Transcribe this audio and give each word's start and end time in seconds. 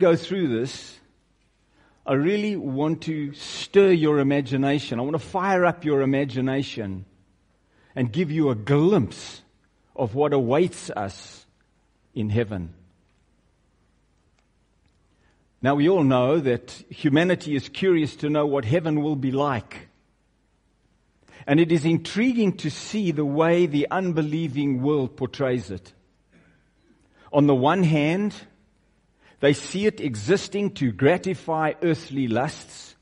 go 0.00 0.16
through 0.16 0.48
this, 0.48 0.98
I 2.04 2.14
really 2.14 2.56
want 2.56 3.02
to 3.02 3.32
stir 3.34 3.92
your 3.92 4.18
imagination. 4.18 4.98
I 4.98 5.02
want 5.02 5.14
to 5.14 5.20
fire 5.20 5.64
up 5.64 5.84
your 5.84 6.02
imagination 6.02 7.04
and 7.94 8.12
give 8.12 8.32
you 8.32 8.50
a 8.50 8.56
glimpse 8.56 9.42
of 9.94 10.16
what 10.16 10.32
awaits 10.32 10.90
us 10.90 11.46
in 12.12 12.28
heaven. 12.28 12.74
Now, 15.62 15.76
we 15.76 15.88
all 15.88 16.02
know 16.02 16.40
that 16.40 16.72
humanity 16.90 17.54
is 17.54 17.68
curious 17.68 18.16
to 18.16 18.28
know 18.28 18.46
what 18.46 18.64
heaven 18.64 19.00
will 19.00 19.16
be 19.16 19.30
like. 19.30 19.88
And 21.46 21.60
it 21.60 21.70
is 21.70 21.84
intriguing 21.84 22.56
to 22.58 22.70
see 22.70 23.12
the 23.12 23.24
way 23.24 23.66
the 23.66 23.86
unbelieving 23.92 24.82
world 24.82 25.16
portrays 25.16 25.70
it. 25.70 25.92
On 27.32 27.46
the 27.46 27.54
one 27.54 27.84
hand, 27.84 28.34
they 29.40 29.52
see 29.52 29.86
it 29.86 30.00
existing 30.00 30.72
to 30.74 30.92
gratify 30.92 31.72
earthly 31.82 32.28
lusts. 32.28 32.94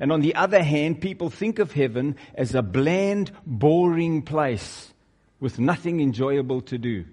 And 0.00 0.10
on 0.10 0.20
the 0.20 0.34
other 0.34 0.62
hand, 0.62 1.00
people 1.00 1.30
think 1.30 1.58
of 1.58 1.72
heaven 1.72 2.16
as 2.34 2.54
a 2.54 2.62
bland, 2.62 3.30
boring 3.46 4.22
place 4.22 4.92
with 5.40 5.58
nothing 5.58 6.00
enjoyable 6.00 6.62
to 6.62 6.78
do. 6.78 7.04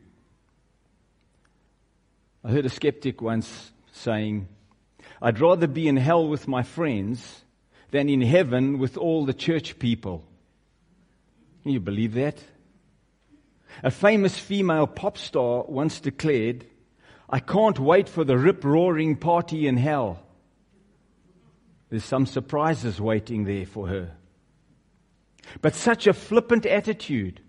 I 2.44 2.52
heard 2.52 2.66
a 2.66 2.70
skeptic 2.70 3.22
once 3.22 3.72
saying, 3.91 4.48
I'd 5.21 5.40
rather 5.40 5.68
be 5.68 5.88
in 5.88 5.98
hell 5.98 6.27
with 6.27 6.48
my 6.48 6.63
friends 6.63 7.44
than 7.91 8.10
in 8.10 8.21
heaven 8.21 8.80
with 8.80 8.98
all 8.98 9.26
the 9.26 9.34
church 9.34 9.77
people. 9.77 10.23
Can 11.62 11.73
you 11.73 11.80
believe 11.80 12.13
that? 12.16 12.38
A 13.84 13.91
famous 13.91 14.38
female 14.38 14.88
pop 14.88 15.18
star 15.18 15.63
once 15.68 15.99
declared, 15.99 16.66
I 17.31 17.40
can't 17.40 17.80
wait 17.80 18.09
for 18.09 18.23
the 18.23 18.38
rip 18.38 18.63
roaring 18.66 19.16
party 19.16 19.66
in 19.66 19.77
hell. 19.77 20.21
There's 21.90 22.04
some 22.04 22.26
surprises 22.26 22.99
waiting 22.99 23.46
there 23.46 23.65
for 23.65 23.88
her. 23.88 24.12
But 25.62 25.76
such 25.76 26.07
a 26.07 26.13
flippant 26.13 26.65
attitude 26.65 27.41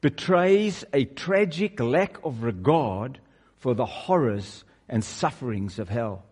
betrays 0.00 0.84
a 0.92 1.04
tragic 1.04 1.80
lack 1.80 2.24
of 2.24 2.42
regard 2.42 3.18
for 3.56 3.74
the 3.74 3.86
horrors 3.86 4.64
and 4.88 5.04
sufferings 5.04 5.78
of 5.78 5.88
hell. 5.88 6.24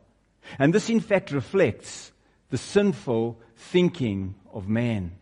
And 0.58 0.72
this, 0.72 0.88
in 0.88 1.00
fact, 1.00 1.32
reflects 1.32 2.12
the 2.50 2.58
sinful 2.58 3.40
thinking 3.56 4.36
of 4.52 4.68
man. 4.68 5.12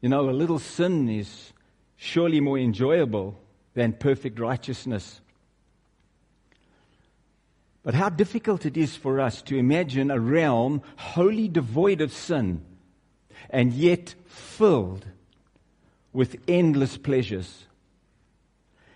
You 0.00 0.08
know, 0.08 0.28
a 0.28 0.32
little 0.32 0.58
sin 0.58 1.08
is 1.08 1.52
surely 1.96 2.40
more 2.40 2.58
enjoyable 2.58 3.38
than 3.74 3.92
perfect 3.92 4.38
righteousness. 4.38 5.20
But 7.86 7.94
how 7.94 8.08
difficult 8.08 8.66
it 8.66 8.76
is 8.76 8.96
for 8.96 9.20
us 9.20 9.42
to 9.42 9.56
imagine 9.56 10.10
a 10.10 10.18
realm 10.18 10.82
wholly 10.96 11.46
devoid 11.46 12.00
of 12.00 12.12
sin 12.12 12.64
and 13.48 13.72
yet 13.72 14.16
filled 14.26 15.06
with 16.12 16.34
endless 16.48 16.96
pleasures. 16.96 17.66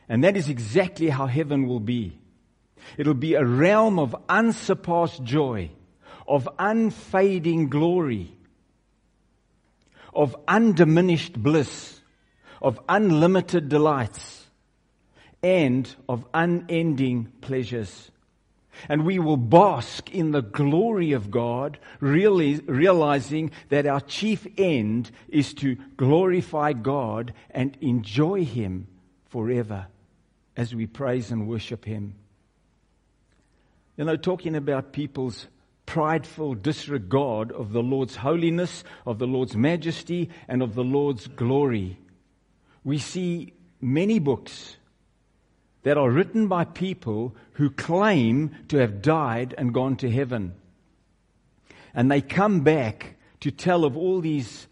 And 0.08 0.24
that 0.24 0.36
is 0.36 0.48
exactly 0.48 1.08
how 1.08 1.26
heaven 1.26 1.68
will 1.68 1.78
be. 1.78 2.18
It'll 2.98 3.14
be 3.14 3.34
a 3.34 3.44
realm 3.44 4.00
of 4.00 4.16
unsurpassed 4.28 5.22
joy, 5.22 5.70
of 6.26 6.48
unfading 6.58 7.68
glory, 7.68 8.34
of 10.12 10.34
undiminished 10.48 11.40
bliss, 11.40 12.00
of 12.60 12.80
unlimited 12.88 13.68
delights, 13.68 14.46
and 15.44 15.94
of 16.08 16.26
unending 16.34 17.26
pleasures. 17.40 18.10
And 18.88 19.04
we 19.04 19.18
will 19.18 19.36
bask 19.36 20.10
in 20.10 20.30
the 20.32 20.42
glory 20.42 21.12
of 21.12 21.30
God, 21.30 21.78
really 22.00 22.56
realizing 22.60 23.50
that 23.68 23.86
our 23.86 24.00
chief 24.00 24.46
end 24.56 25.10
is 25.28 25.54
to 25.54 25.76
glorify 25.96 26.72
God 26.72 27.32
and 27.50 27.76
enjoy 27.80 28.44
Him 28.44 28.86
forever 29.28 29.86
as 30.56 30.74
we 30.74 30.86
praise 30.86 31.30
and 31.30 31.48
worship 31.48 31.84
Him. 31.84 32.14
You 33.96 34.04
know, 34.04 34.16
talking 34.16 34.56
about 34.56 34.92
people's 34.92 35.46
prideful 35.86 36.54
disregard 36.54 37.50
of 37.50 37.72
the 37.72 37.82
Lord's 37.82 38.16
holiness, 38.16 38.84
of 39.04 39.18
the 39.18 39.26
Lord's 39.26 39.56
majesty, 39.56 40.30
and 40.48 40.62
of 40.62 40.74
the 40.74 40.84
Lord's 40.84 41.26
glory. 41.26 41.98
We 42.84 42.98
see 42.98 43.52
many 43.80 44.18
books 44.20 44.76
that 45.82 45.96
are 45.96 46.10
written 46.10 46.46
by 46.46 46.64
people 46.64 47.34
who 47.52 47.70
claim 47.70 48.50
to 48.68 48.78
have 48.78 49.02
died 49.02 49.54
and 49.56 49.74
gone 49.74 49.96
to 49.96 50.10
heaven. 50.10 50.54
And 51.94 52.10
they 52.10 52.20
come 52.20 52.60
back 52.60 53.16
to 53.40 53.50
tell 53.50 53.84
of 53.84 53.96
all 53.96 54.20
these 54.20 54.68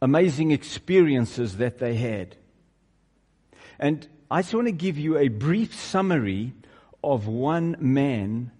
amazing 0.00 0.50
experiences 0.50 1.56
that 1.56 1.78
they 1.78 1.94
had. 1.94 2.36
And 3.78 4.06
I 4.30 4.42
just 4.42 4.54
want 4.54 4.68
to 4.68 4.72
give 4.72 4.98
you 4.98 5.18
a 5.18 5.28
brief 5.28 5.74
summary 5.74 6.52
of 7.02 7.26
one 7.26 7.76
man 7.80 8.52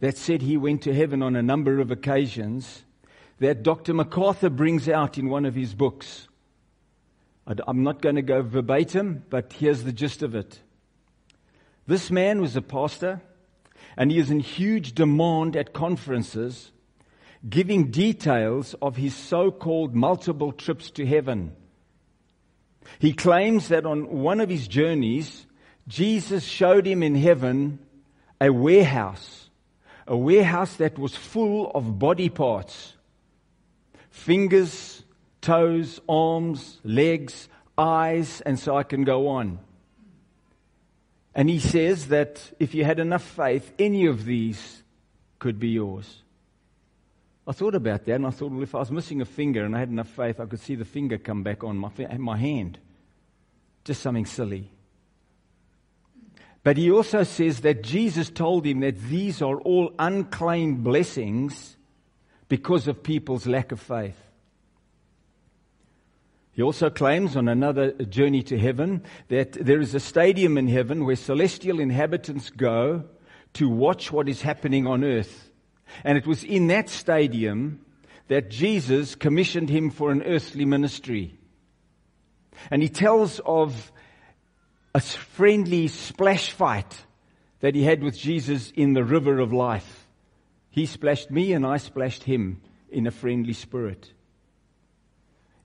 that 0.00 0.16
said 0.16 0.42
he 0.42 0.56
went 0.56 0.82
to 0.82 0.94
heaven 0.94 1.22
on 1.22 1.36
a 1.36 1.42
number 1.42 1.78
of 1.78 1.90
occasions 1.90 2.82
that 3.38 3.62
Dr. 3.62 3.94
MacArthur 3.94 4.50
brings 4.50 4.88
out 4.88 5.18
in 5.18 5.28
one 5.28 5.44
of 5.44 5.54
his 5.54 5.74
books. 5.74 6.28
I'm 7.66 7.82
not 7.82 8.02
going 8.02 8.16
to 8.16 8.22
go 8.22 8.42
verbatim, 8.42 9.24
but 9.28 9.52
here's 9.52 9.84
the 9.84 9.92
gist 9.92 10.22
of 10.22 10.34
it. 10.34 10.60
This 11.86 12.10
man 12.10 12.40
was 12.40 12.54
a 12.56 12.62
pastor, 12.62 13.20
and 13.96 14.10
he 14.10 14.18
is 14.18 14.30
in 14.30 14.40
huge 14.40 14.94
demand 14.94 15.56
at 15.56 15.72
conferences, 15.72 16.70
giving 17.48 17.90
details 17.90 18.74
of 18.82 18.96
his 18.96 19.14
so 19.14 19.50
called 19.50 19.94
multiple 19.94 20.52
trips 20.52 20.90
to 20.92 21.06
heaven. 21.06 21.56
He 22.98 23.12
claims 23.12 23.68
that 23.68 23.86
on 23.86 24.08
one 24.08 24.40
of 24.40 24.48
his 24.48 24.68
journeys, 24.68 25.46
Jesus 25.88 26.44
showed 26.44 26.86
him 26.86 27.02
in 27.02 27.14
heaven 27.14 27.78
a 28.40 28.50
warehouse 28.50 29.40
a 30.10 30.16
warehouse 30.16 30.74
that 30.76 30.98
was 30.98 31.14
full 31.14 31.70
of 31.70 32.00
body 32.00 32.28
parts 32.28 32.94
fingers, 34.10 35.04
toes, 35.40 36.00
arms, 36.08 36.80
legs, 36.84 37.48
eyes, 37.76 38.40
and 38.42 38.58
so 38.58 38.76
I 38.76 38.82
can 38.82 39.04
go 39.04 39.28
on. 39.28 39.58
And 41.34 41.48
he 41.48 41.58
says 41.58 42.08
that 42.08 42.52
if 42.58 42.74
you 42.74 42.84
had 42.84 42.98
enough 42.98 43.22
faith, 43.22 43.72
any 43.78 44.06
of 44.06 44.24
these 44.24 44.82
could 45.38 45.58
be 45.58 45.68
yours. 45.68 46.22
I 47.46 47.52
thought 47.52 47.74
about 47.74 48.04
that 48.04 48.14
and 48.14 48.26
I 48.26 48.30
thought, 48.30 48.52
well, 48.52 48.62
if 48.62 48.74
I 48.74 48.78
was 48.78 48.90
missing 48.90 49.20
a 49.20 49.24
finger 49.24 49.64
and 49.64 49.74
I 49.74 49.80
had 49.80 49.88
enough 49.88 50.08
faith, 50.08 50.38
I 50.38 50.46
could 50.46 50.60
see 50.60 50.74
the 50.74 50.84
finger 50.84 51.18
come 51.18 51.42
back 51.42 51.64
on 51.64 51.76
my, 51.76 51.90
my 52.18 52.36
hand. 52.36 52.78
Just 53.84 54.02
something 54.02 54.26
silly. 54.26 54.70
But 56.62 56.76
he 56.76 56.90
also 56.90 57.22
says 57.22 57.60
that 57.60 57.82
Jesus 57.82 58.28
told 58.28 58.66
him 58.66 58.80
that 58.80 59.00
these 59.00 59.40
are 59.40 59.58
all 59.58 59.92
unclaimed 59.98 60.84
blessings 60.84 61.76
because 62.48 62.86
of 62.86 63.02
people's 63.02 63.46
lack 63.46 63.72
of 63.72 63.80
faith. 63.80 64.18
He 66.52 66.62
also 66.62 66.90
claims 66.90 67.36
on 67.36 67.48
another 67.48 67.92
journey 67.92 68.42
to 68.44 68.58
heaven 68.58 69.04
that 69.28 69.52
there 69.52 69.80
is 69.80 69.94
a 69.94 70.00
stadium 70.00 70.58
in 70.58 70.68
heaven 70.68 71.04
where 71.04 71.16
celestial 71.16 71.80
inhabitants 71.80 72.50
go 72.50 73.04
to 73.54 73.68
watch 73.68 74.12
what 74.12 74.28
is 74.28 74.42
happening 74.42 74.86
on 74.86 75.04
earth. 75.04 75.50
And 76.04 76.18
it 76.18 76.26
was 76.26 76.44
in 76.44 76.68
that 76.68 76.88
stadium 76.88 77.84
that 78.28 78.50
Jesus 78.50 79.14
commissioned 79.14 79.70
him 79.70 79.90
for 79.90 80.10
an 80.10 80.22
earthly 80.22 80.64
ministry. 80.64 81.38
And 82.70 82.82
he 82.82 82.88
tells 82.88 83.40
of 83.40 83.92
a 84.94 85.00
friendly 85.00 85.88
splash 85.88 86.50
fight 86.50 87.04
that 87.60 87.74
he 87.74 87.84
had 87.84 88.02
with 88.02 88.18
Jesus 88.18 88.72
in 88.72 88.92
the 88.92 89.04
river 89.04 89.38
of 89.38 89.52
life. 89.52 90.08
He 90.70 90.86
splashed 90.86 91.30
me 91.30 91.52
and 91.52 91.66
I 91.66 91.76
splashed 91.76 92.24
him 92.24 92.60
in 92.90 93.06
a 93.06 93.10
friendly 93.10 93.52
spirit. 93.52 94.12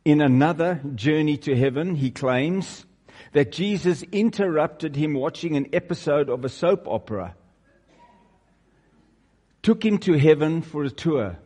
In 0.06 0.22
another 0.22 0.82
journey 0.94 1.36
to 1.38 1.58
heaven, 1.58 1.96
he 1.96 2.12
claims 2.12 2.86
that 3.34 3.52
Jesus 3.52 4.04
interrupted 4.12 4.96
him 4.96 5.16
watching 5.16 5.56
an 5.56 5.68
episode 5.74 6.30
of 6.30 6.46
a 6.46 6.50
soap 6.50 6.88
opera, 6.88 7.36
took 9.64 9.84
him 9.84 9.98
to 9.98 10.14
heaven 10.14 10.62
for 10.62 10.84
a 10.84 10.92
tour. 10.92 11.40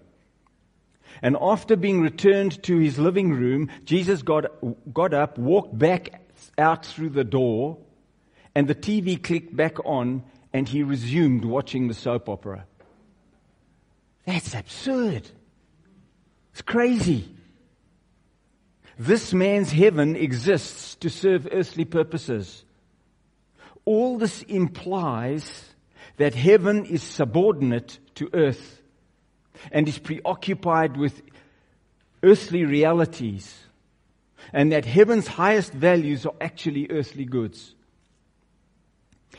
And 1.21 1.37
after 1.39 1.77
being 1.77 2.01
returned 2.01 2.61
to 2.63 2.77
his 2.77 2.99
living 2.99 3.31
room, 3.31 3.69
Jesus 3.85 4.23
got, 4.23 4.45
got 4.93 5.13
up, 5.13 5.37
walked 5.37 5.77
back 5.77 6.21
out 6.57 6.85
through 6.85 7.11
the 7.11 7.23
door, 7.23 7.77
and 8.53 8.67
the 8.67 8.75
TV 8.75 9.21
clicked 9.23 9.55
back 9.55 9.79
on, 9.85 10.21
and 10.51 10.67
he 10.67 10.83
resumed 10.83 11.45
watching 11.45 11.87
the 11.87 11.93
soap 11.93 12.27
opera. 12.27 12.65
That's 14.25 14.53
absurd. 14.53 15.29
It's 16.51 16.61
crazy. 16.61 17.38
This 18.99 19.33
man's 19.33 19.71
heaven 19.71 20.17
exists 20.17 20.95
to 20.95 21.09
serve 21.09 21.47
earthly 21.53 21.85
purposes. 21.85 22.65
All 23.85 24.17
this 24.17 24.43
implies 24.43 25.73
that 26.17 26.35
heaven 26.35 26.83
is 26.83 27.01
subordinate 27.01 27.97
to 28.15 28.29
earth 28.33 28.81
and 29.71 29.87
is 29.87 29.97
preoccupied 29.97 30.97
with 30.97 31.21
earthly 32.23 32.65
realities 32.65 33.57
and 34.51 34.73
that 34.73 34.83
heaven's 34.83 35.27
highest 35.27 35.71
values 35.71 36.25
are 36.25 36.35
actually 36.41 36.87
earthly 36.89 37.23
goods. 37.23 37.73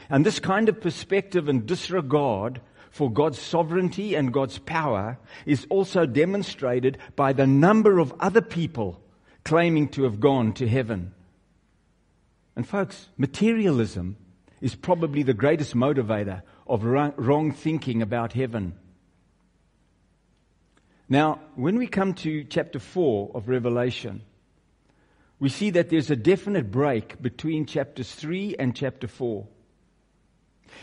And 0.08 0.24
this 0.24 0.38
kind 0.38 0.70
of 0.70 0.80
perspective 0.80 1.50
and 1.50 1.66
disregard 1.66 2.62
for 2.90 3.12
God's 3.12 3.38
sovereignty 3.38 4.14
and 4.14 4.32
God's 4.32 4.58
power 4.58 5.18
is 5.44 5.66
also 5.68 6.06
demonstrated 6.06 6.96
by 7.14 7.34
the 7.34 7.46
number 7.46 7.98
of 7.98 8.14
other 8.20 8.40
people 8.40 9.02
claiming 9.44 9.88
to 9.88 10.04
have 10.04 10.20
gone 10.20 10.52
to 10.54 10.68
heaven. 10.68 11.14
And 12.56 12.66
folks, 12.66 13.08
materialism 13.16 14.16
is 14.60 14.74
probably 14.74 15.22
the 15.22 15.34
greatest 15.34 15.74
motivator 15.74 16.42
of 16.66 16.84
wrong 16.84 17.52
thinking 17.52 18.02
about 18.02 18.32
heaven. 18.34 18.74
Now, 21.08 21.40
when 21.56 21.76
we 21.76 21.86
come 21.86 22.14
to 22.14 22.44
chapter 22.44 22.78
4 22.78 23.32
of 23.34 23.48
Revelation, 23.48 24.22
we 25.40 25.48
see 25.48 25.70
that 25.70 25.88
there's 25.88 26.10
a 26.10 26.16
definite 26.16 26.70
break 26.70 27.20
between 27.20 27.66
chapters 27.66 28.14
3 28.14 28.56
and 28.58 28.76
chapter 28.76 29.08
4. 29.08 29.46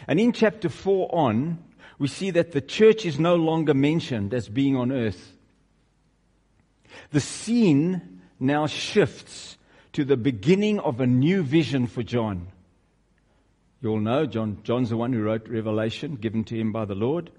And 0.07 0.19
in 0.19 0.33
chapter 0.33 0.67
4 0.67 1.15
on, 1.15 1.63
we 1.99 2.07
see 2.07 2.31
that 2.31 2.51
the 2.51 2.61
church 2.61 3.05
is 3.05 3.19
no 3.19 3.35
longer 3.35 3.73
mentioned 3.73 4.33
as 4.33 4.49
being 4.49 4.75
on 4.75 4.91
earth. 4.91 5.33
The 7.11 7.21
scene 7.21 8.16
now 8.39 8.67
shifts 8.67 9.57
to 9.93 10.05
the 10.05 10.17
beginning 10.17 10.79
of 10.79 10.99
a 10.99 11.07
new 11.07 11.43
vision 11.43 11.87
for 11.87 12.03
John. 12.03 12.47
You 13.81 13.91
all 13.91 13.99
know 13.99 14.25
John, 14.25 14.59
John's 14.63 14.89
the 14.89 14.97
one 14.97 15.13
who 15.13 15.21
wrote 15.21 15.47
Revelation, 15.47 16.15
given 16.15 16.43
to 16.45 16.55
him 16.55 16.71
by 16.71 16.85
the 16.85 16.95
Lord. 16.95 17.31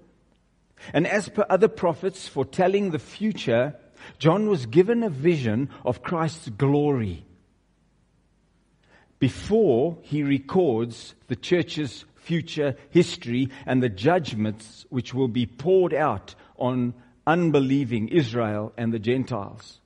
And 0.93 1.05
as 1.05 1.27
per 1.29 1.45
other 1.49 1.67
prophets 1.67 2.27
foretelling 2.27 2.91
the 2.91 2.99
future, 2.99 3.75
John 4.17 4.47
was 4.49 4.65
given 4.65 5.03
a 5.03 5.09
vision 5.09 5.69
of 5.85 6.01
Christ's 6.01 6.49
glory 6.49 7.25
before 9.19 9.97
he 10.01 10.23
records 10.23 11.13
the 11.27 11.35
church's 11.35 12.05
future 12.15 12.75
history 12.89 13.49
and 13.65 13.83
the 13.83 13.89
judgments 13.89 14.85
which 14.89 15.13
will 15.13 15.27
be 15.27 15.45
poured 15.45 15.93
out 15.93 16.35
on 16.57 16.93
unbelieving 17.27 18.07
Israel 18.07 18.71
and 18.77 18.93
the 18.93 18.99
Gentiles. 18.99 19.78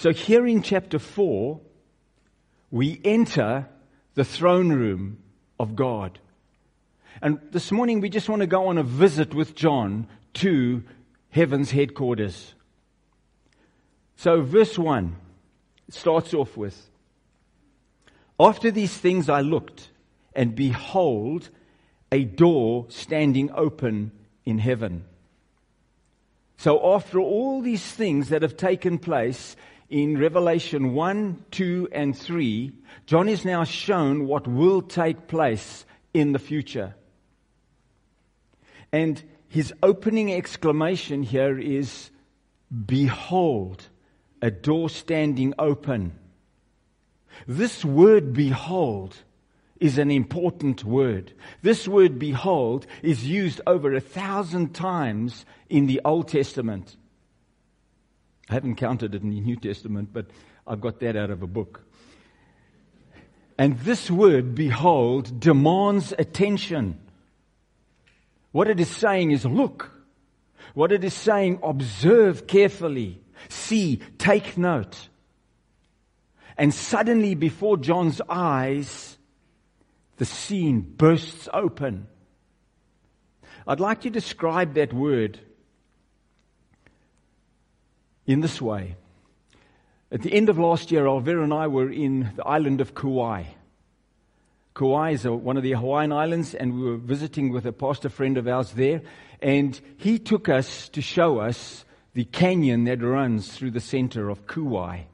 So 0.00 0.14
here 0.14 0.46
in 0.46 0.62
chapter 0.62 0.98
4, 0.98 1.60
we 2.70 3.02
enter 3.04 3.68
the 4.14 4.24
throne 4.24 4.72
room 4.72 5.18
of 5.58 5.76
God. 5.76 6.18
And 7.20 7.38
this 7.50 7.70
morning 7.70 8.00
we 8.00 8.08
just 8.08 8.26
want 8.26 8.40
to 8.40 8.46
go 8.46 8.68
on 8.68 8.78
a 8.78 8.82
visit 8.82 9.34
with 9.34 9.54
John 9.54 10.06
to 10.36 10.84
heaven's 11.28 11.72
headquarters. 11.72 12.54
So 14.16 14.40
verse 14.40 14.78
1 14.78 15.16
starts 15.90 16.32
off 16.32 16.56
with, 16.56 16.88
After 18.38 18.70
these 18.70 18.96
things 18.96 19.28
I 19.28 19.42
looked, 19.42 19.90
and 20.34 20.54
behold, 20.54 21.50
a 22.10 22.24
door 22.24 22.86
standing 22.88 23.50
open 23.52 24.12
in 24.46 24.60
heaven. 24.60 25.04
So, 26.60 26.94
after 26.94 27.18
all 27.18 27.62
these 27.62 27.90
things 27.90 28.28
that 28.28 28.42
have 28.42 28.54
taken 28.54 28.98
place 28.98 29.56
in 29.90 30.16
Revelation 30.16 30.94
1, 30.94 31.44
2, 31.50 31.88
and 31.90 32.16
3, 32.16 32.72
John 33.06 33.28
is 33.28 33.44
now 33.44 33.64
shown 33.64 34.26
what 34.26 34.46
will 34.46 34.82
take 34.82 35.26
place 35.26 35.84
in 36.14 36.32
the 36.32 36.38
future. 36.38 36.94
And 38.92 39.22
his 39.48 39.74
opening 39.82 40.32
exclamation 40.32 41.24
here 41.24 41.58
is, 41.58 42.10
Behold, 42.86 43.88
a 44.40 44.50
door 44.50 44.88
standing 44.88 45.54
open. 45.58 46.12
This 47.48 47.84
word, 47.84 48.32
behold, 48.32 49.16
is 49.80 49.98
an 49.98 50.10
important 50.10 50.84
word. 50.84 51.32
This 51.62 51.88
word 51.88 52.18
behold 52.18 52.86
is 53.02 53.26
used 53.26 53.60
over 53.66 53.92
a 53.92 54.00
thousand 54.00 54.72
times 54.72 55.44
in 55.68 55.86
the 55.86 56.00
Old 56.04 56.28
Testament. 56.28 56.96
I 58.50 58.54
haven't 58.54 58.76
counted 58.76 59.14
it 59.14 59.22
in 59.22 59.30
the 59.30 59.40
New 59.40 59.54
Testament, 59.54 60.10
but 60.12 60.26
I've 60.66 60.80
got 60.80 60.98
that 61.00 61.14
out 61.14 61.30
of 61.30 61.44
a 61.44 61.46
book. 61.46 61.84
And 63.56 63.78
this 63.80 64.10
word, 64.10 64.56
behold, 64.56 65.38
demands 65.38 66.12
attention. 66.18 66.98
What 68.50 68.68
it 68.68 68.80
is 68.80 68.88
saying 68.88 69.30
is 69.30 69.44
look. 69.44 69.92
What 70.74 70.90
it 70.90 71.04
is 71.04 71.14
saying, 71.14 71.60
observe 71.62 72.48
carefully. 72.48 73.20
See, 73.48 74.00
take 74.18 74.58
note. 74.58 75.08
And 76.58 76.74
suddenly 76.74 77.36
before 77.36 77.76
John's 77.76 78.20
eyes, 78.28 79.16
the 80.16 80.24
scene 80.24 80.80
bursts 80.80 81.48
open. 81.52 82.08
I'd 83.64 83.78
like 83.78 84.00
to 84.00 84.10
describe 84.10 84.74
that 84.74 84.92
word 84.92 85.38
in 88.26 88.40
this 88.40 88.60
way. 88.60 88.96
At 90.12 90.22
the 90.22 90.32
end 90.32 90.48
of 90.48 90.58
last 90.58 90.90
year, 90.90 91.04
Alvera 91.04 91.44
and 91.44 91.52
I 91.54 91.66
were 91.68 91.90
in 91.90 92.32
the 92.36 92.44
island 92.44 92.80
of 92.80 92.94
Kauai. 92.94 93.44
Kauai 94.74 95.12
is 95.12 95.26
one 95.26 95.56
of 95.56 95.62
the 95.62 95.72
Hawaiian 95.72 96.12
islands, 96.12 96.54
and 96.54 96.74
we 96.74 96.82
were 96.82 96.96
visiting 96.96 97.50
with 97.50 97.66
a 97.66 97.72
pastor 97.72 98.08
friend 98.08 98.38
of 98.38 98.48
ours 98.48 98.72
there. 98.72 99.02
And 99.40 99.80
he 99.98 100.18
took 100.18 100.48
us 100.48 100.88
to 100.90 101.00
show 101.00 101.38
us 101.38 101.84
the 102.14 102.24
canyon 102.24 102.84
that 102.84 103.02
runs 103.02 103.52
through 103.52 103.70
the 103.70 103.80
center 103.80 104.28
of 104.28 104.46
Kauai 104.46 105.04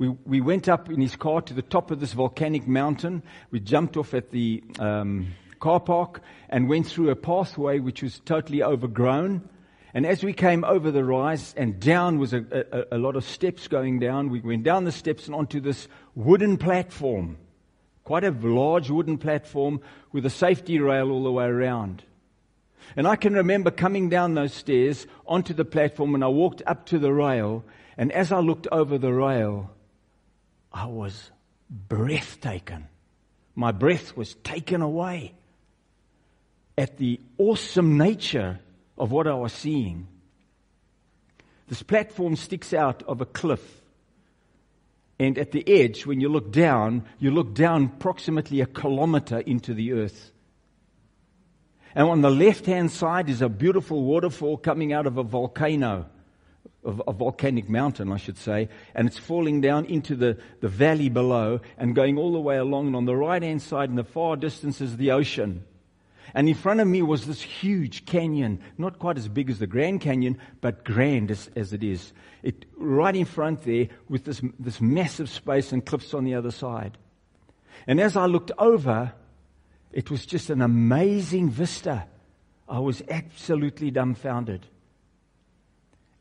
we, 0.00 0.08
we 0.24 0.40
went 0.40 0.66
up 0.66 0.88
in 0.88 0.98
his 0.98 1.14
car 1.14 1.42
to 1.42 1.52
the 1.52 1.60
top 1.60 1.90
of 1.90 2.00
this 2.00 2.14
volcanic 2.14 2.66
mountain. 2.66 3.22
We 3.50 3.60
jumped 3.60 3.98
off 3.98 4.14
at 4.14 4.30
the 4.30 4.64
um, 4.78 5.34
car 5.60 5.78
park 5.78 6.22
and 6.48 6.70
went 6.70 6.86
through 6.86 7.10
a 7.10 7.16
pathway 7.16 7.80
which 7.80 8.02
was 8.02 8.18
totally 8.20 8.62
overgrown. 8.62 9.46
And 9.92 10.06
as 10.06 10.22
we 10.22 10.32
came 10.32 10.64
over 10.64 10.90
the 10.90 11.04
rise 11.04 11.52
and 11.56 11.80
down 11.80 12.18
was 12.18 12.32
a, 12.32 12.44
a, 12.72 12.96
a 12.96 12.98
lot 12.98 13.16
of 13.16 13.24
steps 13.24 13.66
going 13.66 13.98
down, 13.98 14.30
we 14.30 14.40
went 14.40 14.62
down 14.62 14.84
the 14.84 14.92
steps 14.92 15.26
and 15.26 15.34
onto 15.34 15.60
this 15.60 15.88
wooden 16.14 16.58
platform. 16.58 17.38
Quite 18.04 18.24
a 18.24 18.30
large 18.30 18.90
wooden 18.90 19.18
platform 19.18 19.80
with 20.12 20.24
a 20.26 20.30
safety 20.30 20.78
rail 20.78 21.10
all 21.10 21.24
the 21.24 21.32
way 21.32 21.44
around. 21.44 22.04
And 22.96 23.06
I 23.06 23.16
can 23.16 23.34
remember 23.34 23.70
coming 23.70 24.08
down 24.08 24.34
those 24.34 24.54
stairs 24.54 25.06
onto 25.26 25.54
the 25.54 25.64
platform 25.64 26.14
and 26.14 26.24
I 26.24 26.28
walked 26.28 26.62
up 26.66 26.86
to 26.86 26.98
the 26.98 27.12
rail. 27.12 27.64
And 27.96 28.12
as 28.12 28.32
I 28.32 28.38
looked 28.38 28.68
over 28.70 28.96
the 28.96 29.12
rail, 29.12 29.70
I 30.72 30.86
was 30.86 31.30
breathtaking. 31.68 32.86
My 33.54 33.72
breath 33.72 34.16
was 34.16 34.34
taken 34.36 34.82
away 34.82 35.34
at 36.78 36.96
the 36.96 37.20
awesome 37.38 37.98
nature 37.98 38.60
of 39.00 39.10
what 39.10 39.26
I 39.26 39.34
was 39.34 39.52
seeing. 39.54 40.06
This 41.68 41.82
platform 41.82 42.36
sticks 42.36 42.74
out 42.74 43.02
of 43.04 43.22
a 43.22 43.26
cliff. 43.26 43.80
And 45.18 45.38
at 45.38 45.52
the 45.52 45.66
edge, 45.66 46.04
when 46.04 46.20
you 46.20 46.28
look 46.28 46.52
down, 46.52 47.04
you 47.18 47.30
look 47.30 47.54
down 47.54 47.84
approximately 47.96 48.60
a 48.60 48.66
kilometer 48.66 49.38
into 49.40 49.72
the 49.72 49.92
earth. 49.92 50.32
And 51.94 52.08
on 52.08 52.20
the 52.20 52.30
left 52.30 52.66
hand 52.66 52.90
side 52.90 53.28
is 53.30 53.42
a 53.42 53.48
beautiful 53.48 54.04
waterfall 54.04 54.58
coming 54.58 54.92
out 54.92 55.06
of 55.06 55.16
a 55.16 55.22
volcano 55.22 56.06
a 56.82 57.12
volcanic 57.12 57.68
mountain, 57.68 58.10
I 58.10 58.16
should 58.16 58.38
say, 58.38 58.70
and 58.94 59.06
it's 59.06 59.18
falling 59.18 59.60
down 59.60 59.84
into 59.84 60.16
the, 60.16 60.38
the 60.60 60.68
valley 60.68 61.10
below 61.10 61.60
and 61.76 61.94
going 61.94 62.16
all 62.16 62.32
the 62.32 62.40
way 62.40 62.56
along. 62.56 62.86
And 62.86 62.96
on 62.96 63.04
the 63.04 63.16
right 63.16 63.42
hand 63.42 63.60
side, 63.60 63.90
in 63.90 63.96
the 63.96 64.04
far 64.04 64.34
distance, 64.36 64.80
is 64.80 64.96
the 64.96 65.10
ocean. 65.10 65.64
And 66.34 66.48
in 66.48 66.54
front 66.54 66.80
of 66.80 66.86
me 66.86 67.02
was 67.02 67.26
this 67.26 67.42
huge 67.42 68.06
canyon, 68.06 68.60
not 68.78 68.98
quite 68.98 69.18
as 69.18 69.28
big 69.28 69.50
as 69.50 69.58
the 69.58 69.66
Grand 69.66 70.00
Canyon, 70.00 70.38
but 70.60 70.84
grand 70.84 71.30
as, 71.30 71.50
as 71.56 71.72
it 71.72 71.82
is. 71.82 72.12
It, 72.42 72.66
right 72.76 73.14
in 73.14 73.24
front 73.24 73.64
there 73.64 73.88
with 74.08 74.24
this, 74.24 74.40
this 74.58 74.80
massive 74.80 75.28
space 75.28 75.72
and 75.72 75.84
cliffs 75.84 76.14
on 76.14 76.24
the 76.24 76.34
other 76.34 76.50
side. 76.50 76.98
And 77.86 78.00
as 78.00 78.16
I 78.16 78.26
looked 78.26 78.52
over, 78.58 79.12
it 79.92 80.10
was 80.10 80.26
just 80.26 80.50
an 80.50 80.62
amazing 80.62 81.50
vista. 81.50 82.06
I 82.68 82.78
was 82.78 83.02
absolutely 83.08 83.90
dumbfounded. 83.90 84.66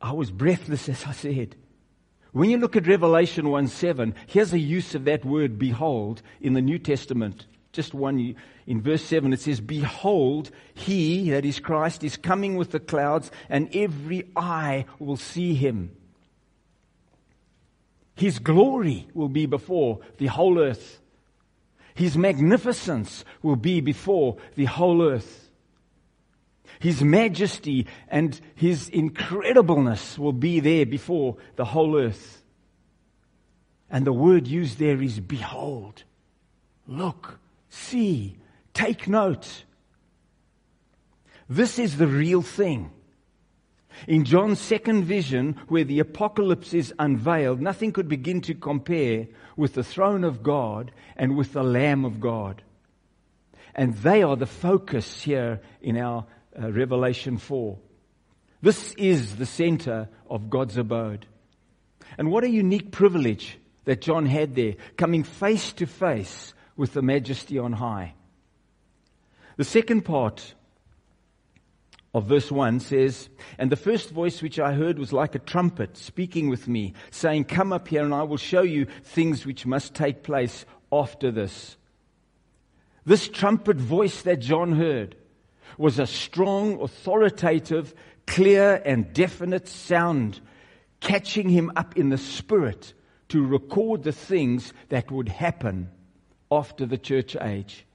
I 0.01 0.13
was 0.13 0.31
breathless, 0.31 0.89
as 0.89 1.05
I 1.05 1.11
said. 1.11 1.55
When 2.31 2.49
you 2.49 2.57
look 2.57 2.75
at 2.75 2.87
Revelation 2.87 3.49
1 3.49 3.67
7, 3.67 4.13
here's 4.27 4.53
a 4.53 4.59
use 4.59 4.93
of 4.93 5.05
that 5.05 5.25
word 5.25 5.57
behold 5.57 6.21
in 6.41 6.53
the 6.53 6.61
New 6.61 6.77
Testament. 6.77 7.45
Just 7.71 7.93
one, 7.93 8.35
in 8.65 8.81
verse 8.81 9.03
7, 9.03 9.31
it 9.31 9.39
says, 9.39 9.61
Behold, 9.61 10.49
he, 10.73 11.29
that 11.29 11.45
is 11.45 11.59
Christ, 11.59 12.03
is 12.03 12.17
coming 12.17 12.55
with 12.55 12.71
the 12.71 12.79
clouds, 12.79 13.31
and 13.47 13.69
every 13.75 14.25
eye 14.35 14.85
will 14.97 15.17
see 15.17 15.53
him. 15.53 15.95
His 18.15 18.39
glory 18.39 19.07
will 19.13 19.29
be 19.29 19.45
before 19.45 19.99
the 20.17 20.27
whole 20.27 20.59
earth. 20.59 20.99
His 21.93 22.17
magnificence 22.17 23.23
will 23.41 23.55
be 23.55 23.81
before 23.81 24.37
the 24.55 24.65
whole 24.65 25.01
earth. 25.01 25.49
His 26.79 27.03
majesty 27.03 27.87
and 28.07 28.39
his 28.55 28.89
incredibleness 28.89 30.17
will 30.17 30.33
be 30.33 30.59
there 30.59 30.85
before 30.85 31.37
the 31.55 31.65
whole 31.65 31.97
earth. 31.97 32.41
And 33.89 34.05
the 34.05 34.13
word 34.13 34.47
used 34.47 34.79
there 34.79 35.01
is 35.01 35.19
behold, 35.19 36.03
look, 36.87 37.39
see, 37.69 38.37
take 38.73 39.07
note. 39.07 39.63
This 41.47 41.79
is 41.79 41.97
the 41.97 42.07
real 42.07 42.41
thing. 42.41 42.91
In 44.07 44.23
John's 44.23 44.59
second 44.59 45.03
vision, 45.05 45.59
where 45.67 45.83
the 45.83 45.99
apocalypse 45.99 46.73
is 46.73 46.93
unveiled, 46.99 47.59
nothing 47.59 47.91
could 47.91 48.07
begin 48.07 48.41
to 48.41 48.53
compare 48.53 49.27
with 49.57 49.73
the 49.73 49.83
throne 49.83 50.23
of 50.23 50.43
God 50.43 50.91
and 51.17 51.35
with 51.35 51.53
the 51.53 51.63
Lamb 51.63 52.05
of 52.05 52.19
God. 52.19 52.61
And 53.75 53.95
they 53.97 54.23
are 54.23 54.35
the 54.35 54.45
focus 54.45 55.21
here 55.21 55.61
in 55.81 55.97
our 55.97 56.25
uh, 56.59 56.71
Revelation 56.71 57.37
4. 57.37 57.77
This 58.61 58.93
is 58.93 59.35
the 59.35 59.45
center 59.45 60.09
of 60.29 60.49
God's 60.49 60.77
abode. 60.77 61.25
And 62.17 62.31
what 62.31 62.43
a 62.43 62.49
unique 62.49 62.91
privilege 62.91 63.57
that 63.85 64.01
John 64.01 64.25
had 64.25 64.55
there, 64.55 64.75
coming 64.97 65.23
face 65.23 65.73
to 65.73 65.85
face 65.85 66.53
with 66.79 66.93
the 66.93 67.01
majesty 67.01 67.59
on 67.59 67.73
high. 67.73 68.13
The 69.57 69.65
second 69.65 70.03
part 70.03 70.53
of 72.13 72.23
verse 72.23 72.49
1 72.49 72.79
says, 72.79 73.27
And 73.57 73.69
the 73.69 73.75
first 73.75 74.11
voice 74.11 74.41
which 74.41 74.59
I 74.59 74.71
heard 74.71 74.97
was 74.97 75.11
like 75.11 75.35
a 75.35 75.39
trumpet 75.39 75.97
speaking 75.97 76.47
with 76.47 76.69
me, 76.69 76.93
saying, 77.11 77.43
Come 77.43 77.73
up 77.73 77.89
here 77.89 78.05
and 78.05 78.13
I 78.13 78.23
will 78.23 78.37
show 78.37 78.61
you 78.61 78.87
things 79.03 79.45
which 79.45 79.65
must 79.65 79.93
take 79.93 80.23
place 80.23 80.65
after 80.89 81.31
this. 81.31 81.75
This 83.05 83.27
trumpet 83.27 83.75
voice 83.75 84.21
that 84.21 84.39
John 84.39 84.71
heard 84.71 85.17
was 85.77 85.99
a 85.99 86.07
strong, 86.07 86.81
authoritative, 86.81 87.93
clear, 88.25 88.81
and 88.85 89.13
definite 89.13 89.67
sound, 89.67 90.39
catching 91.01 91.49
him 91.49 91.73
up 91.75 91.97
in 91.97 92.07
the 92.07 92.17
spirit 92.17 92.93
to 93.27 93.45
record 93.45 94.03
the 94.03 94.13
things 94.13 94.71
that 94.87 95.11
would 95.11 95.27
happen 95.27 95.91
after 96.51 96.85
the 96.85 96.97
church 96.97 97.35
age. 97.39 97.85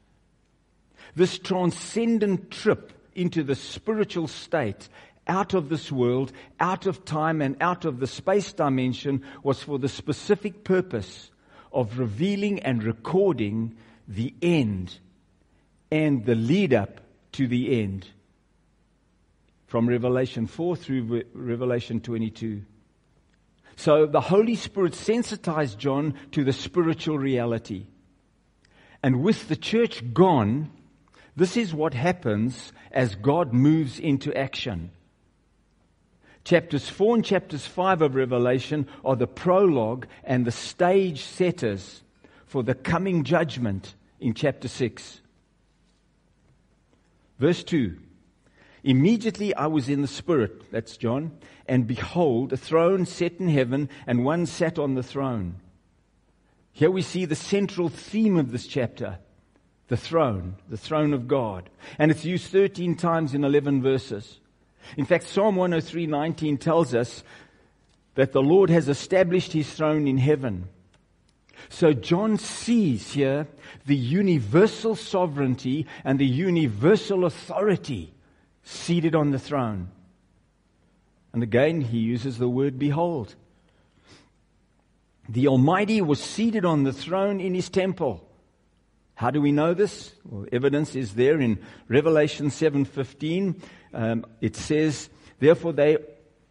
This 1.14 1.38
transcendent 1.38 2.50
trip 2.50 2.92
into 3.14 3.42
the 3.42 3.54
spiritual 3.54 4.26
state 4.28 4.88
out 5.26 5.54
of 5.54 5.68
this 5.68 5.90
world, 5.90 6.32
out 6.60 6.86
of 6.86 7.04
time, 7.04 7.40
and 7.40 7.56
out 7.60 7.84
of 7.84 8.00
the 8.00 8.06
space 8.06 8.52
dimension 8.52 9.22
was 9.42 9.62
for 9.62 9.78
the 9.78 9.88
specific 9.88 10.64
purpose 10.64 11.30
of 11.72 11.98
revealing 11.98 12.60
and 12.60 12.82
recording 12.82 13.76
the 14.06 14.34
end 14.42 14.98
and 15.90 16.24
the 16.26 16.34
lead 16.34 16.74
up 16.74 17.00
to 17.32 17.46
the 17.46 17.80
end. 17.80 18.06
From 19.66 19.88
Revelation 19.88 20.46
4 20.46 20.76
through 20.76 21.24
Revelation 21.32 22.00
22. 22.00 22.62
So 23.76 24.06
the 24.06 24.20
Holy 24.20 24.54
Spirit 24.54 24.94
sensitized 24.94 25.78
John 25.78 26.14
to 26.32 26.44
the 26.44 26.52
spiritual 26.52 27.18
reality. 27.18 27.86
And 29.04 29.22
with 29.22 29.48
the 29.48 29.56
church 29.56 30.14
gone, 30.14 30.70
this 31.36 31.58
is 31.58 31.74
what 31.74 31.92
happens 31.92 32.72
as 32.90 33.14
God 33.16 33.52
moves 33.52 33.98
into 33.98 34.34
action. 34.34 34.92
Chapters 36.42 36.88
4 36.88 37.16
and 37.16 37.22
chapters 37.24 37.66
5 37.66 38.00
of 38.00 38.14
Revelation 38.14 38.88
are 39.04 39.14
the 39.14 39.26
prologue 39.26 40.06
and 40.24 40.46
the 40.46 40.50
stage 40.50 41.20
setters 41.20 42.02
for 42.46 42.62
the 42.62 42.74
coming 42.74 43.24
judgment 43.24 43.94
in 44.20 44.32
chapter 44.32 44.68
6. 44.68 45.20
Verse 47.38 47.62
2 47.62 47.98
Immediately 48.84 49.54
I 49.54 49.66
was 49.66 49.90
in 49.90 50.00
the 50.00 50.08
Spirit, 50.08 50.72
that's 50.72 50.96
John, 50.96 51.32
and 51.66 51.86
behold, 51.86 52.54
a 52.54 52.56
throne 52.56 53.04
set 53.04 53.34
in 53.38 53.50
heaven, 53.50 53.90
and 54.06 54.24
one 54.24 54.46
sat 54.46 54.78
on 54.78 54.94
the 54.94 55.02
throne. 55.02 55.56
Here 56.74 56.90
we 56.90 57.02
see 57.02 57.24
the 57.24 57.36
central 57.36 57.88
theme 57.88 58.36
of 58.36 58.52
this 58.52 58.66
chapter 58.66 59.18
the 59.88 59.96
throne, 59.96 60.56
the 60.68 60.78
throne 60.78 61.12
of 61.12 61.28
God. 61.28 61.68
And 61.98 62.10
it's 62.10 62.24
used 62.24 62.50
13 62.50 62.96
times 62.96 63.34
in 63.34 63.44
11 63.44 63.82
verses. 63.82 64.40
In 64.96 65.04
fact, 65.04 65.24
Psalm 65.24 65.56
103:19 65.56 66.58
tells 66.58 66.94
us 66.94 67.22
that 68.14 68.32
the 68.32 68.42
Lord 68.42 68.70
has 68.70 68.88
established 68.88 69.52
his 69.52 69.72
throne 69.72 70.08
in 70.08 70.18
heaven. 70.18 70.68
So 71.68 71.92
John 71.92 72.38
sees 72.38 73.12
here 73.12 73.46
the 73.86 73.96
universal 73.96 74.96
sovereignty 74.96 75.86
and 76.02 76.18
the 76.18 76.26
universal 76.26 77.24
authority 77.24 78.14
seated 78.64 79.14
on 79.14 79.30
the 79.30 79.38
throne. 79.38 79.90
And 81.32 81.42
again, 81.42 81.82
he 81.82 81.98
uses 81.98 82.38
the 82.38 82.48
word 82.48 82.78
behold. 82.78 83.36
The 85.28 85.48
Almighty 85.48 86.02
was 86.02 86.20
seated 86.22 86.64
on 86.64 86.84
the 86.84 86.92
throne 86.92 87.40
in 87.40 87.54
his 87.54 87.70
temple. 87.70 88.28
How 89.14 89.30
do 89.30 89.40
we 89.40 89.52
know 89.52 89.74
this? 89.74 90.12
Well, 90.24 90.46
evidence 90.52 90.94
is 90.94 91.14
there 91.14 91.40
in 91.40 91.58
Revelation 91.88 92.50
7:15. 92.50 93.62
Um, 93.92 94.26
it 94.40 94.56
says, 94.56 95.08
"Therefore 95.38 95.72
they 95.72 95.98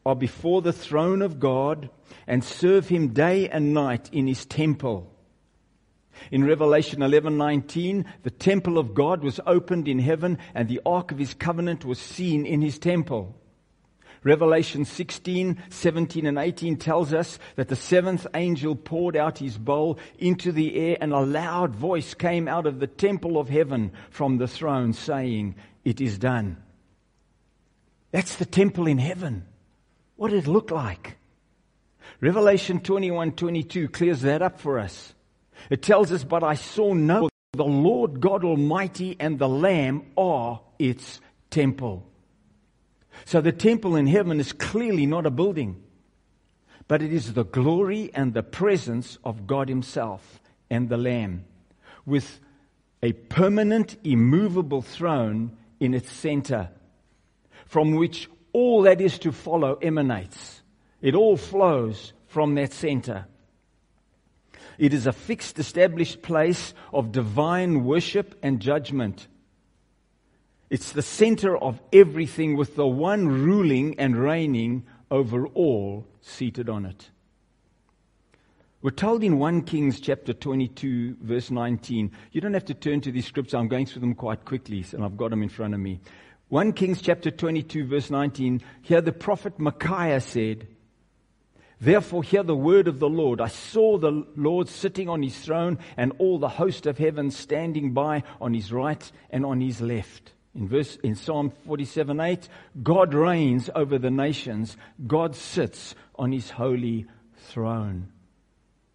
are 0.06 0.16
before 0.16 0.62
the 0.62 0.74
throne 0.74 1.22
of 1.22 1.40
God 1.40 1.90
and 2.26 2.44
serve 2.44 2.88
him 2.88 3.10
day 3.10 3.50
and 3.50 3.74
night 3.74 4.10
in 4.14 4.28
his 4.28 4.46
temple." 4.46 5.10
In 6.32 6.46
Revelation 6.46 7.02
11:19, 7.02 8.06
the 8.24 8.32
temple 8.32 8.78
of 8.78 8.94
God 8.94 9.24
was 9.24 9.40
opened 9.46 9.88
in 9.88 10.00
heaven 10.00 10.38
and 10.56 10.68
the 10.68 10.82
ark 10.86 11.12
of 11.12 11.20
his 11.20 11.34
covenant 11.34 11.84
was 11.84 12.00
seen 12.00 12.46
in 12.46 12.62
his 12.62 12.80
temple. 12.80 13.36
Revelation 14.24 14.86
16, 14.86 15.62
17, 15.70 16.26
and 16.26 16.38
18 16.38 16.78
tells 16.78 17.14
us 17.14 17.40
that 17.56 17.68
the 17.68 17.76
seventh 17.76 18.26
angel 18.34 18.76
poured 18.76 19.18
out 19.18 19.38
his 19.38 19.58
bowl 19.58 20.00
into 20.18 20.52
the 20.52 20.76
air, 20.76 20.98
and 21.02 21.12
a 21.12 21.20
loud 21.20 21.76
voice 21.76 22.14
came 22.14 22.48
out 22.48 22.66
of 22.66 22.80
the 22.80 22.88
temple 22.88 23.38
of 23.38 23.50
heaven 23.50 23.92
from 24.10 24.38
the 24.38 24.48
throne 24.48 24.94
saying, 24.94 25.56
It 25.84 26.00
is 26.00 26.18
done. 26.18 26.58
That's 28.12 28.36
the 28.38 28.46
temple 28.46 28.88
in 28.88 28.98
heaven. 28.98 29.46
What 30.16 30.32
did 30.32 30.46
it 30.46 30.50
look 30.50 30.72
like? 30.72 31.18
Revelation 32.22 32.80
21, 32.80 33.34
22 33.34 33.90
clears 33.90 34.22
that 34.22 34.42
up 34.42 34.62
for 34.62 34.80
us. 34.80 35.14
It 35.70 35.82
tells 35.82 36.12
us, 36.12 36.24
But 36.24 36.44
I 36.44 36.56
saw 36.56 36.94
no, 36.94 37.30
the 37.52 37.66
Lord 37.66 38.22
God 38.22 38.46
Almighty 38.46 39.18
and 39.20 39.38
the 39.38 39.50
Lamb 39.50 40.12
are 40.18 40.62
its 40.80 41.20
temple. 41.50 42.08
So 43.26 43.42
the 43.42 43.52
temple 43.52 43.96
in 43.96 44.08
heaven 44.08 44.40
is 44.40 44.54
clearly 44.54 45.06
not 45.06 45.26
a 45.26 45.32
building, 45.32 45.82
but 46.88 47.02
it 47.02 47.14
is 47.14 47.34
the 47.34 47.46
glory 47.46 48.12
and 48.14 48.34
the 48.34 48.44
presence 48.44 49.18
of 49.24 49.48
God 49.48 49.70
Himself 49.70 50.42
and 50.70 50.90
the 50.90 50.98
Lamb 50.98 51.46
with 52.06 52.40
a 53.02 53.14
permanent, 53.14 53.98
immovable 54.04 54.82
throne 54.82 55.58
in 55.80 55.94
its 55.94 56.12
center 56.12 56.70
from 57.66 57.96
which 57.96 58.30
all 58.54 58.84
that 58.84 59.02
is 59.02 59.20
to 59.20 59.32
follow 59.32 59.76
emanates. 59.82 60.62
It 61.02 61.16
all 61.16 61.38
flows 61.38 62.14
from 62.28 62.56
that 62.56 62.72
center. 62.72 63.26
It 64.78 64.94
is 64.94 65.06
a 65.06 65.14
fixed, 65.14 65.60
established 65.60 66.22
place 66.22 66.74
of 66.94 67.12
divine 67.12 67.84
worship 67.84 68.38
and 68.42 68.60
judgment 68.60 69.28
it's 70.74 70.94
the 70.94 71.04
center 71.04 71.56
of 71.56 71.80
everything 71.94 72.58
with 72.58 72.76
the 72.76 72.88
one 72.88 73.28
ruling 73.28 73.94
and 74.00 74.18
reigning 74.18 74.84
over 75.12 75.46
all 75.50 76.04
seated 76.20 76.68
on 76.68 76.84
it. 76.84 77.12
We're 78.82 78.90
told 78.90 79.24
in 79.24 79.38
1 79.38 79.66
Kings 79.66 80.00
chapter 80.00 80.34
22 80.34 81.18
verse 81.22 81.52
19. 81.52 82.12
You 82.32 82.42
don't 82.42 82.56
have 82.56 82.66
to 82.66 82.74
turn 82.74 83.02
to 83.02 83.12
these 83.12 83.28
scriptures. 83.28 83.54
I'm 83.54 83.68
going 83.68 83.86
through 83.86 84.00
them 84.00 84.16
quite 84.16 84.46
quickly 84.46 84.84
and 84.94 85.04
I've 85.04 85.16
got 85.16 85.30
them 85.30 85.44
in 85.44 85.50
front 85.50 85.76
of 85.76 85.80
me. 85.80 86.02
1 86.50 86.74
Kings 86.74 87.04
chapter 87.04 87.30
22 87.30 87.86
verse 87.86 88.10
19. 88.10 88.60
Here 88.82 89.02
the 89.02 89.12
prophet 89.12 89.60
Micaiah 89.60 90.22
said, 90.22 90.66
Therefore 91.80 92.24
hear 92.24 92.42
the 92.42 92.56
word 92.56 92.88
of 92.88 92.98
the 92.98 93.10
Lord. 93.10 93.42
I 93.42 93.50
saw 93.50 94.00
the 94.00 94.26
Lord 94.36 94.70
sitting 94.70 95.08
on 95.08 95.22
his 95.22 95.38
throne 95.38 95.78
and 95.98 96.14
all 96.18 96.40
the 96.40 96.50
host 96.50 96.88
of 96.88 96.98
heaven 96.98 97.30
standing 97.30 97.94
by 97.94 98.24
on 98.42 98.56
his 98.56 98.74
right 98.74 99.12
and 99.30 99.46
on 99.46 99.62
his 99.62 99.80
left. 99.80 100.34
In 100.56 100.68
verse, 100.68 100.98
in 100.98 101.16
Psalm 101.16 101.52
47 101.66 102.20
8, 102.20 102.48
God 102.84 103.14
reigns 103.14 103.70
over 103.74 103.98
the 103.98 104.12
nations. 104.12 104.78
God 105.08 105.36
sits 105.36 105.96
on 106.16 106.32
his 106.32 106.52
holy 106.52 107.08
throne. 107.38 108.12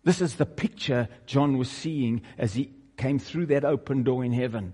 This 0.05 0.21
is 0.21 0.37
the 0.37 0.47
picture 0.47 1.09
John 1.27 1.59
was 1.59 1.71
seeing 1.71 2.23
as 2.39 2.55
he 2.55 2.73
came 2.97 3.19
through 3.19 3.47
that 3.47 3.65
open 3.65 4.05
door 4.05 4.25
in 4.25 4.33
heaven. 4.33 4.73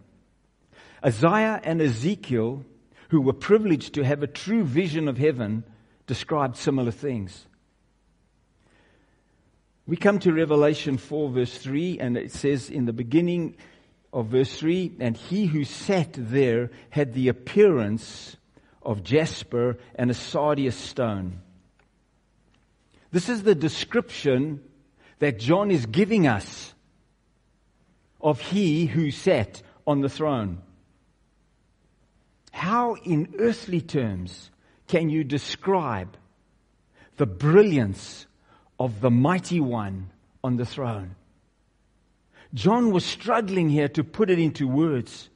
Isaiah 1.04 1.60
and 1.64 1.80
Ezekiel, 1.80 2.64
who 3.08 3.20
were 3.20 3.32
privileged 3.32 3.94
to 3.94 4.04
have 4.04 4.22
a 4.22 4.26
true 4.26 4.64
vision 4.64 5.08
of 5.08 5.18
heaven, 5.18 5.64
described 6.06 6.56
similar 6.56 6.90
things. 6.90 7.46
We 9.86 9.96
come 9.96 10.18
to 10.20 10.32
Revelation 10.32 10.96
4, 10.96 11.30
verse 11.30 11.58
3, 11.58 11.98
and 11.98 12.16
it 12.16 12.32
says, 12.32 12.70
In 12.70 12.86
the 12.86 12.92
beginning, 12.94 13.56
of 14.14 14.28
verse 14.28 14.56
3 14.56 14.92
And 15.00 15.16
he 15.16 15.44
who 15.44 15.64
sat 15.64 16.10
there 16.14 16.70
had 16.88 17.12
the 17.12 17.28
appearance 17.28 18.36
of 18.80 19.02
jasper 19.02 19.76
and 19.96 20.10
a 20.10 20.14
sardius 20.14 20.76
stone. 20.76 21.40
This 23.10 23.28
is 23.28 23.42
the 23.42 23.54
description 23.54 24.62
that 25.18 25.38
John 25.38 25.70
is 25.70 25.86
giving 25.86 26.26
us 26.26 26.72
of 28.20 28.40
he 28.40 28.86
who 28.86 29.10
sat 29.10 29.60
on 29.86 30.00
the 30.00 30.08
throne. 30.08 30.62
How, 32.52 32.94
in 32.94 33.34
earthly 33.38 33.80
terms, 33.80 34.50
can 34.86 35.10
you 35.10 35.24
describe 35.24 36.16
the 37.16 37.26
brilliance 37.26 38.26
of 38.78 39.00
the 39.00 39.10
mighty 39.10 39.60
one 39.60 40.10
on 40.42 40.56
the 40.56 40.66
throne? 40.66 41.16
John 42.54 42.92
was 42.92 43.04
struggling 43.04 43.68
here 43.68 43.88
to 43.88 44.04
put 44.04 44.30
it 44.30 44.38
into 44.38 44.68
words. 44.68 45.28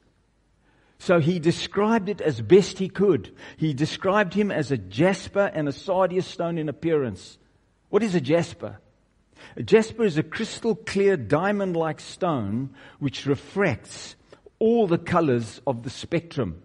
So 0.99 1.19
he 1.19 1.39
described 1.39 2.09
it 2.09 2.21
as 2.21 2.41
best 2.41 2.79
he 2.79 2.89
could. 2.89 3.35
He 3.57 3.73
described 3.73 4.33
him 4.33 4.51
as 4.51 4.71
a 4.71 4.77
jasper 4.77 5.51
and 5.53 5.67
a 5.67 5.73
sardius 5.73 6.25
stone 6.25 6.57
in 6.57 6.69
appearance. 6.69 7.37
What 7.89 8.03
is 8.03 8.15
a 8.15 8.21
jasper? 8.21 8.79
A 9.55 9.63
jasper 9.63 10.03
is 10.03 10.17
a 10.17 10.23
crystal 10.23 10.75
clear 10.75 11.17
diamond 11.17 11.75
like 11.75 11.99
stone 11.99 12.71
which 12.99 13.25
refracts 13.25 14.15
all 14.59 14.87
the 14.87 14.97
colors 14.97 15.61
of 15.65 15.83
the 15.83 15.89
spectrum 15.89 16.61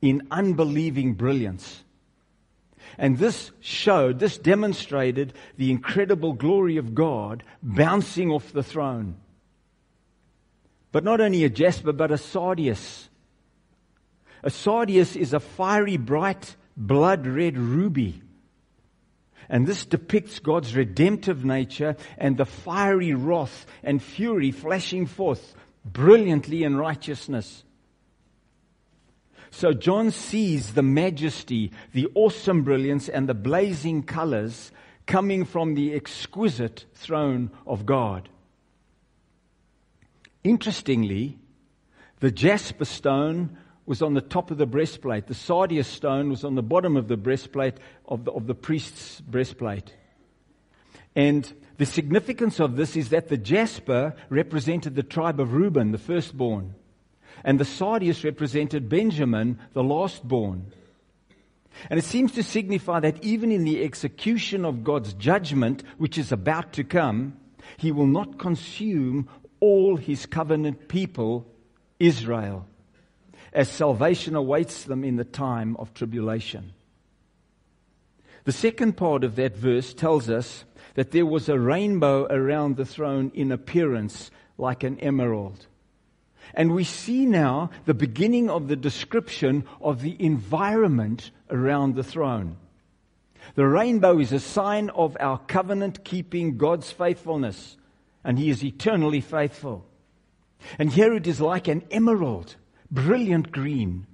in 0.00 0.26
unbelieving 0.30 1.14
brilliance. 1.14 1.84
And 2.98 3.18
this 3.18 3.52
showed, 3.60 4.18
this 4.18 4.36
demonstrated 4.36 5.32
the 5.56 5.70
incredible 5.70 6.32
glory 6.32 6.76
of 6.76 6.94
God 6.94 7.44
bouncing 7.62 8.30
off 8.30 8.52
the 8.52 8.64
throne. 8.64 9.16
But 10.92 11.04
not 11.04 11.20
only 11.20 11.44
a 11.44 11.48
jasper, 11.48 11.92
but 11.92 12.12
a 12.12 12.18
sardius. 12.18 13.08
A 14.42 14.50
sardius 14.50 15.16
is 15.16 15.32
a 15.32 15.40
fiery, 15.40 15.96
bright, 15.96 16.56
blood 16.76 17.26
red 17.26 17.56
ruby. 17.56 18.22
And 19.48 19.66
this 19.66 19.84
depicts 19.84 20.38
God's 20.38 20.76
redemptive 20.76 21.44
nature 21.44 21.96
and 22.18 22.36
the 22.36 22.44
fiery 22.44 23.14
wrath 23.14 23.66
and 23.82 24.02
fury 24.02 24.50
flashing 24.50 25.06
forth 25.06 25.54
brilliantly 25.84 26.62
in 26.62 26.76
righteousness. 26.76 27.64
So 29.50 29.72
John 29.72 30.10
sees 30.10 30.72
the 30.72 30.82
majesty, 30.82 31.72
the 31.92 32.08
awesome 32.14 32.62
brilliance, 32.62 33.08
and 33.08 33.28
the 33.28 33.34
blazing 33.34 34.02
colors 34.02 34.72
coming 35.06 35.44
from 35.44 35.74
the 35.74 35.92
exquisite 35.92 36.86
throne 36.94 37.50
of 37.66 37.84
God. 37.84 38.28
Interestingly, 40.44 41.38
the 42.20 42.30
jasper 42.30 42.84
stone 42.84 43.56
was 43.86 44.02
on 44.02 44.14
the 44.14 44.20
top 44.20 44.50
of 44.50 44.58
the 44.58 44.66
breastplate. 44.66 45.26
The 45.26 45.34
sardius 45.34 45.88
stone 45.88 46.30
was 46.30 46.44
on 46.44 46.54
the 46.54 46.62
bottom 46.62 46.96
of 46.96 47.08
the 47.08 47.16
breastplate 47.16 47.74
of 48.06 48.24
the, 48.24 48.32
of 48.32 48.46
the 48.46 48.54
priest's 48.54 49.20
breastplate. 49.20 49.94
And 51.14 51.52
the 51.78 51.86
significance 51.86 52.60
of 52.60 52.76
this 52.76 52.96
is 52.96 53.10
that 53.10 53.28
the 53.28 53.36
jasper 53.36 54.14
represented 54.30 54.94
the 54.94 55.02
tribe 55.02 55.40
of 55.40 55.52
Reuben, 55.52 55.92
the 55.92 55.98
firstborn, 55.98 56.74
and 57.44 57.58
the 57.58 57.64
sardius 57.64 58.24
represented 58.24 58.88
Benjamin, 58.88 59.58
the 59.72 59.82
lastborn. 59.82 60.62
And 61.90 61.98
it 61.98 62.04
seems 62.04 62.32
to 62.32 62.42
signify 62.42 63.00
that 63.00 63.22
even 63.24 63.50
in 63.50 63.64
the 63.64 63.82
execution 63.82 64.64
of 64.64 64.84
God's 64.84 65.14
judgment, 65.14 65.82
which 65.98 66.18
is 66.18 66.30
about 66.30 66.72
to 66.74 66.84
come, 66.84 67.36
he 67.78 67.90
will 67.90 68.06
not 68.06 68.38
consume 68.38 69.28
all 69.62 69.96
his 69.96 70.26
covenant 70.26 70.88
people, 70.88 71.46
Israel, 72.00 72.66
as 73.52 73.70
salvation 73.70 74.34
awaits 74.34 74.82
them 74.82 75.04
in 75.04 75.14
the 75.14 75.24
time 75.24 75.76
of 75.76 75.94
tribulation. 75.94 76.72
The 78.42 78.50
second 78.50 78.96
part 78.96 79.22
of 79.22 79.36
that 79.36 79.56
verse 79.56 79.94
tells 79.94 80.28
us 80.28 80.64
that 80.94 81.12
there 81.12 81.24
was 81.24 81.48
a 81.48 81.60
rainbow 81.60 82.26
around 82.26 82.76
the 82.76 82.84
throne 82.84 83.30
in 83.34 83.52
appearance 83.52 84.32
like 84.58 84.82
an 84.82 84.98
emerald. 84.98 85.68
And 86.54 86.74
we 86.74 86.82
see 86.82 87.24
now 87.24 87.70
the 87.84 87.94
beginning 87.94 88.50
of 88.50 88.66
the 88.66 88.74
description 88.74 89.64
of 89.80 90.02
the 90.02 90.16
environment 90.18 91.30
around 91.50 91.94
the 91.94 92.02
throne. 92.02 92.56
The 93.54 93.66
rainbow 93.68 94.18
is 94.18 94.32
a 94.32 94.40
sign 94.40 94.90
of 94.90 95.16
our 95.20 95.38
covenant 95.38 96.02
keeping 96.02 96.58
God's 96.58 96.90
faithfulness, 96.90 97.76
and 98.24 98.38
He 98.38 98.50
is 98.50 98.64
eternally 98.64 99.20
faithful. 99.20 99.86
And 100.78 100.92
here 100.92 101.14
it 101.14 101.26
is 101.26 101.40
like 101.40 101.68
an 101.68 101.82
emerald, 101.90 102.56
brilliant 102.90 103.52
green. 103.52 104.06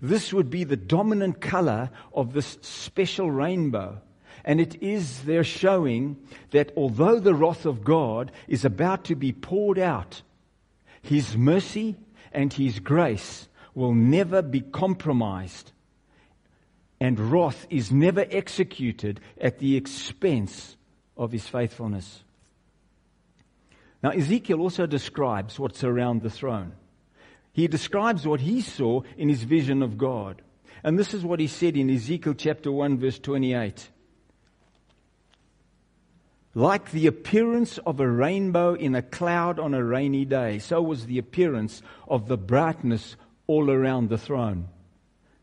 This 0.00 0.32
would 0.32 0.50
be 0.50 0.64
the 0.64 0.76
dominant 0.76 1.40
color 1.40 1.90
of 2.14 2.32
this 2.32 2.58
special 2.62 3.30
rainbow. 3.30 4.00
And 4.44 4.60
it 4.60 4.82
is 4.82 5.22
there 5.22 5.44
showing 5.44 6.16
that 6.50 6.72
although 6.76 7.20
the 7.20 7.34
wrath 7.34 7.64
of 7.64 7.84
God 7.84 8.32
is 8.48 8.64
about 8.64 9.04
to 9.04 9.14
be 9.14 9.32
poured 9.32 9.78
out, 9.78 10.22
His 11.02 11.36
mercy 11.36 11.96
and 12.32 12.52
His 12.52 12.80
grace 12.80 13.48
will 13.74 13.94
never 13.94 14.42
be 14.42 14.60
compromised. 14.60 15.72
And 17.00 17.32
wrath 17.32 17.66
is 17.70 17.90
never 17.90 18.26
executed 18.30 19.20
at 19.40 19.58
the 19.58 19.76
expense 19.76 20.76
of 21.16 21.32
His 21.32 21.46
faithfulness. 21.46 22.24
Now, 24.02 24.10
Ezekiel 24.10 24.60
also 24.60 24.86
describes 24.86 25.58
what's 25.58 25.84
around 25.84 26.22
the 26.22 26.30
throne. 26.30 26.72
He 27.52 27.68
describes 27.68 28.26
what 28.26 28.40
he 28.40 28.60
saw 28.60 29.02
in 29.16 29.28
his 29.28 29.44
vision 29.44 29.82
of 29.82 29.98
God. 29.98 30.42
And 30.82 30.98
this 30.98 31.14
is 31.14 31.24
what 31.24 31.38
he 31.38 31.46
said 31.46 31.76
in 31.76 31.90
Ezekiel 31.90 32.34
chapter 32.34 32.72
1 32.72 32.98
verse 32.98 33.18
28. 33.18 33.90
Like 36.54 36.90
the 36.90 37.06
appearance 37.06 37.78
of 37.78 38.00
a 38.00 38.10
rainbow 38.10 38.74
in 38.74 38.94
a 38.94 39.02
cloud 39.02 39.58
on 39.58 39.72
a 39.72 39.84
rainy 39.84 40.24
day, 40.24 40.58
so 40.58 40.82
was 40.82 41.06
the 41.06 41.18
appearance 41.18 41.80
of 42.08 42.28
the 42.28 42.36
brightness 42.36 43.16
all 43.46 43.70
around 43.70 44.08
the 44.08 44.18
throne. 44.18 44.68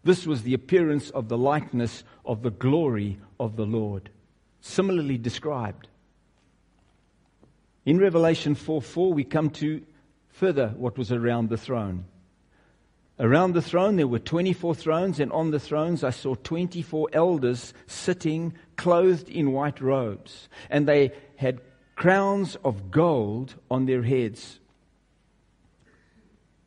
This 0.04 0.28
was 0.28 0.44
the 0.44 0.54
appearance 0.54 1.10
of 1.10 1.28
the 1.28 1.38
likeness 1.38 2.04
of 2.26 2.42
the 2.42 2.52
glory 2.52 3.20
of 3.40 3.56
the 3.56 3.66
Lord. 3.66 4.10
Similarly 4.62 5.18
described. 5.18 5.88
In 7.86 8.00
Revelation 8.00 8.56
4 8.56 8.82
4, 8.82 9.14
we 9.14 9.24
come 9.24 9.50
to 9.52 9.82
further 10.30 10.70
what 10.78 10.98
was 10.98 11.12
around 11.12 11.50
the 11.50 11.58
throne. 11.58 12.06
Around 13.20 13.54
the 13.54 13.62
throne, 13.62 13.98
there 13.98 14.08
were 14.08 14.20
24 14.20 14.76
thrones, 14.76 15.20
and 15.20 15.32
on 15.34 15.52
the 15.52 15.60
thrones, 15.60 16.04
I 16.06 16.12
saw 16.12 16.36
24 16.36 17.10
elders 17.12 17.74
sitting, 17.86 18.54
clothed 18.78 19.28
in 19.28 19.52
white 19.52 19.82
robes, 19.82 20.48
and 20.70 20.88
they 20.88 21.12
had 21.36 21.60
crowns 21.96 22.56
of 22.64 22.92
gold 22.92 23.56
on 23.70 23.86
their 23.86 24.04
heads. 24.04 24.60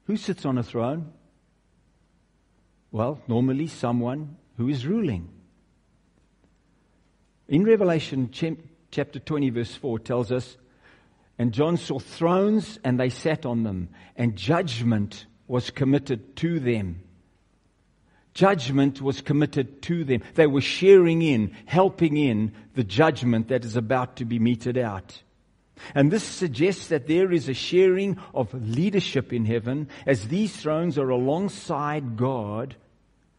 Who 0.04 0.18
sits 0.18 0.44
on 0.44 0.58
a 0.58 0.62
throne? 0.62 1.12
Well, 2.90 3.22
normally 3.26 3.68
someone 3.68 4.36
who 4.58 4.68
is 4.68 4.86
ruling. 4.86 5.30
In 7.48 7.64
Revelation 7.64 8.30
chapter 8.90 9.18
20, 9.18 9.48
verse 9.50 9.74
4, 9.74 9.98
tells 10.00 10.30
us 10.30 10.58
and 11.42 11.50
John 11.50 11.76
saw 11.76 11.98
thrones, 11.98 12.78
and 12.84 13.00
they 13.00 13.08
sat 13.08 13.44
on 13.44 13.64
them, 13.64 13.88
and 14.14 14.36
judgment 14.36 15.26
was 15.48 15.70
committed 15.70 16.36
to 16.36 16.60
them. 16.60 17.02
Judgment 18.32 19.02
was 19.02 19.20
committed 19.20 19.82
to 19.82 20.04
them. 20.04 20.22
They 20.36 20.46
were 20.46 20.60
sharing 20.60 21.20
in, 21.20 21.56
helping 21.66 22.16
in 22.16 22.52
the 22.76 22.84
judgment 22.84 23.48
that 23.48 23.64
is 23.64 23.74
about 23.74 24.18
to 24.18 24.24
be 24.24 24.38
meted 24.38 24.78
out. 24.78 25.20
And 25.96 26.12
this 26.12 26.22
suggests 26.22 26.86
that 26.86 27.08
there 27.08 27.32
is 27.32 27.48
a 27.48 27.54
sharing 27.54 28.18
of 28.32 28.54
leadership 28.54 29.32
in 29.32 29.44
heaven 29.44 29.88
as 30.06 30.28
these 30.28 30.54
thrones 30.56 30.96
are 30.96 31.10
alongside 31.10 32.16
God 32.16 32.76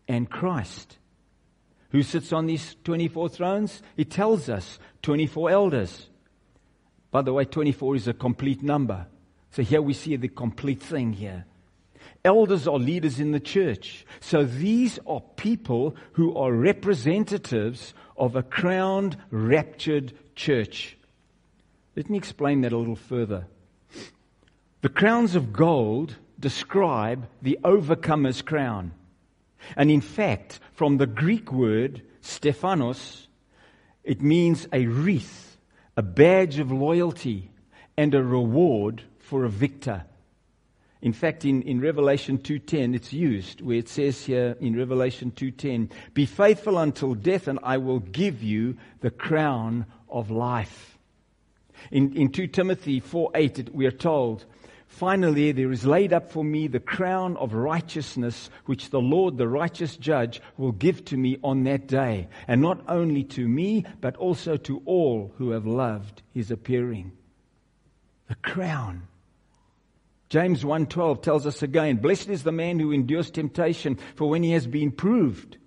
and 0.10 0.30
Christ. 0.30 0.98
Who 1.92 2.04
sits 2.04 2.34
on 2.34 2.48
these 2.48 2.76
24 2.84 3.30
thrones? 3.30 3.82
He 3.96 4.04
tells 4.04 4.50
us 4.50 4.78
24 5.04 5.52
elders. 5.52 6.10
By 7.14 7.22
the 7.22 7.32
way, 7.32 7.46
24 7.46 7.96
is 7.96 8.08
a 8.08 8.14
complete 8.14 8.64
number. 8.64 9.06
So 9.52 9.62
here 9.62 9.84
we 9.84 9.94
see 9.94 10.16
the 10.16 10.30
complete 10.30 10.82
thing 10.82 11.14
here. 11.14 11.46
Elders 12.26 12.68
are 12.68 12.80
leaders 12.80 13.20
in 13.20 13.34
the 13.34 13.40
church. 13.40 14.04
So 14.20 14.44
these 14.46 14.98
are 15.06 15.22
people 15.36 15.96
who 16.14 16.36
are 16.36 16.52
representatives 16.52 17.94
of 18.18 18.36
a 18.36 18.42
crowned, 18.42 19.16
raptured 19.30 20.14
church. 20.36 20.98
Let 21.96 22.10
me 22.10 22.18
explain 22.18 22.62
that 22.62 22.74
a 22.74 22.78
little 22.78 22.96
further. 22.96 23.46
The 24.82 24.90
crowns 24.90 25.36
of 25.36 25.54
gold 25.54 26.16
describe 26.40 27.28
the 27.44 27.60
overcomer's 27.64 28.42
crown. 28.42 28.92
And 29.78 29.92
in 29.92 30.02
fact, 30.02 30.60
from 30.74 30.98
the 30.98 31.06
Greek 31.06 31.52
word 31.52 32.02
Stephanos, 32.22 33.28
it 34.04 34.24
means 34.24 34.68
a 34.74 34.88
wreath 34.88 35.53
a 35.96 36.02
badge 36.02 36.60
of 36.60 36.72
loyalty, 36.72 37.52
and 37.98 38.14
a 38.14 38.24
reward 38.24 39.04
for 39.20 39.46
a 39.46 39.50
victor. 39.50 40.04
In 41.02 41.14
fact, 41.14 41.44
in, 41.44 41.62
in 41.64 41.82
Revelation 41.82 42.38
2.10, 42.38 42.96
it's 42.96 43.12
used 43.12 43.62
where 43.62 43.78
it 43.78 43.90
says 43.90 44.26
here 44.26 44.56
in 44.60 44.76
Revelation 44.76 45.32
2.10, 45.32 45.92
Be 46.14 46.26
faithful 46.26 46.78
until 46.78 47.14
death 47.14 47.48
and 47.48 47.60
I 47.62 47.78
will 47.78 48.00
give 48.00 48.42
you 48.42 48.78
the 49.02 49.12
crown 49.12 49.86
of 50.10 50.32
life. 50.32 50.98
In, 51.92 52.16
in 52.16 52.30
2 52.32 52.48
Timothy 52.48 53.02
4.8, 53.02 53.70
we 53.72 53.86
are 53.86 53.92
told, 53.92 54.46
Finally, 54.94 55.52
there 55.52 55.72
is 55.72 55.88
laid 55.88 56.14
up 56.14 56.30
for 56.30 56.44
me 56.44 56.68
the 56.68 56.80
crown 56.80 57.36
of 57.38 57.56
righteousness, 57.56 58.52
which 58.68 58.92
the 58.92 59.02
Lord, 59.02 59.38
the 59.38 59.48
righteous 59.48 59.98
judge, 59.98 60.40
will 60.56 60.72
give 60.72 61.04
to 61.06 61.18
me 61.18 61.40
on 61.44 61.64
that 61.64 61.88
day. 61.88 62.28
And 62.48 62.62
not 62.62 62.80
only 62.88 63.24
to 63.24 63.48
me, 63.48 63.86
but 64.02 64.16
also 64.18 64.56
to 64.58 64.84
all 64.86 65.34
who 65.40 65.50
have 65.50 65.66
loved 65.66 66.22
his 66.32 66.52
appearing. 66.52 67.12
The 68.28 68.36
crown 68.36 69.08
James 70.30 70.64
1:12 70.64 71.22
tells 71.24 71.48
us 71.48 71.64
again, 71.64 71.98
blessed 71.98 72.30
is 72.30 72.44
the 72.44 72.52
man 72.52 72.80
who 72.80 72.92
endures 72.92 73.32
temptation, 73.32 73.98
for 74.16 74.30
when 74.30 74.44
he 74.44 74.52
has 74.52 74.68
been 74.68 74.92
proved, 74.92 75.58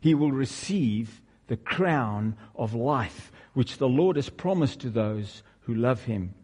he 0.00 0.14
will 0.14 0.32
receive 0.32 1.22
the 1.46 1.56
crown 1.56 2.36
of 2.56 2.74
life 2.74 3.30
which 3.54 3.78
the 3.78 3.88
Lord 3.88 4.16
has 4.16 4.28
promised 4.28 4.80
to 4.80 4.90
those 4.90 5.44
who 5.62 5.74
love 5.74 6.02
him. 6.04 6.34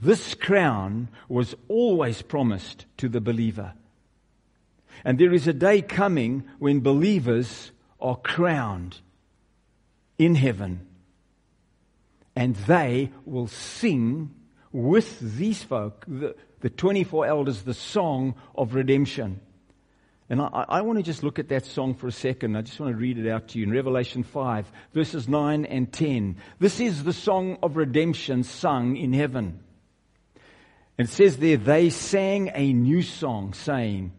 This 0.00 0.34
crown 0.34 1.08
was 1.28 1.54
always 1.68 2.22
promised 2.22 2.86
to 2.98 3.08
the 3.08 3.20
believer. 3.20 3.72
And 5.04 5.18
there 5.18 5.32
is 5.32 5.46
a 5.46 5.52
day 5.52 5.82
coming 5.82 6.44
when 6.58 6.80
believers 6.80 7.70
are 8.00 8.16
crowned 8.16 9.00
in 10.18 10.34
heaven. 10.34 10.86
And 12.34 12.56
they 12.56 13.10
will 13.24 13.46
sing 13.46 14.34
with 14.72 15.18
these 15.20 15.62
folk, 15.62 16.04
the, 16.06 16.34
the 16.60 16.68
24 16.68 17.26
elders, 17.26 17.62
the 17.62 17.74
song 17.74 18.34
of 18.54 18.74
redemption. 18.74 19.40
And 20.28 20.42
I, 20.42 20.64
I, 20.68 20.80
want 20.82 20.98
to 20.98 21.02
just 21.02 21.22
look 21.22 21.38
at 21.38 21.48
that 21.48 21.64
song 21.64 21.94
for 21.94 22.08
a 22.08 22.12
second. 22.12 22.56
I 22.56 22.62
just 22.62 22.80
want 22.80 22.92
to 22.92 22.98
read 22.98 23.18
it 23.18 23.30
out 23.30 23.48
to 23.48 23.58
you 23.58 23.64
in 23.64 23.70
Revelation 23.70 24.22
5, 24.24 24.70
verses 24.92 25.28
9 25.28 25.64
and 25.64 25.90
10. 25.90 26.36
This 26.58 26.80
is 26.80 27.04
the 27.04 27.12
song 27.12 27.58
of 27.62 27.76
redemption 27.76 28.42
sung 28.42 28.96
in 28.96 29.12
heaven. 29.12 29.60
And 30.98 31.08
it 31.08 31.10
says 31.10 31.36
there, 31.36 31.56
they 31.56 31.90
sang 31.90 32.50
a 32.54 32.72
new 32.72 33.02
song, 33.02 33.52
saying, 33.52 34.12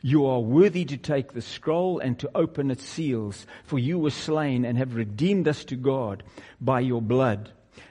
You 0.00 0.26
are 0.26 0.40
worthy 0.40 0.84
to 0.84 0.96
take 0.96 1.32
the 1.32 1.42
scroll 1.42 1.98
and 1.98 2.18
to 2.20 2.30
open 2.34 2.70
its 2.70 2.84
seals, 2.84 3.46
for 3.64 3.78
you 3.78 3.98
were 3.98 4.10
slain 4.10 4.64
and 4.64 4.78
have 4.78 4.94
redeemed 4.94 5.48
us 5.48 5.64
to 5.66 5.76
God 5.76 6.22
by 6.60 6.80
your 6.80 7.02
blood 7.02 7.50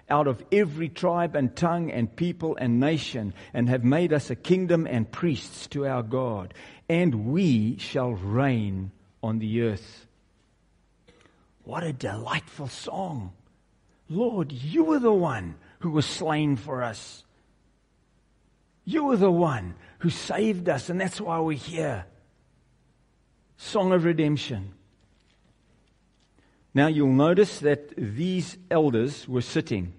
out 0.10 0.28
of 0.28 0.44
every 0.52 0.90
tribe 0.90 1.36
and 1.36 1.56
tongue 1.56 1.92
and 1.92 2.16
people 2.16 2.56
and 2.56 2.80
nation, 2.80 3.34
and 3.54 3.70
have 3.70 3.84
made 3.84 4.12
us 4.12 4.30
a 4.30 4.36
kingdom 4.36 4.88
and 4.88 5.12
priests 5.12 5.68
to 5.68 5.86
our 5.86 6.04
God, 6.04 6.54
and 6.88 7.28
we 7.32 7.78
shall 7.78 8.12
reign 8.12 8.92
on 9.22 9.40
the 9.40 9.62
earth. 9.62 10.08
What 11.64 11.84
a 11.84 11.94
delightful 11.94 12.68
song! 12.68 13.34
Lord, 14.10 14.52
you 14.52 14.86
were 14.86 15.00
the 15.00 15.14
one 15.14 15.56
who 15.80 15.92
was 15.92 16.06
slain 16.06 16.56
for 16.56 16.82
us. 16.82 17.24
You 18.90 19.04
were 19.04 19.18
the 19.18 19.30
one 19.30 19.76
who 20.00 20.10
saved 20.10 20.68
us, 20.68 20.90
and 20.90 21.00
that's 21.00 21.22
why 21.22 21.40
we're 21.40 21.56
here. 21.56 22.06
Song 23.56 23.92
of 23.92 24.04
redemption. 24.04 24.74
Now 26.74 26.88
you'll 26.88 27.14
notice 27.14 27.60
that 27.60 27.96
these 27.96 28.58
elders 28.72 29.28
were 29.28 29.44
sitting. 29.44 29.94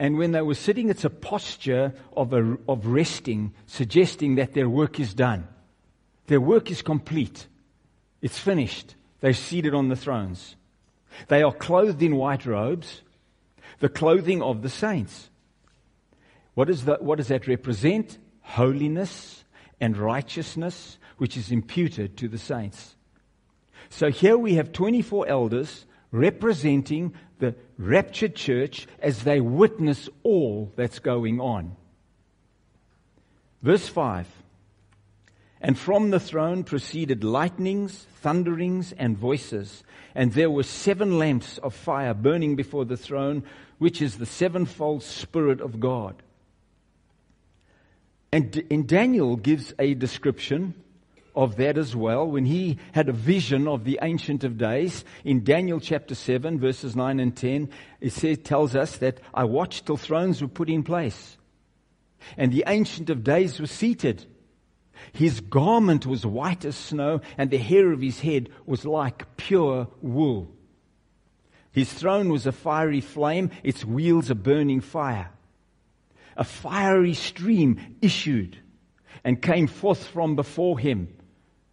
And 0.00 0.18
when 0.18 0.32
they 0.32 0.42
were 0.42 0.56
sitting, 0.56 0.90
it's 0.90 1.04
a 1.04 1.10
posture 1.10 1.94
of, 2.16 2.32
a, 2.32 2.58
of 2.68 2.86
resting, 2.86 3.54
suggesting 3.66 4.34
that 4.34 4.54
their 4.54 4.68
work 4.68 4.98
is 4.98 5.14
done. 5.14 5.46
Their 6.26 6.40
work 6.40 6.72
is 6.72 6.82
complete. 6.82 7.46
It's 8.20 8.36
finished. 8.40 8.96
They're 9.20 9.32
seated 9.32 9.74
on 9.74 9.90
the 9.90 9.96
thrones. 9.96 10.56
They 11.28 11.44
are 11.44 11.54
clothed 11.54 12.02
in 12.02 12.16
white 12.16 12.46
robes, 12.46 13.02
the 13.78 13.88
clothing 13.88 14.42
of 14.42 14.62
the 14.62 14.68
saints. 14.68 15.30
What, 16.58 16.68
is 16.70 16.86
the, 16.86 16.96
what 17.00 17.18
does 17.18 17.28
that 17.28 17.46
represent? 17.46 18.18
Holiness 18.40 19.44
and 19.80 19.96
righteousness, 19.96 20.98
which 21.16 21.36
is 21.36 21.52
imputed 21.52 22.16
to 22.16 22.26
the 22.26 22.36
saints. 22.36 22.96
So 23.90 24.10
here 24.10 24.36
we 24.36 24.54
have 24.54 24.72
24 24.72 25.28
elders 25.28 25.86
representing 26.10 27.14
the 27.38 27.54
raptured 27.78 28.34
church 28.34 28.88
as 28.98 29.22
they 29.22 29.40
witness 29.40 30.08
all 30.24 30.72
that's 30.74 30.98
going 30.98 31.40
on. 31.40 31.76
Verse 33.62 33.86
5 33.86 34.26
And 35.60 35.78
from 35.78 36.10
the 36.10 36.18
throne 36.18 36.64
proceeded 36.64 37.22
lightnings, 37.22 38.08
thunderings, 38.20 38.90
and 38.98 39.16
voices. 39.16 39.84
And 40.12 40.32
there 40.32 40.50
were 40.50 40.64
seven 40.64 41.18
lamps 41.18 41.58
of 41.58 41.72
fire 41.72 42.14
burning 42.14 42.56
before 42.56 42.84
the 42.84 42.96
throne, 42.96 43.44
which 43.78 44.02
is 44.02 44.18
the 44.18 44.26
sevenfold 44.26 45.04
Spirit 45.04 45.60
of 45.60 45.78
God. 45.78 46.20
And, 48.32 48.62
and 48.70 48.86
Daniel 48.86 49.36
gives 49.36 49.72
a 49.78 49.94
description 49.94 50.74
of 51.34 51.56
that 51.56 51.78
as 51.78 51.94
well 51.94 52.26
when 52.26 52.44
he 52.44 52.78
had 52.92 53.08
a 53.08 53.12
vision 53.12 53.68
of 53.68 53.84
the 53.84 53.98
Ancient 54.02 54.44
of 54.44 54.58
Days. 54.58 55.04
In 55.24 55.44
Daniel 55.44 55.80
chapter 55.80 56.14
7, 56.14 56.58
verses 56.58 56.96
9 56.96 57.20
and 57.20 57.34
10, 57.34 57.70
it 58.00 58.12
says, 58.12 58.38
tells 58.38 58.74
us 58.74 58.96
that 58.98 59.20
I 59.32 59.44
watched 59.44 59.86
till 59.86 59.96
thrones 59.96 60.42
were 60.42 60.48
put 60.48 60.68
in 60.68 60.82
place, 60.82 61.38
and 62.36 62.52
the 62.52 62.64
Ancient 62.66 63.08
of 63.08 63.22
Days 63.24 63.60
was 63.60 63.70
seated. 63.70 64.26
His 65.12 65.40
garment 65.40 66.06
was 66.06 66.26
white 66.26 66.64
as 66.64 66.76
snow, 66.76 67.20
and 67.38 67.50
the 67.50 67.58
hair 67.58 67.92
of 67.92 68.00
his 68.00 68.20
head 68.20 68.50
was 68.66 68.84
like 68.84 69.36
pure 69.36 69.86
wool. 70.02 70.50
His 71.70 71.92
throne 71.92 72.30
was 72.30 72.46
a 72.46 72.52
fiery 72.52 73.00
flame, 73.00 73.52
its 73.62 73.84
wheels 73.84 74.28
a 74.28 74.34
burning 74.34 74.80
fire. 74.80 75.30
A 76.38 76.44
fiery 76.44 77.12
stream 77.12 77.96
issued 78.00 78.56
and 79.24 79.42
came 79.42 79.66
forth 79.66 80.06
from 80.06 80.36
before 80.36 80.78
him. 80.78 81.14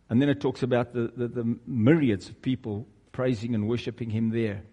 And 0.09 0.21
then 0.21 0.27
it 0.27 0.41
talks 0.41 0.63
about 0.63 0.93
the, 0.93 1.11
the, 1.15 1.27
the 1.27 1.57
myriads 1.65 2.27
of 2.29 2.41
people 2.41 2.85
praising 3.11 3.55
and 3.55 3.67
worshiping 3.67 4.09
him 4.09 4.31
there. 4.31 4.63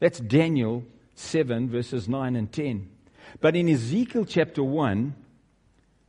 That's 0.00 0.18
Daniel 0.18 0.84
7, 1.14 1.68
verses 1.68 2.08
9 2.08 2.36
and 2.36 2.50
10. 2.50 2.88
But 3.40 3.54
in 3.54 3.68
Ezekiel 3.68 4.24
chapter 4.24 4.62
1, 4.64 5.14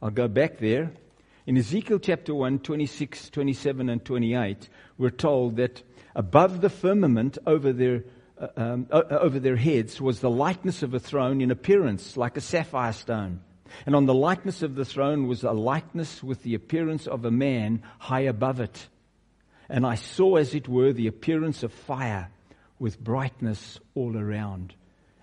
I'll 0.01 0.09
go 0.09 0.27
back 0.27 0.59
there. 0.59 0.91
In 1.45 1.57
Ezekiel 1.57 1.99
chapter 1.99 2.33
1, 2.33 2.59
26, 2.59 3.29
27, 3.29 3.89
and 3.89 4.03
28, 4.05 4.69
we're 4.97 5.09
told 5.09 5.57
that 5.57 5.83
above 6.15 6.61
the 6.61 6.69
firmament 6.69 7.37
over 7.45 7.73
their, 7.73 7.97
uh, 7.97 8.01
um, 8.57 8.87
over 8.91 9.39
their 9.39 9.55
heads 9.55 9.99
was 10.01 10.19
the 10.19 10.29
likeness 10.29 10.83
of 10.83 10.93
a 10.93 10.99
throne 10.99 11.41
in 11.41 11.51
appearance, 11.51 12.17
like 12.17 12.37
a 12.37 12.41
sapphire 12.41 12.93
stone. 12.93 13.41
And 13.85 13.95
on 13.95 14.05
the 14.05 14.13
likeness 14.13 14.61
of 14.61 14.75
the 14.75 14.85
throne 14.85 15.27
was 15.27 15.43
a 15.43 15.51
likeness 15.51 16.23
with 16.23 16.43
the 16.43 16.55
appearance 16.55 17.07
of 17.07 17.25
a 17.25 17.31
man 17.31 17.81
high 17.99 18.21
above 18.21 18.59
it. 18.59 18.87
And 19.69 19.85
I 19.85 19.95
saw, 19.95 20.35
as 20.35 20.53
it 20.53 20.67
were, 20.67 20.93
the 20.93 21.07
appearance 21.07 21.63
of 21.63 21.73
fire 21.73 22.29
with 22.79 22.99
brightness 22.99 23.79
all 23.95 24.17
around. 24.17 24.73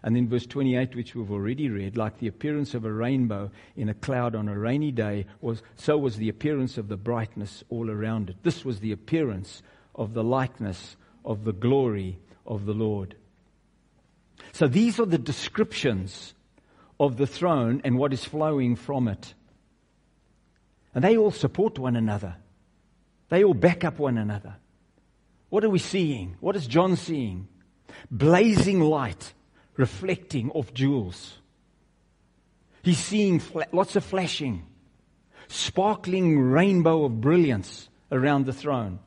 And 0.02 0.16
then 0.16 0.28
verse 0.28 0.46
28, 0.46 0.96
which 0.96 1.14
we've 1.14 1.30
already 1.30 1.68
read, 1.68 1.96
like 1.96 2.18
the 2.18 2.26
appearance 2.26 2.74
of 2.74 2.85
a 2.85 2.92
rainbow 2.92 3.50
in 3.76 3.90
a 3.90 3.94
cloud 3.94 4.35
on 4.35 4.48
a 4.48 4.59
rainy 4.59 4.92
day, 4.92 5.26
was, 5.40 5.62
so 5.76 5.98
was 5.98 6.16
the 6.16 6.30
appearance 6.30 6.78
of 6.78 6.88
the 6.88 6.96
brightness 6.96 7.62
all 7.68 7.90
around 7.90 8.30
it. 8.30 8.37
This 8.42 8.64
was 8.64 8.80
the 8.80 8.92
appearance 8.92 9.62
of 9.94 10.14
the 10.14 10.24
likeness 10.24 10.96
of 11.24 11.44
the 11.44 11.52
glory 11.52 12.18
of 12.50 12.66
the 12.66 12.74
Lord. 12.74 13.14
So 14.52 14.66
these 14.66 14.98
are 15.00 15.06
the 15.06 15.16
descriptions 15.16 16.34
of 16.98 17.16
the 17.16 17.26
throne 17.26 17.80
and 17.84 17.96
what 17.96 18.12
is 18.12 18.24
flowing 18.24 18.76
from 18.76 19.08
it. 19.08 19.32
And 20.94 21.04
they 21.04 21.16
all 21.16 21.30
support 21.30 21.78
one 21.78 21.96
another. 21.96 22.36
They 23.28 23.44
all 23.44 23.54
back 23.54 23.84
up 23.84 23.98
one 23.98 24.18
another. 24.18 24.56
What 25.48 25.64
are 25.64 25.70
we 25.70 25.78
seeing? 25.78 26.36
What 26.40 26.56
is 26.56 26.66
John 26.66 26.96
seeing? 26.96 27.48
Blazing 28.10 28.80
light 28.80 29.32
reflecting 29.76 30.50
off 30.50 30.74
jewels. 30.74 31.38
He's 32.82 32.98
seeing 32.98 33.40
lots 33.72 33.94
of 33.94 34.04
flashing, 34.04 34.66
sparkling 35.48 36.40
rainbow 36.40 37.04
of 37.04 37.20
brilliance 37.20 37.88
around 38.10 38.46
the 38.46 38.52
throne. 38.52 38.98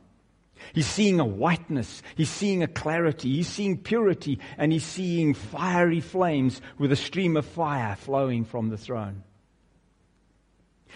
He's 0.73 0.88
seeing 0.88 1.19
a 1.19 1.26
whiteness. 1.26 2.02
He's 2.15 2.30
seeing 2.30 2.63
a 2.63 2.67
clarity. 2.67 3.36
He's 3.36 3.47
seeing 3.47 3.78
purity. 3.78 4.39
And 4.58 4.71
he's 4.71 4.86
seeing 4.86 5.34
fiery 5.34 5.99
flames 5.99 6.62
with 6.78 6.91
a 6.91 6.95
stream 6.95 7.36
of 7.36 7.45
fire 7.45 7.95
flowing 7.95 8.45
from 8.45 8.69
the 8.69 8.78
throne. 8.78 9.23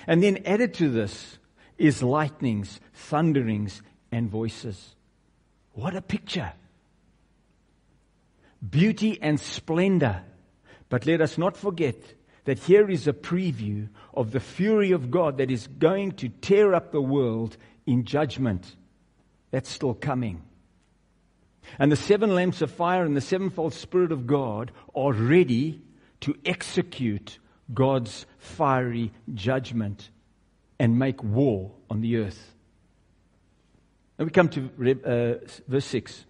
And 0.06 0.24
then 0.24 0.44
added 0.46 0.76
to 0.76 0.90
this 0.90 1.38
is 1.78 2.04
lightnings, 2.04 2.80
thunderings, 2.94 3.82
and 4.12 4.30
voices. 4.30 4.96
What 5.74 5.96
a 5.96 6.02
picture! 6.02 6.54
Beauty 8.68 9.20
and 9.22 9.40
splendor. 9.40 10.24
But 10.90 11.06
let 11.06 11.22
us 11.22 11.38
not 11.38 11.58
forget 11.58 11.96
that 12.46 12.60
here 12.60 12.90
is 12.90 13.08
a 13.08 13.14
preview 13.14 13.90
of 14.14 14.32
the 14.32 14.40
fury 14.40 14.92
of 14.92 15.12
God 15.12 15.38
that 15.38 15.52
is 15.52 15.68
going 15.68 16.14
to 16.14 16.30
tear 16.30 16.74
up 16.74 16.92
the 16.92 17.02
world 17.02 17.58
in 17.86 18.06
judgment. 18.06 18.77
That's 19.58 19.72
still 19.72 19.96
coming. 19.96 20.44
And 21.80 21.92
the 21.92 21.96
seven 21.96 22.36
lamps 22.36 22.62
of 22.62 22.70
fire 22.70 23.04
and 23.04 23.18
the 23.18 23.22
sevenfold 23.22 23.74
Spirit 23.74 24.12
of 24.12 24.28
God 24.28 24.72
are 24.96 25.12
ready 25.12 25.82
to 26.20 26.36
execute 26.46 27.40
God's 27.74 28.28
fiery 28.38 29.12
judgment 29.34 30.12
and 30.78 31.00
make 31.00 31.24
war 31.24 31.72
on 31.90 32.02
the 32.02 32.18
earth. 32.18 32.54
And 34.20 34.28
we 34.28 34.32
come 34.32 34.48
to 34.50 34.70
uh, 35.04 35.48
verse 35.68 35.86
6. 35.86 36.26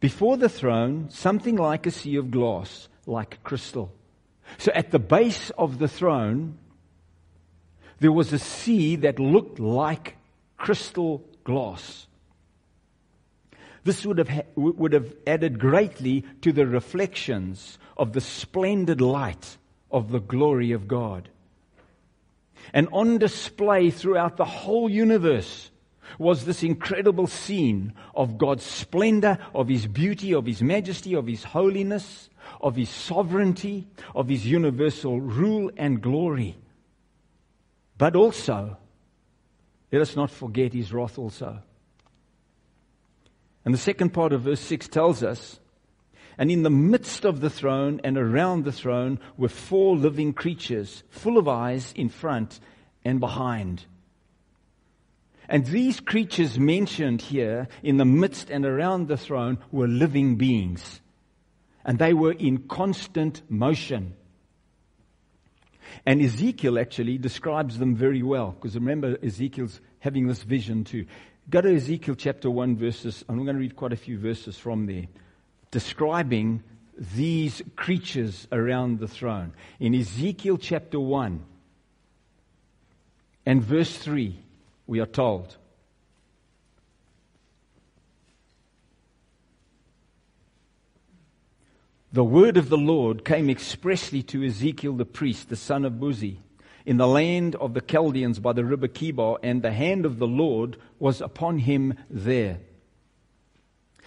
Before 0.00 0.38
the 0.38 0.48
throne, 0.48 1.10
something 1.10 1.56
like 1.56 1.86
a 1.86 1.90
sea 1.90 2.16
of 2.16 2.30
glass, 2.30 2.88
like 3.04 3.44
crystal. 3.44 3.92
So 4.56 4.72
at 4.72 4.90
the 4.90 4.98
base 4.98 5.50
of 5.58 5.78
the 5.78 5.88
throne, 5.88 6.56
there 7.98 8.10
was 8.10 8.32
a 8.32 8.38
sea 8.38 8.96
that 8.96 9.18
looked 9.18 9.60
like 9.60 10.16
crystal 10.56 11.26
glass. 11.50 12.06
This 13.82 14.04
would 14.06 14.18
have, 14.18 14.28
ha- 14.28 14.50
would 14.54 14.92
have 14.92 15.12
added 15.26 15.58
greatly 15.58 16.24
to 16.42 16.52
the 16.52 16.66
reflections 16.66 17.78
of 17.96 18.12
the 18.12 18.20
splendid 18.20 19.00
light 19.00 19.56
of 19.90 20.10
the 20.10 20.20
glory 20.20 20.72
of 20.72 20.86
God. 20.86 21.28
And 22.72 22.88
on 22.92 23.18
display 23.18 23.90
throughout 23.90 24.36
the 24.36 24.44
whole 24.44 24.88
universe 24.88 25.70
was 26.18 26.44
this 26.44 26.62
incredible 26.62 27.26
scene 27.26 27.94
of 28.14 28.38
God's 28.38 28.64
splendor, 28.64 29.38
of 29.54 29.68
His 29.68 29.86
beauty, 29.86 30.34
of 30.34 30.46
His 30.46 30.62
majesty, 30.62 31.14
of 31.14 31.26
His 31.26 31.42
holiness, 31.44 32.28
of 32.60 32.76
His 32.76 32.90
sovereignty, 32.90 33.88
of 34.14 34.28
His 34.28 34.46
universal 34.46 35.20
rule 35.20 35.70
and 35.76 36.02
glory. 36.02 36.56
But 37.96 38.16
also, 38.16 38.76
let 39.92 40.02
us 40.02 40.16
not 40.16 40.30
forget 40.30 40.72
His 40.72 40.92
wrath 40.92 41.18
also. 41.18 41.62
And 43.64 43.74
the 43.74 43.78
second 43.78 44.10
part 44.10 44.32
of 44.32 44.42
verse 44.42 44.60
6 44.60 44.88
tells 44.88 45.22
us, 45.22 45.60
and 46.38 46.50
in 46.50 46.62
the 46.62 46.70
midst 46.70 47.26
of 47.26 47.40
the 47.40 47.50
throne 47.50 48.00
and 48.02 48.16
around 48.16 48.64
the 48.64 48.72
throne 48.72 49.20
were 49.36 49.48
four 49.48 49.96
living 49.96 50.32
creatures, 50.32 51.02
full 51.10 51.36
of 51.36 51.48
eyes 51.48 51.92
in 51.94 52.08
front 52.08 52.60
and 53.04 53.20
behind. 53.20 53.84
And 55.50 55.66
these 55.66 56.00
creatures 56.00 56.58
mentioned 56.58 57.20
here 57.20 57.68
in 57.82 57.96
the 57.96 58.04
midst 58.04 58.50
and 58.50 58.64
around 58.64 59.08
the 59.08 59.16
throne 59.16 59.58
were 59.72 59.88
living 59.88 60.36
beings. 60.36 61.00
And 61.84 61.98
they 61.98 62.14
were 62.14 62.32
in 62.32 62.68
constant 62.68 63.42
motion. 63.50 64.14
And 66.06 66.22
Ezekiel 66.22 66.78
actually 66.78 67.18
describes 67.18 67.78
them 67.78 67.94
very 67.94 68.22
well, 68.22 68.52
because 68.52 68.74
remember, 68.74 69.16
Ezekiel's 69.22 69.80
having 70.00 70.26
this 70.26 70.42
vision 70.42 70.84
too. 70.84 71.06
Go 71.48 71.60
to 71.60 71.74
Ezekiel 71.74 72.14
chapter 72.14 72.50
1, 72.50 72.76
verses, 72.76 73.24
and 73.28 73.38
I'm 73.38 73.44
going 73.44 73.56
to 73.56 73.60
read 73.60 73.76
quite 73.76 73.92
a 73.92 73.96
few 73.96 74.18
verses 74.18 74.56
from 74.56 74.86
there, 74.86 75.06
describing 75.70 76.62
these 77.16 77.62
creatures 77.76 78.46
around 78.52 79.00
the 79.00 79.08
throne. 79.08 79.52
In 79.78 79.94
Ezekiel 79.94 80.58
chapter 80.58 81.00
1 81.00 81.42
and 83.46 83.62
verse 83.62 83.96
3, 83.96 84.36
we 84.86 85.00
are 85.00 85.06
told, 85.06 85.56
The 92.12 92.24
word 92.24 92.56
of 92.56 92.68
the 92.68 92.78
Lord 92.78 93.24
came 93.24 93.48
expressly 93.48 94.22
to 94.24 94.44
Ezekiel 94.44 94.94
the 94.94 95.04
priest, 95.04 95.48
the 95.48 95.56
son 95.56 95.84
of 95.84 95.94
Buzi 95.94 96.38
in 96.84 96.96
the 96.96 97.06
land 97.06 97.54
of 97.56 97.74
the 97.74 97.80
Chaldeans 97.80 98.38
by 98.40 98.52
the 98.52 98.64
river 98.64 98.88
Chebar, 98.88 99.38
and 99.42 99.62
the 99.62 99.72
hand 99.72 100.04
of 100.04 100.18
the 100.18 100.26
Lord 100.26 100.76
was 100.98 101.20
upon 101.20 101.58
him 101.58 101.94
there. 102.08 102.58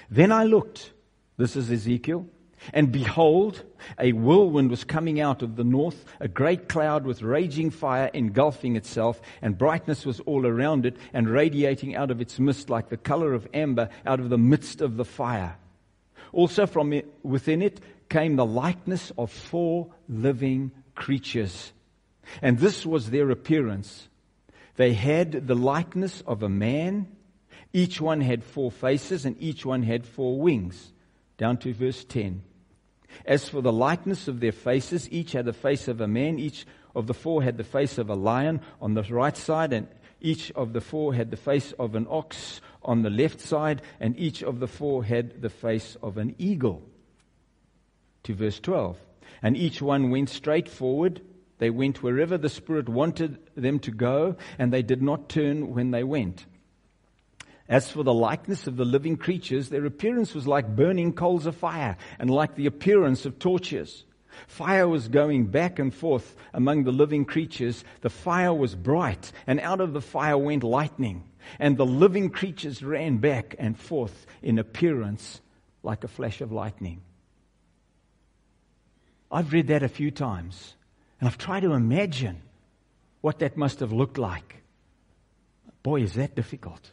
Then 0.10 0.32
I 0.32 0.44
looked, 0.44 0.92
this 1.38 1.56
is 1.56 1.72
Ezekiel, 1.72 2.28
and 2.74 2.92
behold, 2.92 3.64
a 4.00 4.12
whirlwind 4.14 4.70
was 4.70 4.84
coming 4.84 5.20
out 5.20 5.42
of 5.42 5.56
the 5.56 5.64
north, 5.64 6.06
a 6.20 6.28
great 6.28 6.68
cloud 6.68 7.06
with 7.06 7.22
raging 7.22 7.70
fire 7.70 8.10
engulfing 8.14 8.76
itself, 8.76 9.22
and 9.42 9.58
brightness 9.58 10.06
was 10.06 10.20
all 10.22 10.46
around 10.46 10.86
it, 10.86 10.98
and 11.14 11.30
radiating 11.30 11.96
out 11.96 12.12
of 12.12 12.22
its 12.22 12.40
midst 12.40 12.70
like 12.70 12.90
the 12.90 12.98
color 12.98 13.34
of 13.34 13.48
amber 13.54 13.90
out 14.06 14.20
of 14.20 14.30
the 14.30 14.38
midst 14.38 14.82
of 14.82 14.98
the 14.98 15.06
fire. 15.06 15.56
Also 16.32 16.66
from 16.66 16.94
it, 16.94 17.14
within 17.22 17.62
it 17.62 17.80
came 18.10 18.36
the 18.36 18.46
likeness 18.46 19.12
of 19.18 19.32
four 19.32 19.88
living 20.08 20.72
creatures 20.96 21.74
and 22.42 22.60
this 22.60 22.86
was 22.86 23.10
their 23.10 23.30
appearance. 23.30 24.10
They 24.76 24.94
had 24.94 25.48
the 25.48 25.56
likeness 25.56 26.22
of 26.26 26.44
a 26.44 26.50
man. 26.50 27.08
Each 27.72 28.00
one 28.02 28.22
had 28.22 28.44
four 28.44 28.72
faces 28.72 29.26
and 29.26 29.36
each 29.40 29.66
one 29.66 29.84
had 29.84 30.06
four 30.06 30.40
wings. 30.40 30.94
Down 31.38 31.58
to 31.58 31.74
verse 31.74 32.04
10. 32.04 32.44
As 33.26 33.48
for 33.48 33.62
the 33.62 33.74
likeness 33.74 34.28
of 34.28 34.40
their 34.40 34.52
faces, 34.52 35.10
each 35.12 35.34
had 35.34 35.46
the 35.46 35.54
face 35.54 35.88
of 35.88 36.02
a 36.02 36.08
man, 36.08 36.40
each 36.40 36.66
of 36.96 37.06
the 37.08 37.14
four 37.14 37.44
had 37.44 37.58
the 37.58 37.64
face 37.64 37.98
of 37.98 38.10
a 38.10 38.16
lion 38.16 38.62
on 38.82 38.96
the 38.96 39.04
right 39.04 39.38
side, 39.38 39.72
and 39.72 39.88
each 40.20 40.52
of 40.54 40.74
the 40.74 40.82
four 40.82 41.14
had 41.14 41.30
the 41.30 41.38
face 41.38 41.74
of 41.74 41.94
an 41.94 42.08
ox 42.10 42.60
on 42.82 43.04
the 43.04 43.12
left 43.12 43.40
side, 43.40 43.84
and 44.00 44.18
each 44.18 44.42
of 44.42 44.60
the 44.60 44.68
four 44.68 45.04
had 45.04 45.42
the 45.42 45.50
face 45.50 45.96
of 46.02 46.18
an 46.18 46.34
eagle. 46.40 46.82
To 48.24 48.34
verse 48.34 48.60
12. 48.60 48.98
And 49.42 49.58
each 49.58 49.82
one 49.82 50.10
went 50.10 50.30
straight 50.30 50.70
forward 50.70 51.22
they 51.64 51.70
went 51.70 52.04
wherever 52.04 52.38
the 52.38 52.50
Spirit 52.50 52.90
wanted 52.90 53.38
them 53.56 53.80
to 53.80 53.92
go, 53.92 54.36
and 54.60 54.74
they 54.74 54.82
did 54.82 55.02
not 55.02 55.30
turn 55.30 55.74
when 55.74 55.92
they 55.92 56.04
went. 56.04 56.46
As 57.70 57.90
for 57.90 58.04
the 58.04 58.14
likeness 58.14 58.68
of 58.68 58.76
the 58.76 58.84
living 58.84 59.16
creatures, 59.16 59.70
their 59.70 59.86
appearance 59.86 60.36
was 60.36 60.46
like 60.46 60.76
burning 60.76 61.14
coals 61.14 61.46
of 61.46 61.56
fire 61.56 61.96
and 62.20 62.30
like 62.30 62.56
the 62.56 62.66
appearance 62.66 63.26
of 63.26 63.40
torches. 63.40 64.04
Fire 64.48 64.90
was 64.90 65.08
going 65.08 65.46
back 65.46 65.80
and 65.80 65.94
forth 65.94 66.36
among 66.54 66.84
the 66.84 66.92
living 66.92 67.24
creatures. 67.24 67.86
The 68.02 68.10
fire 68.10 68.54
was 68.54 68.76
bright, 68.76 69.32
and 69.48 69.62
out 69.62 69.80
of 69.80 69.94
the 69.94 70.02
fire 70.02 70.38
went 70.38 70.64
lightning. 70.64 71.24
And 71.60 71.78
the 71.78 71.86
living 71.86 72.30
creatures 72.30 72.84
ran 72.84 73.20
back 73.20 73.56
and 73.58 73.80
forth 73.80 74.26
in 74.42 74.60
appearance 74.60 75.40
like 75.82 76.04
a 76.04 76.10
flash 76.10 76.42
of 76.42 76.52
lightning. 76.52 77.04
I've 79.34 79.52
read 79.52 79.68
that 79.68 79.84
a 79.84 79.90
few 79.90 80.12
times. 80.12 80.76
And 81.20 81.28
I've 81.28 81.38
tried 81.38 81.62
to 81.62 81.74
imagine 81.74 82.42
what 83.22 83.40
that 83.40 83.58
must 83.58 83.80
have 83.80 83.92
looked 83.92 84.18
like. 84.18 84.64
Boy, 85.82 86.02
is 86.02 86.14
that 86.14 86.36
difficult. 86.36 86.92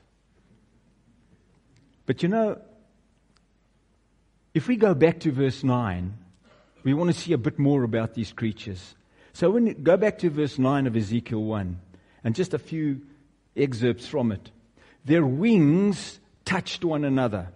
But 2.06 2.22
you 2.22 2.28
know, 2.28 2.60
if 4.54 4.66
we 4.66 4.76
go 4.76 4.94
back 4.94 5.20
to 5.20 5.30
verse 5.30 5.62
9, 5.62 6.14
we 6.82 6.94
want 6.94 7.12
to 7.12 7.20
see 7.20 7.32
a 7.32 7.38
bit 7.38 7.58
more 7.58 7.84
about 7.84 8.14
these 8.14 8.32
creatures. 8.32 8.94
So 9.32 9.50
when 9.50 9.82
go 9.82 9.96
back 9.96 10.18
to 10.20 10.30
verse 10.30 10.58
9 10.58 10.86
of 10.86 10.96
Ezekiel 10.96 11.44
1, 11.44 11.78
and 12.24 12.34
just 12.34 12.54
a 12.54 12.58
few 12.58 13.02
excerpts 13.56 14.06
from 14.06 14.32
it. 14.32 14.50
Their 15.04 15.24
wings 15.24 16.20
touched 16.44 16.84
one 16.84 17.04
another. 17.04 17.48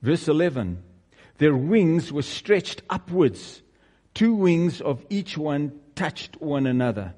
Verse 0.00 0.28
11, 0.28 0.82
their 1.38 1.56
wings 1.56 2.12
were 2.12 2.22
stretched 2.22 2.82
upwards 2.90 3.62
Two 4.14 4.34
wings 4.34 4.80
of 4.82 5.04
each 5.08 5.38
one 5.38 5.72
touched 5.94 6.40
one 6.40 6.66
another. 6.66 7.14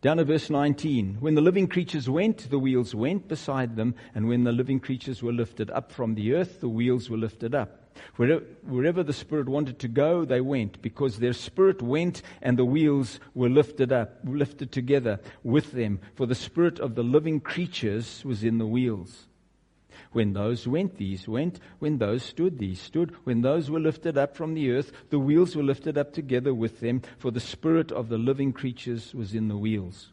Down 0.00 0.16
to 0.16 0.24
verse 0.24 0.48
19. 0.48 1.18
When 1.20 1.34
the 1.34 1.40
living 1.42 1.66
creatures 1.66 2.08
went, 2.08 2.48
the 2.48 2.58
wheels 2.58 2.94
went 2.94 3.28
beside 3.28 3.76
them, 3.76 3.94
and 4.14 4.28
when 4.28 4.44
the 4.44 4.52
living 4.52 4.80
creatures 4.80 5.22
were 5.22 5.32
lifted 5.32 5.70
up 5.70 5.92
from 5.92 6.14
the 6.14 6.34
earth, 6.34 6.60
the 6.60 6.68
wheels 6.68 7.10
were 7.10 7.16
lifted 7.16 7.54
up. 7.54 7.82
Wherever, 8.16 8.44
wherever, 8.62 9.02
the 9.02 9.12
Spirit 9.12 9.48
wanted 9.48 9.78
to 9.80 9.88
go, 9.88 10.24
they 10.24 10.40
went, 10.40 10.80
because 10.80 11.18
their 11.18 11.32
spirit 11.32 11.82
went 11.82 12.22
and 12.40 12.58
the 12.58 12.64
wheels 12.64 13.20
were 13.34 13.48
lifted 13.48 13.90
up, 13.90 14.20
lifted 14.24 14.70
together 14.70 15.18
with 15.42 15.72
them. 15.72 15.98
For 16.14 16.26
the 16.26 16.34
spirit 16.34 16.78
of 16.78 16.94
the 16.94 17.02
living 17.02 17.40
creatures 17.40 18.22
was 18.24 18.44
in 18.44 18.58
the 18.58 18.66
wheels. 18.66 19.26
When 20.16 20.32
those 20.32 20.66
went, 20.66 20.96
these 20.96 21.28
went. 21.28 21.60
When 21.78 21.98
those 21.98 22.22
stood, 22.22 22.58
these 22.58 22.80
stood. 22.80 23.14
When 23.24 23.42
those 23.42 23.70
were 23.70 23.78
lifted 23.78 24.16
up 24.16 24.34
from 24.34 24.54
the 24.54 24.70
earth, 24.70 24.90
the 25.10 25.18
wheels 25.18 25.54
were 25.54 25.62
lifted 25.62 25.98
up 25.98 26.14
together 26.14 26.54
with 26.54 26.80
them, 26.80 27.02
for 27.18 27.30
the 27.30 27.38
spirit 27.38 27.92
of 27.92 28.08
the 28.08 28.16
living 28.16 28.54
creatures 28.54 29.14
was 29.14 29.34
in 29.34 29.48
the 29.48 29.58
wheels. 29.58 30.08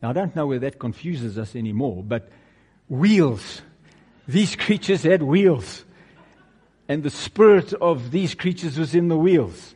Now, 0.00 0.10
I 0.10 0.12
don't 0.12 0.36
know 0.36 0.46
where 0.46 0.60
that 0.60 0.78
confuses 0.78 1.38
us 1.38 1.56
anymore, 1.56 2.04
but 2.04 2.28
wheels. 2.88 3.62
These 4.28 4.54
creatures 4.54 5.02
had 5.02 5.24
wheels. 5.24 5.84
And 6.88 7.02
the 7.02 7.10
spirit 7.10 7.72
of 7.72 8.12
these 8.12 8.36
creatures 8.36 8.78
was 8.78 8.94
in 8.94 9.08
the 9.08 9.18
wheels. 9.18 9.74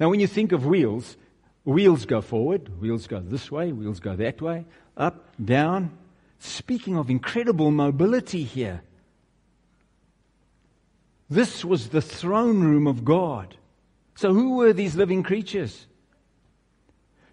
Now, 0.00 0.08
when 0.08 0.20
you 0.20 0.26
think 0.26 0.52
of 0.52 0.64
wheels, 0.64 1.18
wheels 1.64 2.06
go 2.06 2.22
forward, 2.22 2.80
wheels 2.80 3.08
go 3.08 3.20
this 3.20 3.50
way, 3.50 3.72
wheels 3.72 4.00
go 4.00 4.16
that 4.16 4.40
way, 4.40 4.64
up, 4.96 5.34
down, 5.44 5.90
Speaking 6.38 6.96
of 6.96 7.10
incredible 7.10 7.70
mobility 7.70 8.44
here. 8.44 8.82
This 11.28 11.64
was 11.64 11.88
the 11.88 12.02
throne 12.02 12.60
room 12.60 12.86
of 12.86 13.04
God. 13.04 13.56
So, 14.14 14.32
who 14.32 14.56
were 14.56 14.72
these 14.72 14.94
living 14.96 15.22
creatures? 15.22 15.86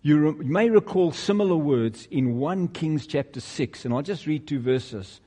You 0.01 0.31
re- 0.31 0.45
may 0.45 0.69
recall 0.69 1.11
similar 1.11 1.55
words 1.55 2.07
in 2.11 2.37
1 2.37 2.69
Kings 2.69 3.07
chapter 3.07 3.39
6, 3.39 3.85
and 3.85 3.93
I'll 3.93 4.01
just 4.01 4.27
read 4.27 4.47
two 4.47 4.59
verses, 4.59 5.21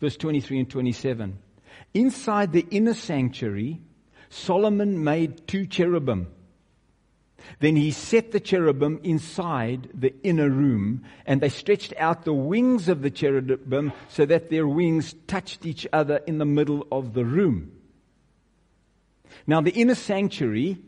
verse 0.00 0.16
23 0.16 0.60
and 0.60 0.70
27. 0.70 1.38
Inside 1.92 2.52
the 2.52 2.66
inner 2.70 2.94
sanctuary, 2.94 3.80
Solomon 4.30 5.04
made 5.04 5.46
two 5.46 5.66
cherubim. 5.66 6.28
Then 7.60 7.76
he 7.76 7.90
set 7.90 8.32
the 8.32 8.40
cherubim 8.40 9.00
inside 9.02 9.88
the 9.94 10.14
inner 10.22 10.48
room, 10.48 11.04
and 11.26 11.40
they 11.40 11.48
stretched 11.48 11.94
out 11.98 12.24
the 12.24 12.32
wings 12.32 12.88
of 12.88 13.02
the 13.02 13.10
cherubim 13.10 13.92
so 14.08 14.26
that 14.26 14.50
their 14.50 14.66
wings 14.66 15.14
touched 15.26 15.66
each 15.66 15.86
other 15.92 16.16
in 16.26 16.38
the 16.38 16.44
middle 16.44 16.86
of 16.90 17.14
the 17.14 17.24
room. 17.24 17.72
Now, 19.46 19.60
the 19.60 19.70
inner 19.70 19.94
sanctuary 19.94 20.78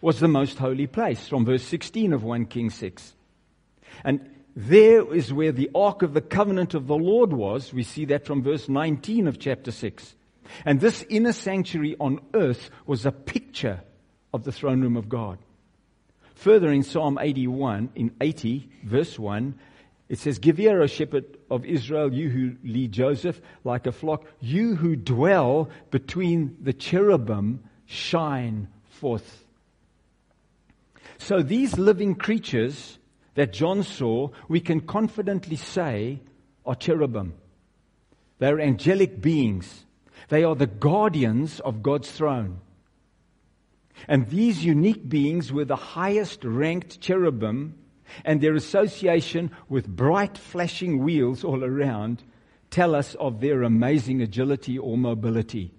was 0.00 0.20
the 0.20 0.28
most 0.28 0.58
holy 0.58 0.86
place, 0.86 1.28
from 1.28 1.44
verse 1.44 1.62
16 1.62 2.12
of 2.12 2.24
1 2.24 2.46
King 2.46 2.70
6. 2.70 3.14
And 4.04 4.28
there 4.54 5.14
is 5.14 5.32
where 5.32 5.52
the 5.52 5.70
ark 5.74 6.02
of 6.02 6.12
the 6.12 6.20
covenant 6.20 6.74
of 6.74 6.86
the 6.86 6.96
Lord 6.96 7.32
was. 7.32 7.72
We 7.72 7.84
see 7.84 8.04
that 8.06 8.26
from 8.26 8.42
verse 8.42 8.68
19 8.68 9.26
of 9.26 9.38
chapter 9.38 9.70
6. 9.70 10.14
And 10.64 10.80
this 10.80 11.04
inner 11.08 11.32
sanctuary 11.32 11.96
on 11.98 12.20
earth 12.34 12.68
was 12.86 13.06
a 13.06 13.12
picture 13.12 13.80
of 14.34 14.44
the 14.44 14.52
throne 14.52 14.82
room 14.82 14.96
of 14.96 15.08
God. 15.08 15.38
Further 16.42 16.72
in 16.72 16.82
Psalm 16.82 17.18
81, 17.20 17.90
in 17.94 18.10
80, 18.20 18.68
verse 18.82 19.16
1, 19.16 19.54
it 20.08 20.18
says, 20.18 20.40
Give 20.40 20.58
ear, 20.58 20.82
O 20.82 20.88
shepherd 20.88 21.38
of 21.48 21.64
Israel, 21.64 22.12
you 22.12 22.30
who 22.30 22.56
lead 22.64 22.90
Joseph 22.90 23.40
like 23.62 23.86
a 23.86 23.92
flock, 23.92 24.24
you 24.40 24.74
who 24.74 24.96
dwell 24.96 25.70
between 25.92 26.56
the 26.60 26.72
cherubim, 26.72 27.62
shine 27.86 28.66
forth. 28.90 29.44
So 31.18 31.42
these 31.42 31.78
living 31.78 32.16
creatures 32.16 32.98
that 33.36 33.52
John 33.52 33.84
saw, 33.84 34.30
we 34.48 34.58
can 34.58 34.80
confidently 34.80 35.54
say 35.54 36.22
are 36.66 36.74
cherubim. 36.74 37.34
They're 38.40 38.58
angelic 38.58 39.20
beings. 39.20 39.84
They 40.28 40.42
are 40.42 40.56
the 40.56 40.66
guardians 40.66 41.60
of 41.60 41.84
God's 41.84 42.10
throne. 42.10 42.58
And 44.08 44.28
these 44.28 44.64
unique 44.64 45.08
beings 45.08 45.52
were 45.52 45.64
the 45.64 45.76
highest 45.76 46.44
ranked 46.44 47.00
cherubim, 47.00 47.78
and 48.24 48.40
their 48.40 48.54
association 48.54 49.50
with 49.68 49.88
bright 49.88 50.36
flashing 50.36 51.02
wheels 51.02 51.44
all 51.44 51.64
around 51.64 52.22
tell 52.70 52.94
us 52.94 53.14
of 53.16 53.40
their 53.40 53.62
amazing 53.62 54.20
agility 54.22 54.78
or 54.78 54.98
mobility. 54.98 55.72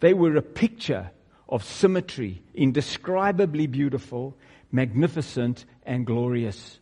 They 0.00 0.14
were 0.14 0.36
a 0.36 0.42
picture 0.42 1.10
of 1.48 1.64
symmetry, 1.64 2.42
indescribably 2.54 3.66
beautiful, 3.66 4.36
magnificent, 4.72 5.64
and 5.84 6.04
glorious. 6.04 6.80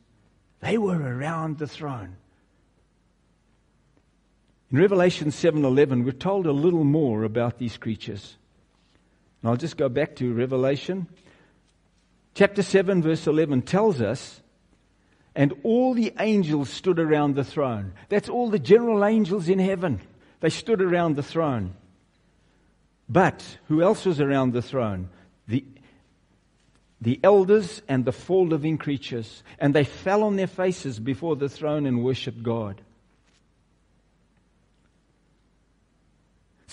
They 0.60 0.78
were 0.78 1.00
around 1.00 1.58
the 1.58 1.66
throne. 1.66 2.16
In 4.72 4.78
Revelation 4.78 5.30
7:11 5.30 6.04
we're 6.04 6.12
told 6.12 6.46
a 6.46 6.52
little 6.52 6.84
more 6.84 7.24
about 7.24 7.58
these 7.58 7.76
creatures. 7.76 8.38
And 9.44 9.50
I'll 9.50 9.58
just 9.58 9.76
go 9.76 9.90
back 9.90 10.16
to 10.16 10.32
Revelation. 10.32 11.06
Chapter 12.32 12.62
7, 12.62 13.02
verse 13.02 13.26
11 13.26 13.60
tells 13.60 14.00
us, 14.00 14.40
and 15.34 15.52
all 15.64 15.92
the 15.92 16.14
angels 16.18 16.70
stood 16.70 16.98
around 16.98 17.34
the 17.34 17.44
throne. 17.44 17.92
That's 18.08 18.30
all 18.30 18.48
the 18.48 18.58
general 18.58 19.04
angels 19.04 19.50
in 19.50 19.58
heaven. 19.58 20.00
They 20.40 20.48
stood 20.48 20.80
around 20.80 21.16
the 21.16 21.22
throne. 21.22 21.74
But 23.06 23.44
who 23.68 23.82
else 23.82 24.06
was 24.06 24.18
around 24.18 24.54
the 24.54 24.62
throne? 24.62 25.10
The, 25.46 25.62
the 27.02 27.20
elders 27.22 27.82
and 27.86 28.06
the 28.06 28.12
four 28.12 28.46
living 28.46 28.78
creatures. 28.78 29.42
And 29.58 29.74
they 29.74 29.84
fell 29.84 30.22
on 30.22 30.36
their 30.36 30.46
faces 30.46 30.98
before 30.98 31.36
the 31.36 31.50
throne 31.50 31.84
and 31.84 32.02
worshiped 32.02 32.42
God. 32.42 32.80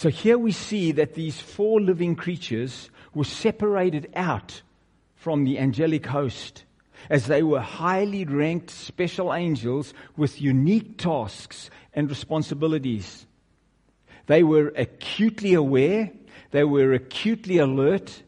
So 0.02 0.10
here 0.10 0.40
we 0.40 0.52
see 0.52 0.94
that 0.94 1.14
these 1.14 1.40
four 1.40 1.80
living 1.80 2.16
creatures 2.16 2.90
were 3.14 3.24
separated 3.24 4.12
out 4.16 4.64
from 5.14 5.44
the 5.44 5.60
angelic 5.60 6.08
host 6.08 6.64
as 7.08 7.28
they 7.28 7.44
were 7.44 7.60
highly 7.60 8.26
ranked 8.26 8.72
special 8.72 9.32
angels 9.32 9.94
with 10.18 10.42
unique 10.42 10.98
tasks 10.98 11.70
and 11.94 12.10
responsibilities. 12.10 13.28
They 14.26 14.42
were 14.42 14.74
acutely 14.76 15.54
aware, 15.54 16.10
they 16.50 16.64
were 16.64 16.94
acutely 16.94 17.60
alert, 17.60 18.24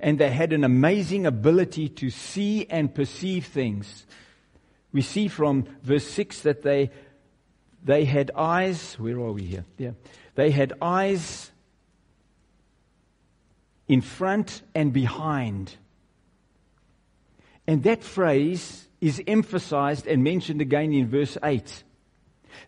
and 0.00 0.18
they 0.18 0.30
had 0.30 0.54
an 0.54 0.64
amazing 0.64 1.26
ability 1.26 1.90
to 1.90 2.08
see 2.08 2.64
and 2.70 2.94
perceive 2.94 3.44
things. 3.44 4.06
We 4.92 5.02
see 5.02 5.28
from 5.28 5.66
verse 5.82 6.06
6 6.06 6.40
that 6.40 6.62
they, 6.62 6.90
they 7.84 8.06
had 8.06 8.30
eyes. 8.34 8.94
Where 8.98 9.18
are 9.18 9.32
we 9.32 9.42
here? 9.42 9.66
Yeah. 9.76 9.90
They 10.38 10.52
had 10.52 10.74
eyes 10.80 11.50
in 13.88 14.02
front 14.02 14.62
and 14.72 14.92
behind. 14.92 15.74
And 17.66 17.82
that 17.82 18.04
phrase 18.04 18.86
is 19.00 19.20
emphasized 19.26 20.06
and 20.06 20.22
mentioned 20.22 20.60
again 20.60 20.92
in 20.92 21.08
verse 21.08 21.36
8. 21.42 21.82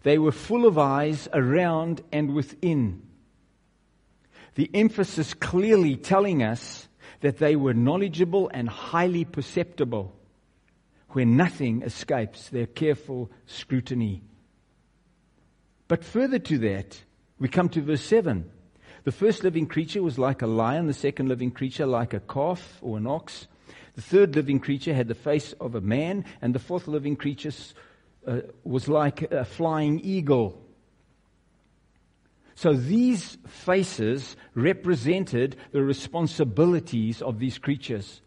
They 0.02 0.18
were 0.18 0.32
full 0.32 0.66
of 0.66 0.78
eyes 0.78 1.28
around 1.32 2.02
and 2.10 2.34
within. 2.34 3.02
The 4.56 4.68
emphasis 4.74 5.32
clearly 5.32 5.94
telling 5.94 6.42
us 6.42 6.88
that 7.20 7.38
they 7.38 7.54
were 7.54 7.72
knowledgeable 7.72 8.50
and 8.52 8.68
highly 8.68 9.24
perceptible, 9.24 10.12
where 11.10 11.24
nothing 11.24 11.82
escapes 11.82 12.48
their 12.48 12.66
careful 12.66 13.30
scrutiny. 13.46 14.24
But 15.86 16.02
further 16.02 16.40
to 16.40 16.58
that, 16.58 17.00
we 17.40 17.48
come 17.48 17.70
to 17.70 17.80
verse 17.80 18.04
7. 18.04 18.48
The 19.04 19.12
first 19.12 19.42
living 19.42 19.66
creature 19.66 20.02
was 20.02 20.18
like 20.18 20.42
a 20.42 20.46
lion, 20.46 20.86
the 20.86 20.92
second 20.92 21.28
living 21.28 21.50
creature 21.50 21.86
like 21.86 22.12
a 22.12 22.20
calf 22.20 22.78
or 22.82 22.98
an 22.98 23.06
ox. 23.06 23.48
The 23.94 24.02
third 24.02 24.36
living 24.36 24.60
creature 24.60 24.94
had 24.94 25.08
the 25.08 25.14
face 25.14 25.54
of 25.54 25.74
a 25.74 25.80
man, 25.80 26.26
and 26.42 26.54
the 26.54 26.58
fourth 26.58 26.86
living 26.86 27.16
creature 27.16 27.50
uh, 28.26 28.40
was 28.62 28.88
like 28.88 29.22
a 29.32 29.46
flying 29.46 30.00
eagle. 30.00 30.62
So 32.54 32.74
these 32.74 33.38
faces 33.46 34.36
represented 34.54 35.56
the 35.72 35.82
responsibilities 35.82 37.22
of 37.22 37.38
these 37.38 37.56
creatures. 37.56 38.20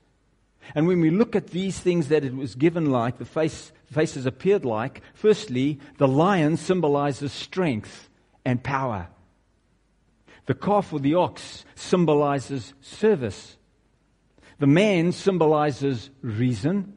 And 0.73 0.88
when 0.88 1.02
we 1.02 1.12
look 1.12 1.36
at 1.36 1.47
these 1.47 1.80
things 1.80 2.08
that 2.08 2.23
it 2.23 2.36
was 2.36 2.56
given 2.56 2.91
like, 2.91 3.19
the 3.19 3.26
face, 3.26 3.71
faces 3.91 4.26
appeared 4.26 4.65
like, 4.65 5.04
firstly, 5.13 5.80
the 5.99 6.08
lion 6.08 6.58
symbolizes 6.58 7.32
strength 7.32 8.10
and 8.45 8.63
power. 8.63 9.08
The 10.45 10.53
calf 10.53 10.91
or 10.91 10.99
the 10.99 11.15
ox 11.15 11.65
symbolizes 11.75 12.73
service. 12.82 13.58
The 14.60 14.67
man 14.67 15.12
symbolizes 15.12 16.10
reason, 16.21 16.93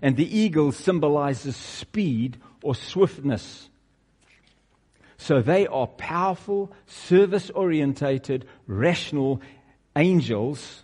and 0.00 0.16
the 0.16 0.38
eagle 0.38 0.72
symbolizes 0.72 1.56
speed 1.56 2.38
or 2.62 2.74
swiftness. 2.74 3.68
So 5.16 5.40
they 5.40 5.66
are 5.66 5.86
powerful, 5.86 6.72
service 6.86 7.48
orientated, 7.50 8.44
rational 8.66 9.40
angels. 9.94 10.82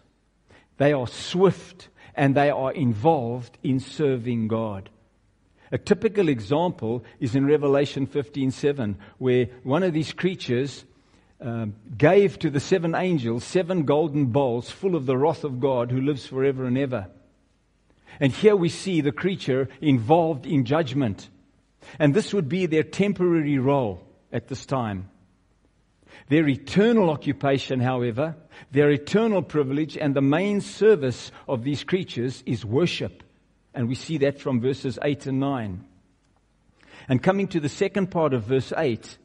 They 0.77 0.93
are 0.93 1.09
swift 1.09 1.89
and 2.15 2.35
they 2.35 2.51
are 2.51 2.73
involved 2.73 3.59
in 3.63 3.81
serving 3.81 4.49
God. 4.49 4.91
A 5.71 5.79
typical 5.79 6.29
example 6.29 7.05
is 7.21 7.35
in 7.35 7.47
Revelation 7.47 8.07
15:7, 8.07 8.97
where 9.19 9.47
one 9.63 9.83
of 9.83 9.93
these 9.93 10.13
creatures 10.13 10.85
um, 11.41 11.75
gave 11.97 12.39
to 12.41 12.51
the 12.51 12.61
seven 12.61 12.95
angels 12.95 13.45
seven 13.45 13.85
golden 13.85 14.27
bowls 14.27 14.71
full 14.71 14.97
of 14.97 15.07
the 15.07 15.17
wrath 15.17 15.45
of 15.45 15.61
God 15.61 15.91
who 15.91 16.01
lives 16.01 16.27
forever 16.27 16.65
and 16.65 16.77
ever. 16.77 17.09
And 18.21 18.33
here 18.33 18.57
we 18.57 18.69
see 18.69 19.01
the 19.01 19.13
creature 19.13 19.69
involved 19.81 20.47
in 20.47 20.65
judgment. 20.65 21.29
And 21.99 22.15
this 22.15 22.35
would 22.35 22.49
be 22.49 22.67
their 22.67 22.83
temporary 22.83 23.59
role 23.59 24.03
at 24.33 24.49
this 24.49 24.67
time. 24.67 25.09
Their 26.29 26.49
eternal 26.49 27.11
occupation, 27.11 27.81
however, 27.81 28.35
their 28.73 28.91
eternal 28.91 29.43
privilege 29.43 29.97
and 29.97 30.15
the 30.15 30.23
main 30.23 30.61
service 30.61 31.31
of 31.47 31.63
these 31.63 31.85
creatures 31.85 32.43
is 32.45 32.65
worship. 32.65 33.23
And 33.75 33.89
we 33.89 33.95
see 33.95 34.19
that 34.19 34.41
from 34.41 34.61
verses 34.61 34.99
8 35.03 35.27
and 35.27 35.41
9. 35.41 35.85
And 37.09 37.23
coming 37.23 37.49
to 37.49 37.61
the 37.61 37.69
second 37.69 38.11
part 38.11 38.35
of 38.35 38.45
verse 38.45 38.73
8, 38.77 39.19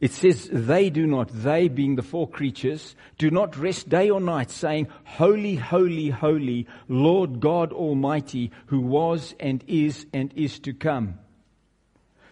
it 0.00 0.12
says, 0.12 0.48
They 0.52 0.90
do 0.90 1.06
not, 1.06 1.28
they 1.32 1.68
being 1.68 1.96
the 1.96 2.02
four 2.02 2.28
creatures, 2.28 2.94
do 3.16 3.30
not 3.30 3.56
rest 3.56 3.88
day 3.88 4.10
or 4.10 4.20
night, 4.20 4.50
saying, 4.50 4.88
Holy, 5.04 5.56
holy, 5.56 6.10
holy, 6.10 6.66
Lord 6.88 7.40
God 7.40 7.72
Almighty, 7.72 8.52
who 8.66 8.80
was 8.80 9.34
and 9.40 9.64
is 9.66 10.06
and 10.12 10.32
is 10.34 10.58
to 10.60 10.72
come. 10.72 11.18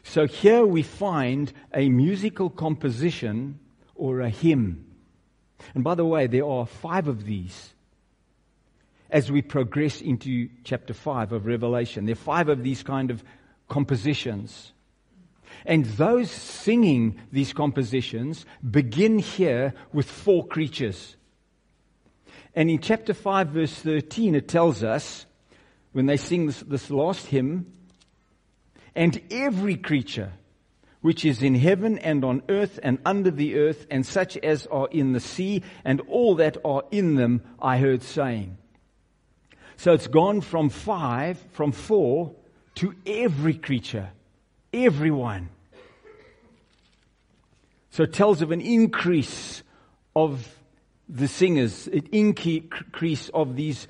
So 0.04 0.26
here 0.26 0.64
we 0.64 0.82
find 0.82 1.52
a 1.74 1.88
musical 1.88 2.50
composition 2.50 3.58
or 3.96 4.20
a 4.20 4.30
hymn. 4.30 4.86
And 5.74 5.82
by 5.82 5.96
the 5.96 6.04
way, 6.04 6.28
there 6.28 6.46
are 6.46 6.66
five 6.66 7.08
of 7.08 7.24
these 7.24 7.72
as 9.10 9.30
we 9.30 9.42
progress 9.42 10.00
into 10.00 10.48
chapter 10.64 10.94
5 10.94 11.32
of 11.32 11.46
Revelation. 11.46 12.06
There 12.06 12.14
are 12.14 12.16
five 12.16 12.48
of 12.48 12.62
these 12.62 12.82
kind 12.82 13.10
of 13.10 13.22
compositions. 13.68 14.72
And 15.64 15.84
those 15.84 16.30
singing 16.30 17.20
these 17.32 17.52
compositions 17.52 18.44
begin 18.68 19.18
here 19.18 19.74
with 19.92 20.10
four 20.10 20.46
creatures. 20.46 21.16
And 22.54 22.70
in 22.70 22.80
chapter 22.80 23.14
5, 23.14 23.48
verse 23.48 23.74
13, 23.74 24.34
it 24.34 24.48
tells 24.48 24.82
us, 24.82 25.26
when 25.92 26.06
they 26.06 26.16
sing 26.16 26.46
this, 26.46 26.60
this 26.60 26.90
last 26.90 27.26
hymn, 27.26 27.72
and 28.94 29.20
every 29.30 29.76
creature 29.76 30.32
which 31.00 31.24
is 31.24 31.42
in 31.42 31.54
heaven 31.54 31.98
and 31.98 32.24
on 32.24 32.42
earth 32.48 32.80
and 32.82 32.98
under 33.04 33.30
the 33.30 33.56
earth, 33.58 33.86
and 33.90 34.04
such 34.04 34.36
as 34.38 34.66
are 34.66 34.88
in 34.90 35.12
the 35.12 35.20
sea, 35.20 35.62
and 35.84 36.00
all 36.08 36.34
that 36.34 36.56
are 36.64 36.82
in 36.90 37.14
them, 37.14 37.42
I 37.60 37.78
heard 37.78 38.02
saying. 38.02 38.56
So 39.76 39.92
it's 39.92 40.06
gone 40.06 40.40
from 40.40 40.68
five, 40.68 41.38
from 41.52 41.72
four, 41.72 42.34
to 42.76 42.94
every 43.06 43.54
creature, 43.54 44.10
everyone. 44.72 45.50
So 47.90 48.02
it 48.02 48.12
tells 48.12 48.42
of 48.42 48.52
an 48.52 48.60
increase 48.60 49.62
of 50.14 50.46
the 51.08 51.28
singers, 51.28 51.86
an 51.86 52.08
increase 52.12 53.28
of 53.30 53.56
these 53.56 53.86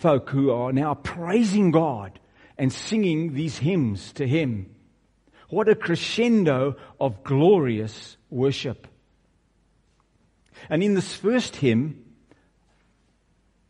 folk 0.00 0.30
who 0.30 0.50
are 0.50 0.72
now 0.72 0.94
praising 0.94 1.70
God 1.70 2.18
and 2.58 2.72
singing 2.72 3.34
these 3.34 3.58
hymns 3.58 4.12
to 4.14 4.26
Him. 4.26 4.74
What 5.48 5.68
a 5.68 5.74
crescendo 5.74 6.76
of 7.00 7.22
glorious 7.22 8.16
worship. 8.30 8.86
And 10.68 10.82
in 10.82 10.94
this 10.94 11.14
first 11.14 11.56
hymn, 11.56 12.04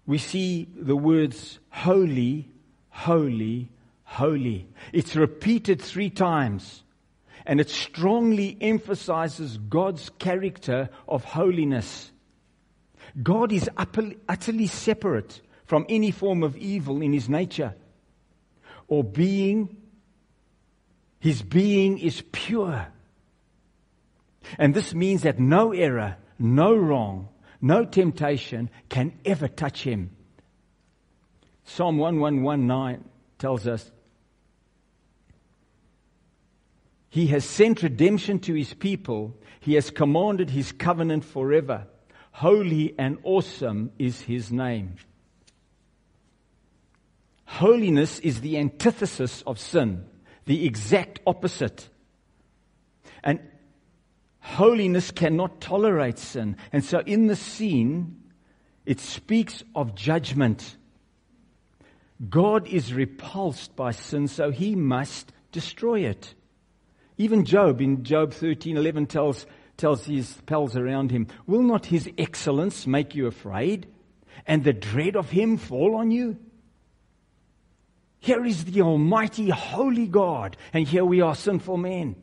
we 0.06 0.18
see 0.18 0.68
the 0.76 0.96
words 0.96 1.58
holy, 1.68 2.48
holy, 2.90 3.68
holy. 4.04 4.68
It's 4.92 5.16
repeated 5.16 5.82
three 5.82 6.10
times. 6.10 6.82
And 7.44 7.60
it 7.60 7.70
strongly 7.70 8.56
emphasizes 8.60 9.58
God's 9.58 10.10
character 10.18 10.88
of 11.08 11.24
holiness. 11.24 12.10
God 13.22 13.52
is 13.52 13.68
utterly 13.76 14.66
separate 14.66 15.40
from 15.64 15.86
any 15.88 16.10
form 16.10 16.42
of 16.42 16.56
evil 16.56 17.02
in 17.02 17.12
his 17.12 17.28
nature 17.28 17.74
or 18.88 19.04
being. 19.04 19.76
His 21.18 21.42
being 21.42 21.98
is 21.98 22.22
pure. 22.32 22.88
And 24.58 24.74
this 24.74 24.94
means 24.94 25.22
that 25.22 25.40
no 25.40 25.72
error, 25.72 26.16
no 26.38 26.74
wrong, 26.74 27.28
no 27.60 27.84
temptation 27.84 28.70
can 28.88 29.12
ever 29.24 29.48
touch 29.48 29.82
him. 29.82 30.10
Psalm 31.64 31.98
1119 31.98 33.04
tells 33.38 33.66
us 33.66 33.90
He 37.08 37.28
has 37.28 37.44
sent 37.44 37.82
redemption 37.82 38.40
to 38.40 38.52
his 38.52 38.74
people. 38.74 39.34
He 39.60 39.74
has 39.74 39.90
commanded 39.90 40.50
his 40.50 40.72
covenant 40.72 41.24
forever. 41.24 41.86
Holy 42.30 42.94
and 42.98 43.16
awesome 43.22 43.90
is 43.98 44.20
his 44.20 44.52
name. 44.52 44.96
Holiness 47.46 48.18
is 48.18 48.42
the 48.42 48.58
antithesis 48.58 49.40
of 49.46 49.58
sin, 49.58 50.04
the 50.44 50.66
exact 50.66 51.20
opposite. 51.26 51.88
And 53.24 53.40
holiness 54.46 55.10
cannot 55.10 55.60
tolerate 55.60 56.18
sin. 56.18 56.56
And 56.72 56.84
so 56.84 57.00
in 57.00 57.26
the 57.26 57.36
scene, 57.36 58.22
it 58.84 59.00
speaks 59.00 59.64
of 59.74 59.94
judgment. 59.94 60.76
God 62.30 62.66
is 62.68 62.94
repulsed 62.94 63.76
by 63.76 63.90
sin, 63.90 64.28
so 64.28 64.50
he 64.50 64.74
must 64.74 65.32
destroy 65.52 66.00
it. 66.00 66.34
Even 67.18 67.44
Job 67.44 67.80
in 67.80 68.04
Job 68.04 68.32
13:11 68.32 69.06
tells 69.06 69.46
tells 69.76 70.06
his 70.06 70.40
pals 70.46 70.76
around 70.76 71.10
him, 71.10 71.26
"Will 71.46 71.62
not 71.62 71.86
his 71.86 72.08
excellence 72.16 72.86
make 72.86 73.14
you 73.14 73.26
afraid, 73.26 73.86
and 74.46 74.64
the 74.64 74.72
dread 74.72 75.16
of 75.16 75.30
him 75.30 75.58
fall 75.58 75.96
on 75.96 76.10
you?" 76.10 76.38
Here 78.20 78.44
is 78.44 78.64
the 78.64 78.80
almighty 78.80 79.50
holy 79.50 80.06
God, 80.06 80.56
and 80.72 80.88
here 80.88 81.04
we 81.04 81.20
are 81.20 81.34
sinful 81.34 81.76
men. 81.76 82.16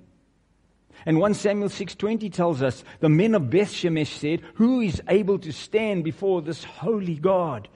And 1.06 1.20
1 1.20 1.34
Samuel 1.34 1.70
6:20 1.70 2.30
tells 2.30 2.62
us, 2.62 2.84
"The 3.00 3.10
men 3.10 3.36
of 3.36 3.50
Bethshemesh 3.50 4.08
said, 4.08 4.42
who 4.56 4.82
is 4.82 5.02
able 5.08 5.40
to 5.40 5.52
stand 5.52 6.04
before 6.04 6.42
this 6.42 6.64
holy 6.64 7.16
God?" 7.16 7.68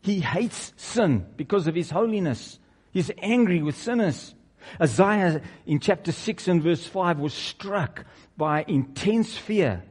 He 0.00 0.20
hates 0.20 0.72
sin 0.76 1.26
because 1.36 1.66
of 1.66 1.74
his 1.74 1.90
holiness. 1.90 2.58
He's 2.92 3.10
angry 3.18 3.62
with 3.62 3.76
sinners. 3.76 4.34
Isaiah 4.80 5.42
in 5.66 5.78
chapter 5.80 6.12
6 6.12 6.48
and 6.48 6.62
verse 6.62 6.86
5 6.86 7.18
was 7.18 7.34
struck 7.34 8.06
by 8.36 8.64
intense 8.66 9.36
fear, 9.36 9.82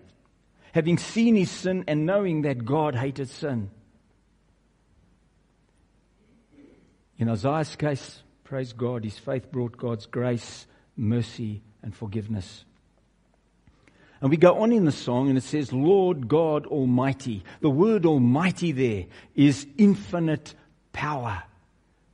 having 0.71 0.97
seen 0.97 1.35
his 1.35 1.51
sin 1.51 1.83
and 1.87 2.05
knowing 2.05 2.41
that 2.41 2.65
God 2.65 2.95
hated 2.95 3.29
sin. 3.29 3.69
In 7.17 7.29
Isaiah's 7.29 7.75
case, 7.75 8.23
praise 8.43 8.73
God, 8.73 9.03
his 9.03 9.17
faith 9.17 9.51
brought 9.51 9.77
God's 9.77 10.07
grace, 10.07 10.65
mercy, 10.95 11.61
and 11.84 11.95
forgiveness. 11.95 12.65
And 14.21 14.29
we 14.29 14.38
go 14.38 14.61
on 14.61 14.71
in 14.71 14.86
the 14.86 14.91
song 14.91 15.27
and 15.27 15.38
it 15.38 15.43
says, 15.43 15.73
Lord 15.73 16.29
God 16.29 16.65
Almighty. 16.65 17.43
The 17.59 17.69
word 17.69 18.05
Almighty 18.05 18.71
there 18.71 19.05
is 19.36 19.67
infinite 19.77 20.55
power. 20.93 21.43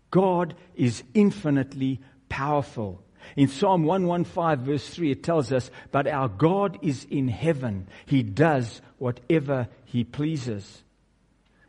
God 0.09 0.55
is 0.75 1.03
infinitely 1.13 1.99
powerful. 2.27 3.03
In 3.35 3.47
Psalm 3.47 3.83
115, 3.83 4.65
verse 4.65 4.89
3, 4.89 5.11
it 5.11 5.23
tells 5.23 5.51
us, 5.51 5.69
But 5.91 6.07
our 6.07 6.27
God 6.27 6.79
is 6.81 7.05
in 7.11 7.27
heaven. 7.27 7.87
He 8.07 8.23
does 8.23 8.81
whatever 8.97 9.67
He 9.85 10.03
pleases. 10.03 10.83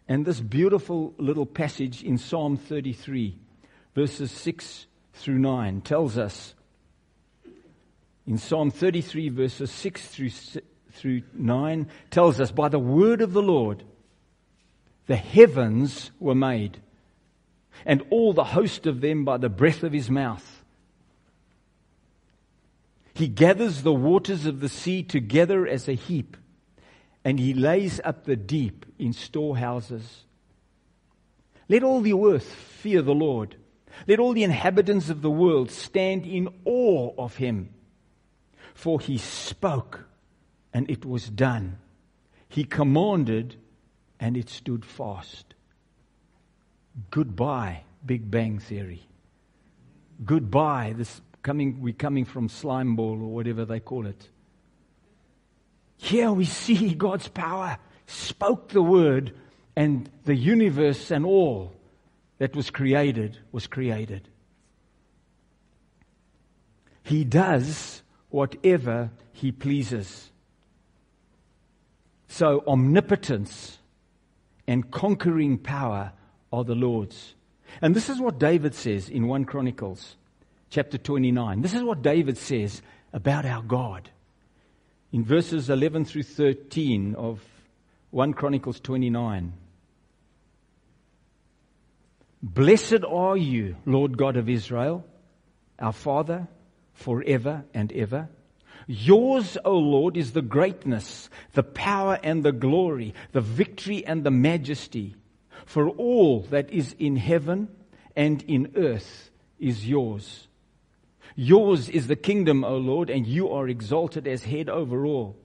And 0.09 0.25
this 0.25 0.41
beautiful 0.41 1.15
little 1.19 1.47
passage 1.47 2.03
in 2.03 2.17
Psalm 2.17 2.57
33, 2.57 3.37
verses 3.95 4.31
6 4.31 4.87
through 5.13 5.39
9, 5.39 5.83
tells 5.83 6.17
us, 6.17 6.55
in 8.31 8.39
Psalm 8.39 8.71
33, 8.71 9.29
verses 9.31 9.73
6 9.73 10.07
through, 10.07 10.31
through 10.93 11.23
9, 11.35 11.89
tells 12.13 12.39
us, 12.39 12.53
By 12.53 12.69
the 12.69 12.79
word 12.79 13.23
of 13.23 13.33
the 13.33 13.43
Lord, 13.43 13.83
the 15.09 15.17
heavens 15.17 16.13
were 16.21 16.37
made 16.37 16.81
and 17.85 18.05
all 18.09 18.33
the 18.33 18.45
host 18.45 18.87
of 18.87 19.01
them 19.01 19.25
by 19.25 19.37
the 19.37 19.49
breath 19.49 19.83
of 19.83 19.93
his 19.93 20.09
mouth. 20.09 20.63
He 23.15 23.27
gathers 23.27 23.83
the 23.83 23.93
waters 23.93 24.47
of 24.47 24.61
the 24.61 24.69
sea 24.69 25.03
together 25.03 25.67
as 25.67 25.89
a 25.89 25.95
heap, 25.95 26.37
and 27.25 27.41
he 27.41 27.53
lays 27.53 28.01
up 28.05 28.27
the 28.27 28.37
deep 28.37 28.87
in 28.97 29.13
storehouses. 29.13 30.23
Let 31.69 31.83
all 31.83 32.01
the 32.01 32.15
earth 32.15 32.47
fear 32.47 33.03
the 33.03 33.13
Lord. 33.13 33.57
Let 34.07 34.21
all 34.21 34.35
the 34.35 34.45
inhabitants 34.45 35.11
of 35.11 35.21
the 35.21 35.31
world 35.31 35.73
stand 35.73 36.27
in 36.27 36.49
awe 36.65 37.13
of 37.19 37.35
him. 37.35 37.71
For 38.81 38.99
he 38.99 39.19
spoke, 39.19 40.07
and 40.73 40.91
it 40.91 41.05
was 41.05 41.29
done. 41.29 41.81
He 42.49 42.65
commanded, 42.65 43.57
and 44.19 44.39
it 44.39 44.49
stood 44.49 44.87
fast. 44.87 45.53
Goodbye, 47.11 47.83
Big 48.07 48.31
Bang 48.31 48.59
Theory. 48.59 49.07
Goodbye, 50.25 50.95
this 50.97 51.21
coming, 51.43 51.83
we're 51.83 51.93
coming 51.93 52.25
from 52.25 52.49
slime 52.49 52.97
ball 52.97 53.23
or 53.23 53.29
whatever 53.29 53.67
they 53.67 53.81
call 53.81 54.07
it. 54.07 54.31
Here 55.99 56.33
we 56.33 56.47
see 56.47 56.95
God's 56.95 57.29
power 57.29 57.77
spoke 58.07 58.71
the 58.71 58.81
word, 58.81 59.35
and 59.77 60.09
the 60.25 60.35
universe 60.35 61.11
and 61.11 61.27
all 61.27 61.75
that 62.39 62.57
was 62.57 62.71
created 62.71 63.37
was 63.53 63.67
created. 63.67 64.27
He 67.03 67.25
does 67.25 68.01
whatever 68.31 69.11
he 69.33 69.53
pleases. 69.53 70.31
So, 72.29 72.63
omnipotence 72.67 73.79
and 74.67 74.91
conquering 74.91 75.59
power 75.59 76.13
are 76.53 76.65
the 76.65 76.75
Lord's. 76.75 77.35
And 77.83 77.95
this 77.95 78.09
is 78.09 78.21
what 78.21 78.39
David 78.39 78.75
says 78.75 79.09
in 79.09 79.27
1 79.27 79.45
Chronicles 79.45 80.17
chapter 80.71 80.99
29. 80.99 81.61
This 81.61 81.75
is 81.75 81.83
what 81.83 82.03
David 82.03 82.39
says 82.39 82.83
about 83.13 83.45
our 83.45 83.63
God. 83.63 84.11
In 85.13 85.25
verses 85.25 85.69
11 85.69 86.05
through 86.05 86.23
13 86.23 87.17
of 87.17 87.41
1 88.11 88.33
Chronicles 88.35 88.81
29. 88.81 89.53
Blessed 92.43 93.05
are 93.07 93.37
you, 93.37 93.77
Lord 93.85 94.17
God 94.17 94.37
of 94.37 94.49
Israel, 94.49 95.05
our 95.79 95.93
Father, 95.93 96.49
forever 97.01 97.65
and 97.73 97.93
ever. 97.93 98.29
Yours, 98.87 99.57
O 99.65 99.77
Lord, 99.77 100.17
is 100.17 100.33
the 100.33 100.43
greatness, 100.43 101.31
the 101.53 101.63
power 101.63 102.19
and 102.23 102.43
the 102.43 102.53
glory, 102.53 103.15
the 103.33 103.41
victory 103.41 104.05
and 104.05 104.25
the 104.25 104.31
majesty. 104.31 105.15
For 105.65 105.89
all 105.89 106.41
that 106.51 106.71
is 106.71 106.95
in 106.99 107.17
heaven 107.17 107.69
and 108.17 108.43
in 108.43 108.73
earth 108.77 109.31
is 109.59 109.89
yours. 109.89 110.49
Yours 111.37 111.89
is 111.89 112.07
the 112.07 112.17
kingdom, 112.17 112.65
O 112.65 112.77
Lord, 112.77 113.09
and 113.09 113.27
you 113.27 113.51
are 113.51 113.69
exalted 113.69 114.27
as 114.27 114.45
head 114.45 114.69
over 114.69 115.07
all. 115.07 115.37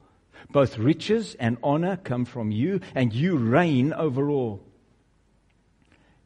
Both 0.49 0.77
riches 0.77 1.35
and 1.39 1.57
honor 1.63 1.97
come 1.97 2.25
from 2.25 2.51
you, 2.51 2.81
and 2.93 3.13
you 3.13 3.37
reign 3.37 3.93
over 3.93 4.29
all. 4.29 4.61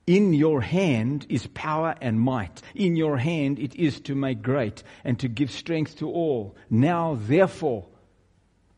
In 0.10 0.34
your 0.34 0.62
hand 0.62 1.28
is 1.30 1.45
power 1.45 1.93
and 2.01 2.20
might. 2.20 2.64
In 2.74 2.95
your 2.95 3.20
hand 3.20 3.60
it 3.60 3.76
is 3.76 4.01
to 4.01 4.16
make 4.16 4.41
great 4.41 4.82
and 5.03 5.20
to 5.20 5.28
give 5.28 5.51
strength 5.51 5.99
to 5.99 6.10
all. 6.10 6.55
Now, 6.68 7.20
therefore, 7.22 7.86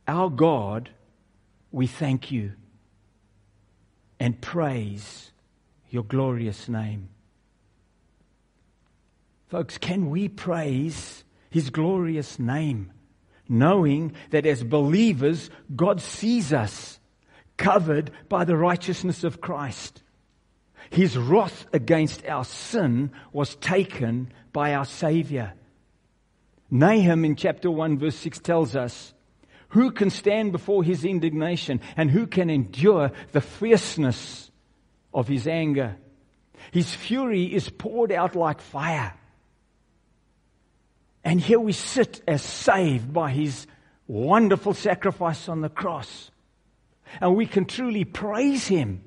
our 0.09 0.29
God, 0.29 0.89
we 1.71 1.87
thank 1.87 2.33
you 2.33 2.51
and 4.19 4.41
praise 4.41 5.31
your 5.89 6.03
glorious 6.03 6.67
name. 6.67 7.07
Folks, 9.47 9.77
can 9.77 10.09
we 10.09 10.27
praise 10.27 11.23
his 11.49 11.69
glorious 11.69 12.39
name, 12.39 12.91
knowing 13.47 14.15
that 14.31 14.45
as 14.45 14.65
believers, 14.65 15.49
God 15.73 16.01
sees 16.01 16.51
us 16.51 16.99
covered 17.55 18.11
by 18.27 18.43
the 18.43 18.57
righteousness 18.57 19.23
of 19.23 19.39
Christ? 19.39 20.03
His 20.91 21.17
wrath 21.17 21.65
against 21.71 22.25
our 22.27 22.43
sin 22.43 23.11
was 23.31 23.55
taken 23.55 24.31
by 24.51 24.73
our 24.73 24.85
Savior. 24.85 25.53
Nahum 26.69 27.23
in 27.23 27.37
chapter 27.37 27.71
1 27.71 27.97
verse 27.97 28.15
6 28.17 28.39
tells 28.39 28.75
us, 28.75 29.13
who 29.69 29.91
can 29.91 30.09
stand 30.09 30.51
before 30.51 30.83
his 30.83 31.05
indignation 31.05 31.79
and 31.95 32.11
who 32.11 32.27
can 32.27 32.49
endure 32.49 33.13
the 33.31 33.39
fierceness 33.39 34.51
of 35.13 35.29
his 35.29 35.47
anger? 35.47 35.95
His 36.71 36.93
fury 36.93 37.45
is 37.45 37.69
poured 37.69 38.11
out 38.11 38.35
like 38.35 38.59
fire. 38.59 39.13
And 41.23 41.39
here 41.39 41.59
we 41.59 41.71
sit 41.71 42.21
as 42.27 42.41
saved 42.41 43.13
by 43.13 43.31
his 43.31 43.65
wonderful 44.07 44.73
sacrifice 44.73 45.47
on 45.47 45.61
the 45.61 45.69
cross. 45.69 46.31
And 47.21 47.37
we 47.37 47.45
can 47.45 47.63
truly 47.63 48.03
praise 48.03 48.67
him 48.67 49.05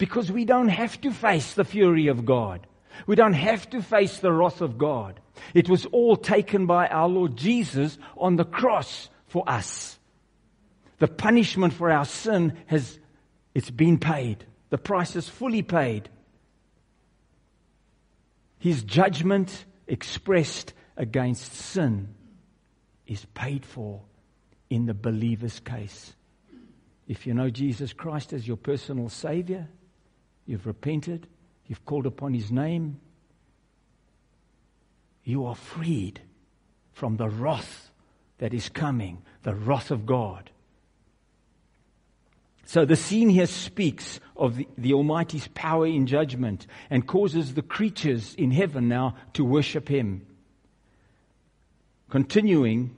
because 0.00 0.32
we 0.32 0.46
don't 0.46 0.70
have 0.70 0.98
to 1.02 1.12
face 1.12 1.52
the 1.52 1.62
fury 1.62 2.06
of 2.06 2.24
God. 2.24 2.66
We 3.06 3.16
don't 3.16 3.34
have 3.34 3.68
to 3.68 3.82
face 3.82 4.16
the 4.16 4.32
wrath 4.32 4.62
of 4.62 4.78
God. 4.78 5.20
It 5.52 5.68
was 5.68 5.84
all 5.84 6.16
taken 6.16 6.64
by 6.64 6.88
our 6.88 7.06
Lord 7.06 7.36
Jesus 7.36 7.98
on 8.16 8.36
the 8.36 8.46
cross 8.46 9.10
for 9.26 9.46
us. 9.46 9.98
The 11.00 11.06
punishment 11.06 11.74
for 11.74 11.90
our 11.90 12.06
sin 12.06 12.56
has, 12.64 12.98
it's 13.54 13.70
been 13.70 13.98
paid. 13.98 14.46
The 14.70 14.78
price 14.78 15.16
is 15.16 15.28
fully 15.28 15.60
paid. 15.60 16.08
His 18.58 18.82
judgment 18.82 19.66
expressed 19.86 20.72
against 20.96 21.52
sin 21.52 22.14
is 23.06 23.26
paid 23.34 23.66
for 23.66 24.00
in 24.70 24.86
the 24.86 24.94
believer's 24.94 25.60
case. 25.60 26.14
If 27.06 27.26
you 27.26 27.34
know 27.34 27.50
Jesus 27.50 27.92
Christ 27.92 28.32
as 28.32 28.48
your 28.48 28.56
personal 28.56 29.10
Savior, 29.10 29.68
you've 30.50 30.66
repented, 30.66 31.28
you've 31.68 31.86
called 31.86 32.06
upon 32.06 32.34
His 32.34 32.50
name, 32.50 33.00
you 35.22 35.46
are 35.46 35.54
freed 35.54 36.20
from 36.92 37.16
the 37.16 37.28
wrath 37.28 37.90
that 38.38 38.52
is 38.52 38.68
coming, 38.68 39.22
the 39.44 39.54
wrath 39.54 39.92
of 39.92 40.04
God. 40.04 40.50
So 42.64 42.84
the 42.84 42.96
scene 42.96 43.28
here 43.28 43.46
speaks 43.46 44.18
of 44.36 44.56
the, 44.56 44.68
the, 44.76 44.92
Almighty's 44.92 45.48
power 45.54 45.86
in 45.86 46.06
judgment 46.06 46.66
and 46.88 47.06
causes 47.06 47.54
the 47.54 47.62
creatures 47.62 48.34
in 48.34 48.50
heaven 48.50 48.88
now 48.88 49.14
to 49.34 49.44
worship 49.44 49.88
Him. 49.88 50.26
Continuing 52.08 52.96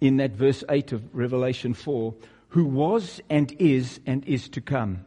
in 0.00 0.18
that 0.18 0.32
verse 0.32 0.62
8 0.68 0.92
of 0.92 1.14
Revelation 1.14 1.74
4, 1.74 2.14
who 2.48 2.64
was 2.64 3.20
and 3.28 3.50
is 3.58 3.98
and 4.06 4.24
is 4.24 4.48
to 4.50 4.60
come. 4.60 5.04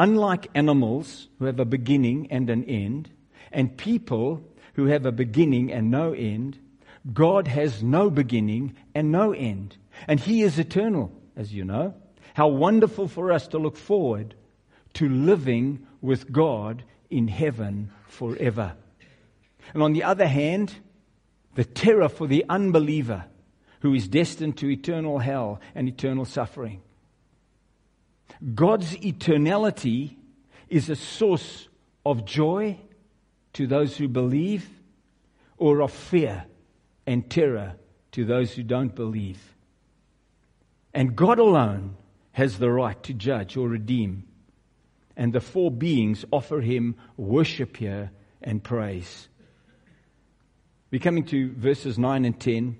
Unlike 0.00 0.46
animals 0.54 1.28
who 1.38 1.44
have 1.44 1.60
a 1.60 1.66
beginning 1.66 2.28
and 2.30 2.48
an 2.48 2.64
end, 2.64 3.10
and 3.52 3.76
people 3.76 4.42
who 4.72 4.86
have 4.86 5.04
a 5.04 5.12
beginning 5.12 5.70
and 5.70 5.90
no 5.90 6.14
end, 6.14 6.58
God 7.12 7.46
has 7.46 7.82
no 7.82 8.08
beginning 8.08 8.74
and 8.94 9.12
no 9.12 9.34
end. 9.34 9.76
And 10.08 10.18
He 10.18 10.40
is 10.40 10.58
eternal, 10.58 11.12
as 11.36 11.52
you 11.52 11.66
know. 11.66 11.92
How 12.32 12.48
wonderful 12.48 13.08
for 13.08 13.30
us 13.30 13.46
to 13.48 13.58
look 13.58 13.76
forward 13.76 14.34
to 14.94 15.06
living 15.06 15.86
with 16.00 16.32
God 16.32 16.82
in 17.10 17.28
heaven 17.28 17.90
forever. 18.08 18.72
And 19.74 19.82
on 19.82 19.92
the 19.92 20.04
other 20.04 20.26
hand, 20.26 20.74
the 21.56 21.64
terror 21.66 22.08
for 22.08 22.26
the 22.26 22.46
unbeliever 22.48 23.26
who 23.80 23.92
is 23.92 24.08
destined 24.08 24.56
to 24.56 24.70
eternal 24.70 25.18
hell 25.18 25.60
and 25.74 25.86
eternal 25.88 26.24
suffering. 26.24 26.80
God's 28.54 28.96
eternality 28.96 30.16
is 30.68 30.88
a 30.88 30.96
source 30.96 31.68
of 32.06 32.24
joy 32.24 32.78
to 33.52 33.66
those 33.66 33.96
who 33.96 34.08
believe 34.08 34.68
or 35.58 35.82
of 35.82 35.92
fear 35.92 36.46
and 37.06 37.28
terror 37.28 37.74
to 38.12 38.24
those 38.24 38.52
who 38.52 38.62
don't 38.62 38.94
believe. 38.94 39.54
And 40.94 41.14
God 41.14 41.38
alone 41.38 41.96
has 42.32 42.58
the 42.58 42.70
right 42.70 43.00
to 43.02 43.12
judge 43.12 43.56
or 43.56 43.68
redeem. 43.68 44.24
And 45.16 45.32
the 45.32 45.40
four 45.40 45.70
beings 45.70 46.24
offer 46.30 46.60
him 46.60 46.96
worship 47.16 47.76
here 47.76 48.10
and 48.42 48.62
praise. 48.62 49.28
We're 50.90 51.00
coming 51.00 51.24
to 51.26 51.52
verses 51.52 51.98
9 51.98 52.24
and 52.24 52.40
10. 52.40 52.78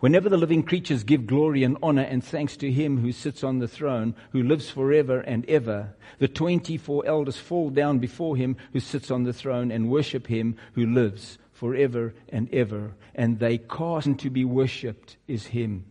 Whenever 0.00 0.30
the 0.30 0.38
living 0.38 0.62
creatures 0.62 1.04
give 1.04 1.26
glory 1.26 1.62
and 1.62 1.76
honor 1.82 2.02
and 2.02 2.24
thanks 2.24 2.56
to 2.56 2.72
him 2.72 2.98
who 2.98 3.12
sits 3.12 3.44
on 3.44 3.58
the 3.58 3.68
throne, 3.68 4.14
who 4.32 4.42
lives 4.42 4.70
forever 4.70 5.20
and 5.20 5.44
ever, 5.48 5.94
the 6.18 6.26
24 6.26 7.04
elders 7.06 7.36
fall 7.36 7.68
down 7.68 7.98
before 7.98 8.34
him 8.34 8.56
who 8.72 8.80
sits 8.80 9.10
on 9.10 9.24
the 9.24 9.32
throne 9.32 9.70
and 9.70 9.90
worship 9.90 10.26
him 10.26 10.56
who 10.72 10.86
lives 10.86 11.36
forever 11.52 12.14
and 12.30 12.48
ever. 12.52 12.94
And 13.14 13.38
they 13.38 13.58
cast 13.58 14.06
and 14.06 14.18
to 14.20 14.30
be 14.30 14.44
worshipped 14.44 15.18
is 15.28 15.48
him. 15.48 15.84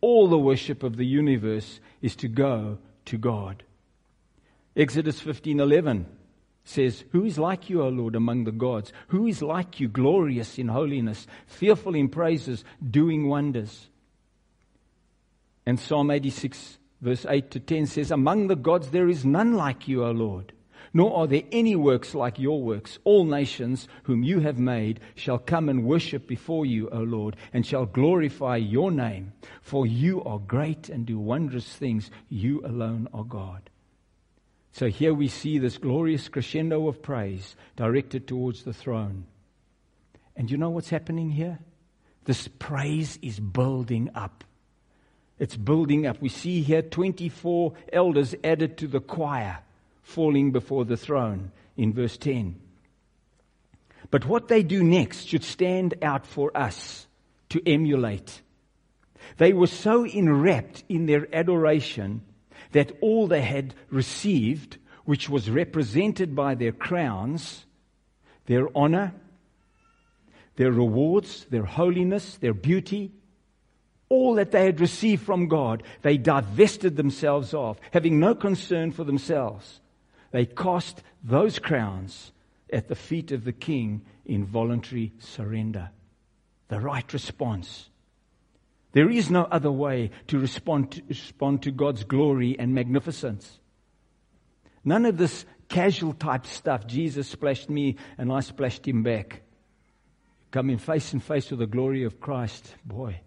All 0.00 0.28
the 0.28 0.38
worship 0.38 0.84
of 0.84 0.96
the 0.96 1.06
universe 1.06 1.80
is 2.00 2.14
to 2.16 2.28
go 2.28 2.78
to 3.06 3.18
God. 3.18 3.64
Exodus 4.76 5.20
15:11 5.20 6.06
says, 6.64 7.04
Who 7.12 7.24
is 7.24 7.38
like 7.38 7.70
you, 7.70 7.82
O 7.82 7.88
Lord, 7.88 8.14
among 8.14 8.44
the 8.44 8.52
gods? 8.52 8.92
Who 9.08 9.26
is 9.26 9.42
like 9.42 9.80
you, 9.80 9.88
glorious 9.88 10.58
in 10.58 10.68
holiness, 10.68 11.26
fearful 11.46 11.94
in 11.94 12.08
praises, 12.08 12.64
doing 12.90 13.28
wonders? 13.28 13.88
And 15.66 15.78
Psalm 15.78 16.10
86, 16.10 16.78
verse 17.00 17.26
8 17.28 17.50
to 17.52 17.60
10 17.60 17.86
says, 17.86 18.10
Among 18.10 18.48
the 18.48 18.56
gods 18.56 18.90
there 18.90 19.08
is 19.08 19.24
none 19.24 19.54
like 19.54 19.88
you, 19.88 20.04
O 20.04 20.10
Lord, 20.10 20.52
nor 20.92 21.16
are 21.16 21.26
there 21.26 21.44
any 21.52 21.76
works 21.76 22.14
like 22.14 22.38
your 22.38 22.60
works. 22.62 22.98
All 23.04 23.24
nations 23.24 23.86
whom 24.04 24.22
you 24.22 24.40
have 24.40 24.58
made 24.58 25.00
shall 25.14 25.38
come 25.38 25.68
and 25.68 25.84
worship 25.84 26.26
before 26.26 26.66
you, 26.66 26.88
O 26.90 26.98
Lord, 26.98 27.36
and 27.52 27.64
shall 27.64 27.86
glorify 27.86 28.56
your 28.56 28.90
name. 28.90 29.32
For 29.62 29.86
you 29.86 30.22
are 30.24 30.38
great 30.38 30.88
and 30.88 31.06
do 31.06 31.18
wondrous 31.18 31.68
things. 31.76 32.10
You 32.28 32.64
alone 32.66 33.08
are 33.14 33.24
God. 33.24 33.69
So 34.72 34.88
here 34.88 35.12
we 35.12 35.28
see 35.28 35.58
this 35.58 35.78
glorious 35.78 36.28
crescendo 36.28 36.86
of 36.88 37.02
praise 37.02 37.56
directed 37.76 38.26
towards 38.28 38.62
the 38.62 38.72
throne. 38.72 39.26
And 40.36 40.50
you 40.50 40.56
know 40.56 40.70
what's 40.70 40.90
happening 40.90 41.30
here? 41.30 41.58
This 42.24 42.48
praise 42.58 43.18
is 43.22 43.40
building 43.40 44.10
up. 44.14 44.44
It's 45.38 45.56
building 45.56 46.06
up. 46.06 46.20
We 46.20 46.28
see 46.28 46.62
here 46.62 46.82
24 46.82 47.72
elders 47.92 48.34
added 48.44 48.78
to 48.78 48.86
the 48.86 49.00
choir 49.00 49.58
falling 50.02 50.52
before 50.52 50.84
the 50.84 50.96
throne 50.96 51.50
in 51.76 51.92
verse 51.92 52.16
10. 52.16 52.60
But 54.10 54.26
what 54.26 54.48
they 54.48 54.62
do 54.62 54.82
next 54.82 55.26
should 55.26 55.44
stand 55.44 55.94
out 56.02 56.26
for 56.26 56.56
us 56.56 57.06
to 57.50 57.62
emulate. 57.66 58.42
They 59.38 59.52
were 59.52 59.66
so 59.66 60.04
enwrapped 60.04 60.84
in 60.88 61.06
their 61.06 61.26
adoration 61.34 62.22
that 62.72 62.92
all 63.00 63.26
they 63.26 63.42
had 63.42 63.74
received, 63.90 64.78
which 65.04 65.28
was 65.28 65.50
represented 65.50 66.34
by 66.34 66.54
their 66.54 66.72
crowns, 66.72 67.64
their 68.46 68.68
honor, 68.76 69.12
their 70.56 70.72
rewards, 70.72 71.46
their 71.46 71.64
holiness, 71.64 72.36
their 72.36 72.54
beauty, 72.54 73.12
all 74.08 74.34
that 74.34 74.50
they 74.50 74.64
had 74.64 74.80
received 74.80 75.22
from 75.22 75.48
God, 75.48 75.82
they 76.02 76.18
divested 76.18 76.96
themselves 76.96 77.54
of, 77.54 77.80
having 77.92 78.18
no 78.18 78.34
concern 78.34 78.90
for 78.90 79.04
themselves. 79.04 79.80
They 80.32 80.46
cast 80.46 81.02
those 81.22 81.58
crowns 81.58 82.32
at 82.72 82.88
the 82.88 82.94
feet 82.94 83.32
of 83.32 83.44
the 83.44 83.52
king 83.52 84.02
in 84.24 84.44
voluntary 84.44 85.12
surrender. 85.18 85.90
the 86.68 86.80
right 86.80 87.12
response. 87.12 87.90
There 88.92 89.10
is 89.10 89.30
no 89.30 89.44
other 89.44 89.70
way 89.70 90.10
to 90.28 90.38
respond 90.38 90.92
to, 90.92 91.02
respond 91.08 91.62
to 91.62 91.70
God's 91.70 92.04
glory 92.04 92.56
and 92.58 92.74
magnificence. 92.74 93.58
None 94.84 95.06
of 95.06 95.16
this 95.16 95.44
casual 95.68 96.12
type 96.12 96.46
stuff. 96.46 96.86
Jesus 96.86 97.28
splashed 97.28 97.70
me 97.70 97.96
and 98.18 98.32
I 98.32 98.40
splashed 98.40 98.86
him 98.86 99.02
back. 99.02 99.42
Coming 100.50 100.78
face 100.78 101.12
and 101.12 101.22
face 101.22 101.50
with 101.50 101.60
the 101.60 101.66
glory 101.66 102.04
of 102.04 102.20
Christ. 102.20 102.74
Boy. 102.84 103.20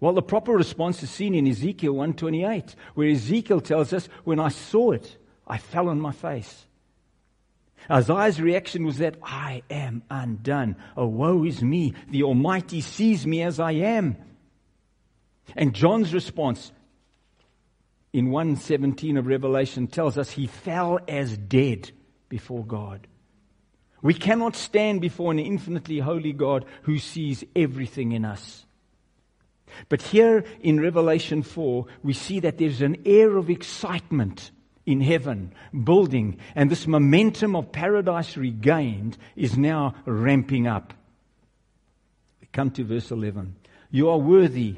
Well, 0.00 0.12
the 0.12 0.22
proper 0.22 0.52
response 0.52 1.02
is 1.02 1.10
seen 1.10 1.34
in 1.34 1.46
Ezekiel 1.46 1.92
128, 1.92 2.74
where 2.94 3.10
Ezekiel 3.10 3.60
tells 3.60 3.92
us, 3.92 4.08
when 4.24 4.38
I 4.38 4.48
saw 4.48 4.92
it, 4.92 5.16
I 5.46 5.58
fell 5.58 5.88
on 5.88 6.00
my 6.00 6.12
face. 6.12 6.66
Isaiah's 7.90 8.40
reaction 8.40 8.84
was 8.84 8.98
that 8.98 9.16
I 9.22 9.62
am 9.70 10.02
undone. 10.10 10.76
Oh, 10.96 11.06
woe 11.06 11.44
is 11.44 11.62
me. 11.62 11.94
The 12.10 12.24
Almighty 12.24 12.80
sees 12.80 13.26
me 13.26 13.42
as 13.42 13.58
I 13.58 13.72
am. 13.72 14.16
And 15.56 15.74
John's 15.74 16.12
response 16.14 16.72
in 18.12 18.30
117 18.30 19.16
of 19.16 19.26
Revelation 19.26 19.86
tells 19.86 20.18
us 20.18 20.30
he 20.30 20.46
fell 20.46 20.98
as 21.08 21.36
dead 21.36 21.90
before 22.28 22.64
God. 22.64 23.06
We 24.02 24.14
cannot 24.14 24.54
stand 24.54 25.00
before 25.00 25.32
an 25.32 25.38
infinitely 25.38 25.98
holy 25.98 26.32
God 26.32 26.64
who 26.82 26.98
sees 26.98 27.44
everything 27.56 28.12
in 28.12 28.24
us. 28.24 28.64
But 29.88 30.02
here 30.02 30.44
in 30.60 30.80
Revelation 30.80 31.42
4, 31.42 31.86
we 32.02 32.12
see 32.12 32.40
that 32.40 32.58
there's 32.58 32.80
an 32.80 33.02
air 33.04 33.36
of 33.36 33.50
excitement 33.50 34.50
in 34.86 35.00
heaven 35.02 35.52
building, 35.84 36.38
and 36.54 36.70
this 36.70 36.86
momentum 36.86 37.54
of 37.54 37.72
paradise 37.72 38.36
regained 38.38 39.18
is 39.36 39.58
now 39.58 39.94
ramping 40.06 40.66
up. 40.66 40.94
We 42.40 42.48
come 42.52 42.70
to 42.70 42.84
verse 42.84 43.10
11. 43.10 43.56
You 43.90 44.08
are 44.08 44.18
worthy, 44.18 44.76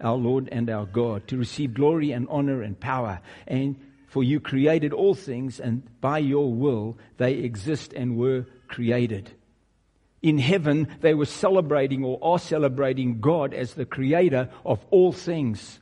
our 0.00 0.16
Lord 0.16 0.48
and 0.50 0.68
our 0.70 0.86
God, 0.86 1.26
to 1.28 1.36
receive 1.36 1.74
glory 1.74 2.12
and 2.12 2.26
honor 2.30 2.62
and 2.62 2.78
power. 2.78 3.20
And 3.46 3.76
for 4.06 4.24
you 4.24 4.40
created 4.40 4.92
all 4.92 5.14
things, 5.14 5.60
and 5.60 5.82
by 6.00 6.18
your 6.18 6.52
will 6.52 6.98
they 7.16 7.34
exist 7.34 7.92
and 7.92 8.16
were 8.16 8.46
created. 8.66 9.30
In 10.22 10.38
heaven, 10.38 10.88
they 11.00 11.14
were 11.14 11.26
celebrating 11.26 12.04
or 12.04 12.18
are 12.22 12.38
celebrating 12.38 13.20
God 13.20 13.54
as 13.54 13.74
the 13.74 13.86
creator 13.86 14.50
of 14.64 14.84
all 14.90 15.12
things. 15.12 15.78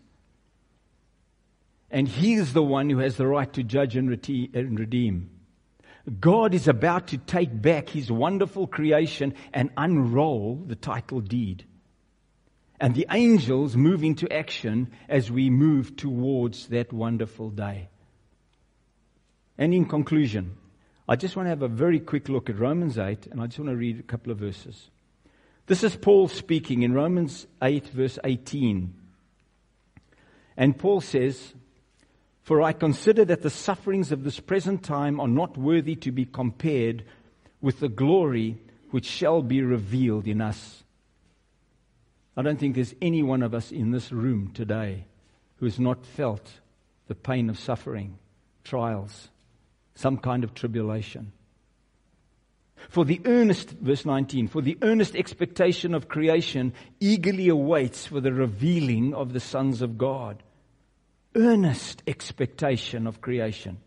And 1.90 2.08
He 2.08 2.34
is 2.34 2.52
the 2.52 2.62
one 2.62 2.90
who 2.90 2.98
has 2.98 3.16
the 3.16 3.26
right 3.26 3.50
to 3.54 3.62
judge 3.62 3.96
and 3.96 4.10
redeem. 4.10 5.30
God 6.20 6.52
is 6.52 6.68
about 6.68 7.08
to 7.08 7.18
take 7.18 7.62
back 7.62 7.88
His 7.88 8.10
wonderful 8.10 8.66
creation 8.66 9.34
and 9.52 9.70
unroll 9.76 10.56
the 10.66 10.76
title 10.76 11.20
deed. 11.20 11.64
And 12.78 12.94
the 12.94 13.06
angels 13.10 13.76
move 13.76 14.04
into 14.04 14.30
action 14.30 14.90
as 15.08 15.30
we 15.30 15.48
move 15.48 15.96
towards 15.96 16.68
that 16.68 16.92
wonderful 16.92 17.50
day. 17.50 17.88
And 19.56 19.72
in 19.72 19.86
conclusion, 19.86 20.56
I 21.08 21.16
just 21.16 21.36
want 21.36 21.46
to 21.46 21.50
have 21.50 21.62
a 21.62 21.68
very 21.68 22.00
quick 22.00 22.28
look 22.28 22.50
at 22.50 22.58
Romans 22.58 22.98
8, 22.98 23.28
and 23.28 23.40
I 23.40 23.46
just 23.46 23.58
want 23.58 23.70
to 23.70 23.76
read 23.76 24.00
a 24.00 24.02
couple 24.02 24.32
of 24.32 24.38
verses. 24.38 24.90
This 25.66 25.82
is 25.82 25.96
Paul 25.96 26.28
speaking 26.28 26.82
in 26.82 26.92
Romans 26.92 27.46
8, 27.62 27.88
verse 27.88 28.18
18. 28.22 28.94
And 30.56 30.78
Paul 30.78 31.00
says, 31.00 31.54
For 32.42 32.60
I 32.60 32.72
consider 32.72 33.24
that 33.24 33.42
the 33.42 33.50
sufferings 33.50 34.12
of 34.12 34.22
this 34.22 34.38
present 34.38 34.82
time 34.82 35.18
are 35.18 35.28
not 35.28 35.56
worthy 35.56 35.96
to 35.96 36.12
be 36.12 36.24
compared 36.24 37.04
with 37.60 37.80
the 37.80 37.88
glory 37.88 38.58
which 38.90 39.06
shall 39.06 39.42
be 39.42 39.62
revealed 39.62 40.26
in 40.26 40.40
us. 40.40 40.84
I 42.36 42.42
don't 42.42 42.58
think 42.58 42.74
there's 42.74 42.94
any 43.00 43.22
one 43.22 43.42
of 43.42 43.54
us 43.54 43.72
in 43.72 43.92
this 43.92 44.12
room 44.12 44.50
today 44.52 45.06
who 45.56 45.66
has 45.66 45.80
not 45.80 46.04
felt 46.04 46.60
the 47.06 47.14
pain 47.14 47.48
of 47.48 47.58
suffering, 47.58 48.18
trials, 48.62 49.30
some 49.94 50.18
kind 50.18 50.44
of 50.44 50.52
tribulation. 50.52 51.32
For 52.90 53.04
the 53.04 53.20
earnest, 53.24 53.70
verse 53.70 54.04
19, 54.04 54.48
for 54.48 54.60
the 54.60 54.76
earnest 54.82 55.16
expectation 55.16 55.94
of 55.94 56.08
creation 56.08 56.74
eagerly 57.00 57.48
awaits 57.48 58.06
for 58.06 58.20
the 58.20 58.32
revealing 58.32 59.14
of 59.14 59.32
the 59.32 59.40
sons 59.40 59.80
of 59.80 59.96
God. 59.96 60.42
Earnest 61.34 62.02
expectation 62.06 63.06
of 63.06 63.20
creation. 63.20 63.78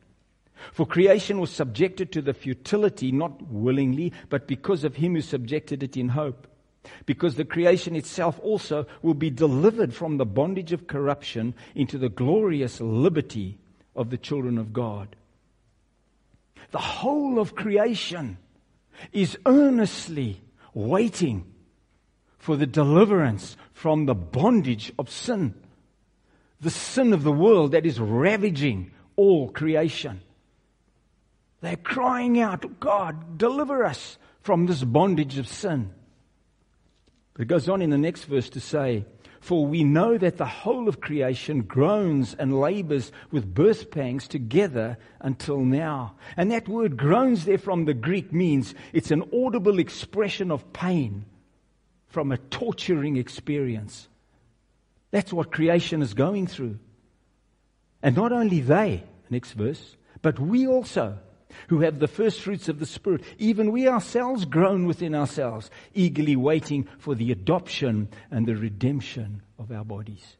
For 0.73 0.85
creation 0.85 1.39
was 1.39 1.51
subjected 1.51 2.11
to 2.13 2.21
the 2.21 2.33
futility, 2.33 3.11
not 3.11 3.41
willingly, 3.49 4.11
but 4.27 4.47
because 4.47 4.83
of 4.83 4.95
him 4.95 5.13
who 5.13 5.21
subjected 5.21 5.83
it 5.83 5.95
in 5.95 6.09
hope. 6.09 6.47
Because 7.05 7.35
the 7.35 7.45
creation 7.45 7.95
itself 7.95 8.39
also 8.41 8.85
will 9.01 9.13
be 9.13 9.29
delivered 9.29 9.93
from 9.93 10.17
the 10.17 10.25
bondage 10.25 10.71
of 10.71 10.87
corruption 10.87 11.53
into 11.75 11.97
the 11.97 12.09
glorious 12.09 12.79
liberty 12.79 13.57
of 13.95 14.09
the 14.09 14.17
children 14.17 14.57
of 14.57 14.73
God. 14.73 15.15
The 16.71 16.79
whole 16.79 17.39
of 17.39 17.55
creation 17.55 18.37
is 19.11 19.37
earnestly 19.45 20.41
waiting 20.73 21.45
for 22.37 22.55
the 22.55 22.67
deliverance 22.67 23.57
from 23.73 24.05
the 24.05 24.15
bondage 24.15 24.93
of 24.97 25.09
sin. 25.09 25.53
The 26.61 26.69
sin 26.69 27.13
of 27.13 27.23
the 27.23 27.31
world 27.31 27.71
that 27.71 27.85
is 27.85 27.99
ravaging 27.99 28.91
all 29.15 29.49
creation. 29.49 30.21
They're 31.61 31.75
crying 31.75 32.39
out, 32.39 32.79
God, 32.79 33.37
deliver 33.37 33.83
us 33.83 34.17
from 34.41 34.65
this 34.65 34.83
bondage 34.83 35.37
of 35.37 35.47
sin. 35.47 35.93
It 37.39 37.47
goes 37.47 37.69
on 37.69 37.81
in 37.81 37.89
the 37.89 37.97
next 37.97 38.25
verse 38.25 38.49
to 38.49 38.59
say, 38.59 39.05
for 39.39 39.65
we 39.65 39.85
know 39.85 40.17
that 40.17 40.35
the 40.37 40.45
whole 40.45 40.89
of 40.89 40.99
creation 40.99 41.61
groans 41.61 42.35
and 42.37 42.59
labors 42.59 43.13
with 43.31 43.53
birth 43.53 43.89
pangs 43.89 44.27
together 44.27 44.97
until 45.21 45.59
now. 45.59 46.15
And 46.35 46.51
that 46.51 46.67
word 46.67 46.97
groans 46.97 47.45
there 47.45 47.57
from 47.57 47.85
the 47.85 47.93
Greek 47.93 48.33
means 48.33 48.75
it's 48.91 49.11
an 49.11 49.23
audible 49.33 49.79
expression 49.79 50.51
of 50.51 50.73
pain 50.73 51.25
from 52.07 52.33
a 52.33 52.37
torturing 52.37 53.15
experience. 53.15 54.09
That's 55.11 55.31
what 55.31 55.53
creation 55.53 56.01
is 56.01 56.13
going 56.13 56.47
through. 56.47 56.77
And 58.03 58.17
not 58.17 58.33
only 58.33 58.59
they, 58.59 59.03
next 59.29 59.53
verse, 59.53 59.95
but 60.21 60.39
we 60.39 60.67
also 60.67 61.17
who 61.67 61.81
have 61.81 61.99
the 61.99 62.07
first 62.07 62.41
fruits 62.41 62.69
of 62.69 62.79
the 62.79 62.85
Spirit, 62.85 63.23
even 63.37 63.71
we 63.71 63.87
ourselves 63.87 64.45
groan 64.45 64.85
within 64.85 65.15
ourselves, 65.15 65.69
eagerly 65.93 66.35
waiting 66.35 66.87
for 66.97 67.15
the 67.15 67.31
adoption 67.31 68.09
and 68.31 68.45
the 68.45 68.55
redemption 68.55 69.41
of 69.57 69.71
our 69.71 69.83
bodies. 69.83 70.37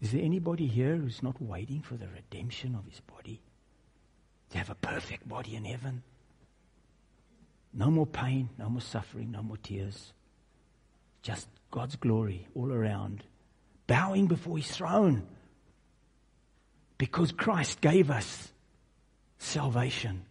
Is 0.00 0.12
there 0.12 0.22
anybody 0.22 0.66
here 0.66 0.96
who's 0.96 1.22
not 1.22 1.40
waiting 1.40 1.80
for 1.80 1.94
the 1.94 2.08
redemption 2.08 2.74
of 2.74 2.84
his 2.86 3.00
body? 3.00 3.40
To 4.50 4.58
have 4.58 4.68
a 4.68 4.74
perfect 4.74 5.28
body 5.28 5.54
in 5.54 5.64
heaven? 5.64 6.02
No 7.72 7.90
more 7.90 8.06
pain, 8.06 8.50
no 8.58 8.68
more 8.68 8.80
suffering, 8.80 9.30
no 9.30 9.42
more 9.42 9.56
tears. 9.56 10.12
Just 11.22 11.48
God's 11.70 11.96
glory 11.96 12.48
all 12.54 12.72
around. 12.72 13.22
Bowing 13.86 14.26
before 14.26 14.58
his 14.58 14.70
throne. 14.70 15.26
Because 16.98 17.32
Christ 17.32 17.80
gave 17.80 18.10
us 18.10 18.52
salvation. 19.42 20.24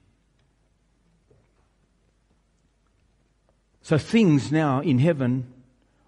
So 3.81 3.97
things 3.97 4.51
now 4.51 4.81
in 4.81 4.99
heaven 4.99 5.51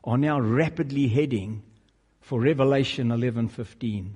are 0.04 0.18
now 0.18 0.40
rapidly 0.40 1.08
heading 1.08 1.64
for 2.22 2.40
Revelation 2.40 3.10
11:15. 3.10 4.16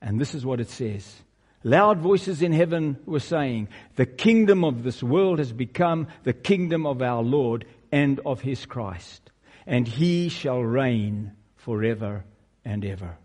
And 0.00 0.20
this 0.20 0.34
is 0.34 0.44
what 0.44 0.60
it 0.60 0.68
says. 0.68 1.22
Loud 1.64 1.98
voices 1.98 2.42
in 2.42 2.52
heaven 2.52 2.98
were 3.06 3.20
saying, 3.20 3.68
"The 3.96 4.06
kingdom 4.06 4.64
of 4.64 4.82
this 4.82 5.02
world 5.02 5.38
has 5.38 5.52
become 5.52 6.08
the 6.24 6.32
kingdom 6.32 6.86
of 6.86 7.02
our 7.02 7.22
Lord 7.22 7.64
and 7.92 8.18
of 8.20 8.40
his 8.40 8.66
Christ, 8.66 9.30
and 9.66 9.86
he 9.86 10.28
shall 10.28 10.60
reign 10.60 11.32
forever 11.54 12.24
and 12.64 12.84
ever." 12.84 13.16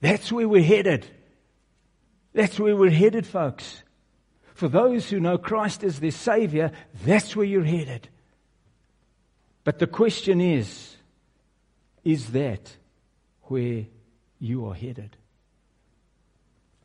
That's 0.00 0.30
where 0.30 0.48
we're 0.48 0.62
headed. 0.62 1.06
That's 2.32 2.58
where 2.58 2.76
we're 2.76 2.90
headed, 2.90 3.26
folks. 3.26 3.82
For 4.54 4.68
those 4.68 5.08
who 5.08 5.20
know 5.20 5.38
Christ 5.38 5.84
as 5.84 6.00
their 6.00 6.10
Savior, 6.10 6.72
that's 7.04 7.36
where 7.36 7.46
you're 7.46 7.64
headed. 7.64 8.08
But 9.64 9.78
the 9.78 9.86
question 9.86 10.40
is 10.40 10.96
is 12.04 12.32
that 12.32 12.76
where 13.42 13.84
you 14.38 14.66
are 14.66 14.74
headed? 14.74 15.16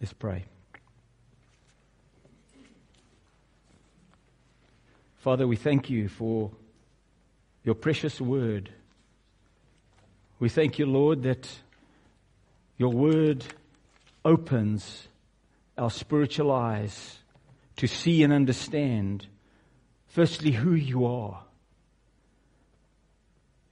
Let's 0.01 0.13
pray. 0.13 0.43
Father, 5.15 5.47
we 5.47 5.55
thank 5.55 5.89
you 5.89 6.09
for 6.09 6.51
your 7.63 7.75
precious 7.75 8.19
word. 8.19 8.69
We 10.39 10.49
thank 10.49 10.77
you, 10.77 10.85
Lord, 10.85 11.23
that 11.23 11.47
your 12.77 12.91
word 12.91 13.45
opens 14.25 15.07
our 15.77 15.89
spiritual 15.89 16.51
eyes 16.51 17.17
to 17.77 17.87
see 17.87 18.23
and 18.23 18.31
understand, 18.31 19.27
firstly, 20.07 20.51
who 20.51 20.73
you 20.73 21.05
are 21.05 21.43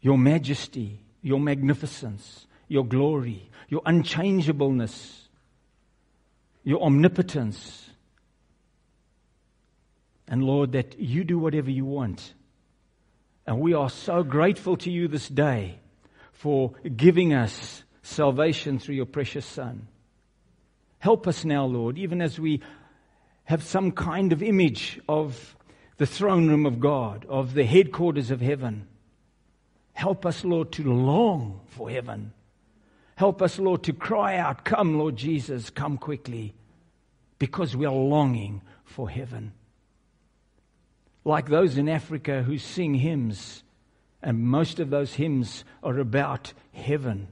your 0.02 0.18
majesty, 0.18 0.99
your 1.22 1.39
magnificence, 1.39 2.47
your 2.68 2.84
glory, 2.84 3.49
your 3.70 3.82
unchangeableness, 3.86 5.30
your 6.64 6.82
omnipotence. 6.82 7.89
And 10.28 10.43
Lord, 10.43 10.72
that 10.72 10.99
you 10.99 11.24
do 11.24 11.38
whatever 11.38 11.70
you 11.70 11.86
want. 11.86 12.34
And 13.45 13.60
we 13.60 13.74
are 13.74 13.89
so 13.89 14.24
grateful 14.24 14.78
to 14.78 14.89
you 14.89 15.08
this 15.08 15.28
day 15.28 15.80
for 16.32 16.74
giving 16.95 17.34
us 17.34 17.84
salvation 18.02 18.80
through 18.80 18.95
your 18.95 19.06
precious 19.06 19.45
Son. 19.45 19.88
Help 21.02 21.28
us 21.28 21.43
now, 21.43 21.66
Lord, 21.66 21.97
even 21.97 22.22
as 22.22 22.39
we 22.39 22.62
have 23.45 23.64
some 23.64 23.91
kind 23.91 24.32
of 24.32 24.43
image 24.43 24.99
of 25.10 25.56
the 25.97 26.06
throne 26.06 26.47
room 26.47 26.68
of 26.68 26.80
God, 26.80 27.26
of 27.28 27.56
the 27.56 27.66
headquarters 27.66 28.30
of 28.30 28.39
heaven. 28.39 28.88
Help 29.93 30.28
us, 30.28 30.45
Lord, 30.45 30.72
to 30.74 30.93
long 30.93 31.62
for 31.70 31.89
heaven. 31.89 32.34
Help 33.16 33.41
us, 33.41 33.58
Lord, 33.58 33.82
to 33.84 33.93
cry 33.93 34.38
out, 34.38 34.64
Come, 34.64 34.99
Lord 34.99 35.16
Jesus, 35.16 35.72
come 35.72 35.97
quickly, 35.97 36.54
because 37.39 37.76
we 37.76 37.88
are 37.88 37.91
longing 37.91 38.62
for 38.84 39.10
heaven. 39.10 39.54
Like 41.26 41.49
those 41.49 41.80
in 41.80 41.89
Africa 41.89 42.43
who 42.43 42.60
sing 42.60 42.93
hymns, 42.93 43.64
and 44.22 44.39
most 44.39 44.80
of 44.80 44.91
those 44.91 45.16
hymns 45.16 45.64
are 45.82 45.97
about 45.97 46.54
heaven 46.74 47.28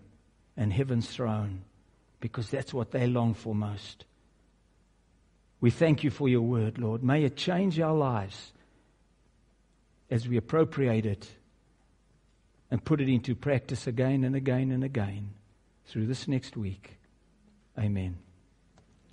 and 0.57 0.73
heaven's 0.73 1.07
throne, 1.07 1.65
because 2.19 2.49
that's 2.49 2.73
what 2.73 2.91
they 2.91 3.07
long 3.07 3.33
for 3.33 3.55
most. 3.55 4.05
We 5.61 5.71
thank 5.71 6.03
you 6.03 6.09
for 6.09 6.29
your 6.29 6.41
word, 6.41 6.77
Lord. 6.77 7.03
May 7.03 7.23
it 7.23 7.35
change 7.35 7.79
our 7.79 7.95
lives 7.95 8.53
as 10.09 10.27
we 10.27 10.37
appropriate 10.37 11.05
it 11.05 11.29
and 12.71 12.83
put 12.83 13.01
it 13.01 13.09
into 13.09 13.35
practice 13.35 13.87
again 13.87 14.23
and 14.23 14.35
again 14.35 14.71
and 14.71 14.83
again 14.83 15.31
through 15.85 16.07
this 16.07 16.27
next 16.27 16.55
week. 16.55 16.97
Amen. 17.77 18.17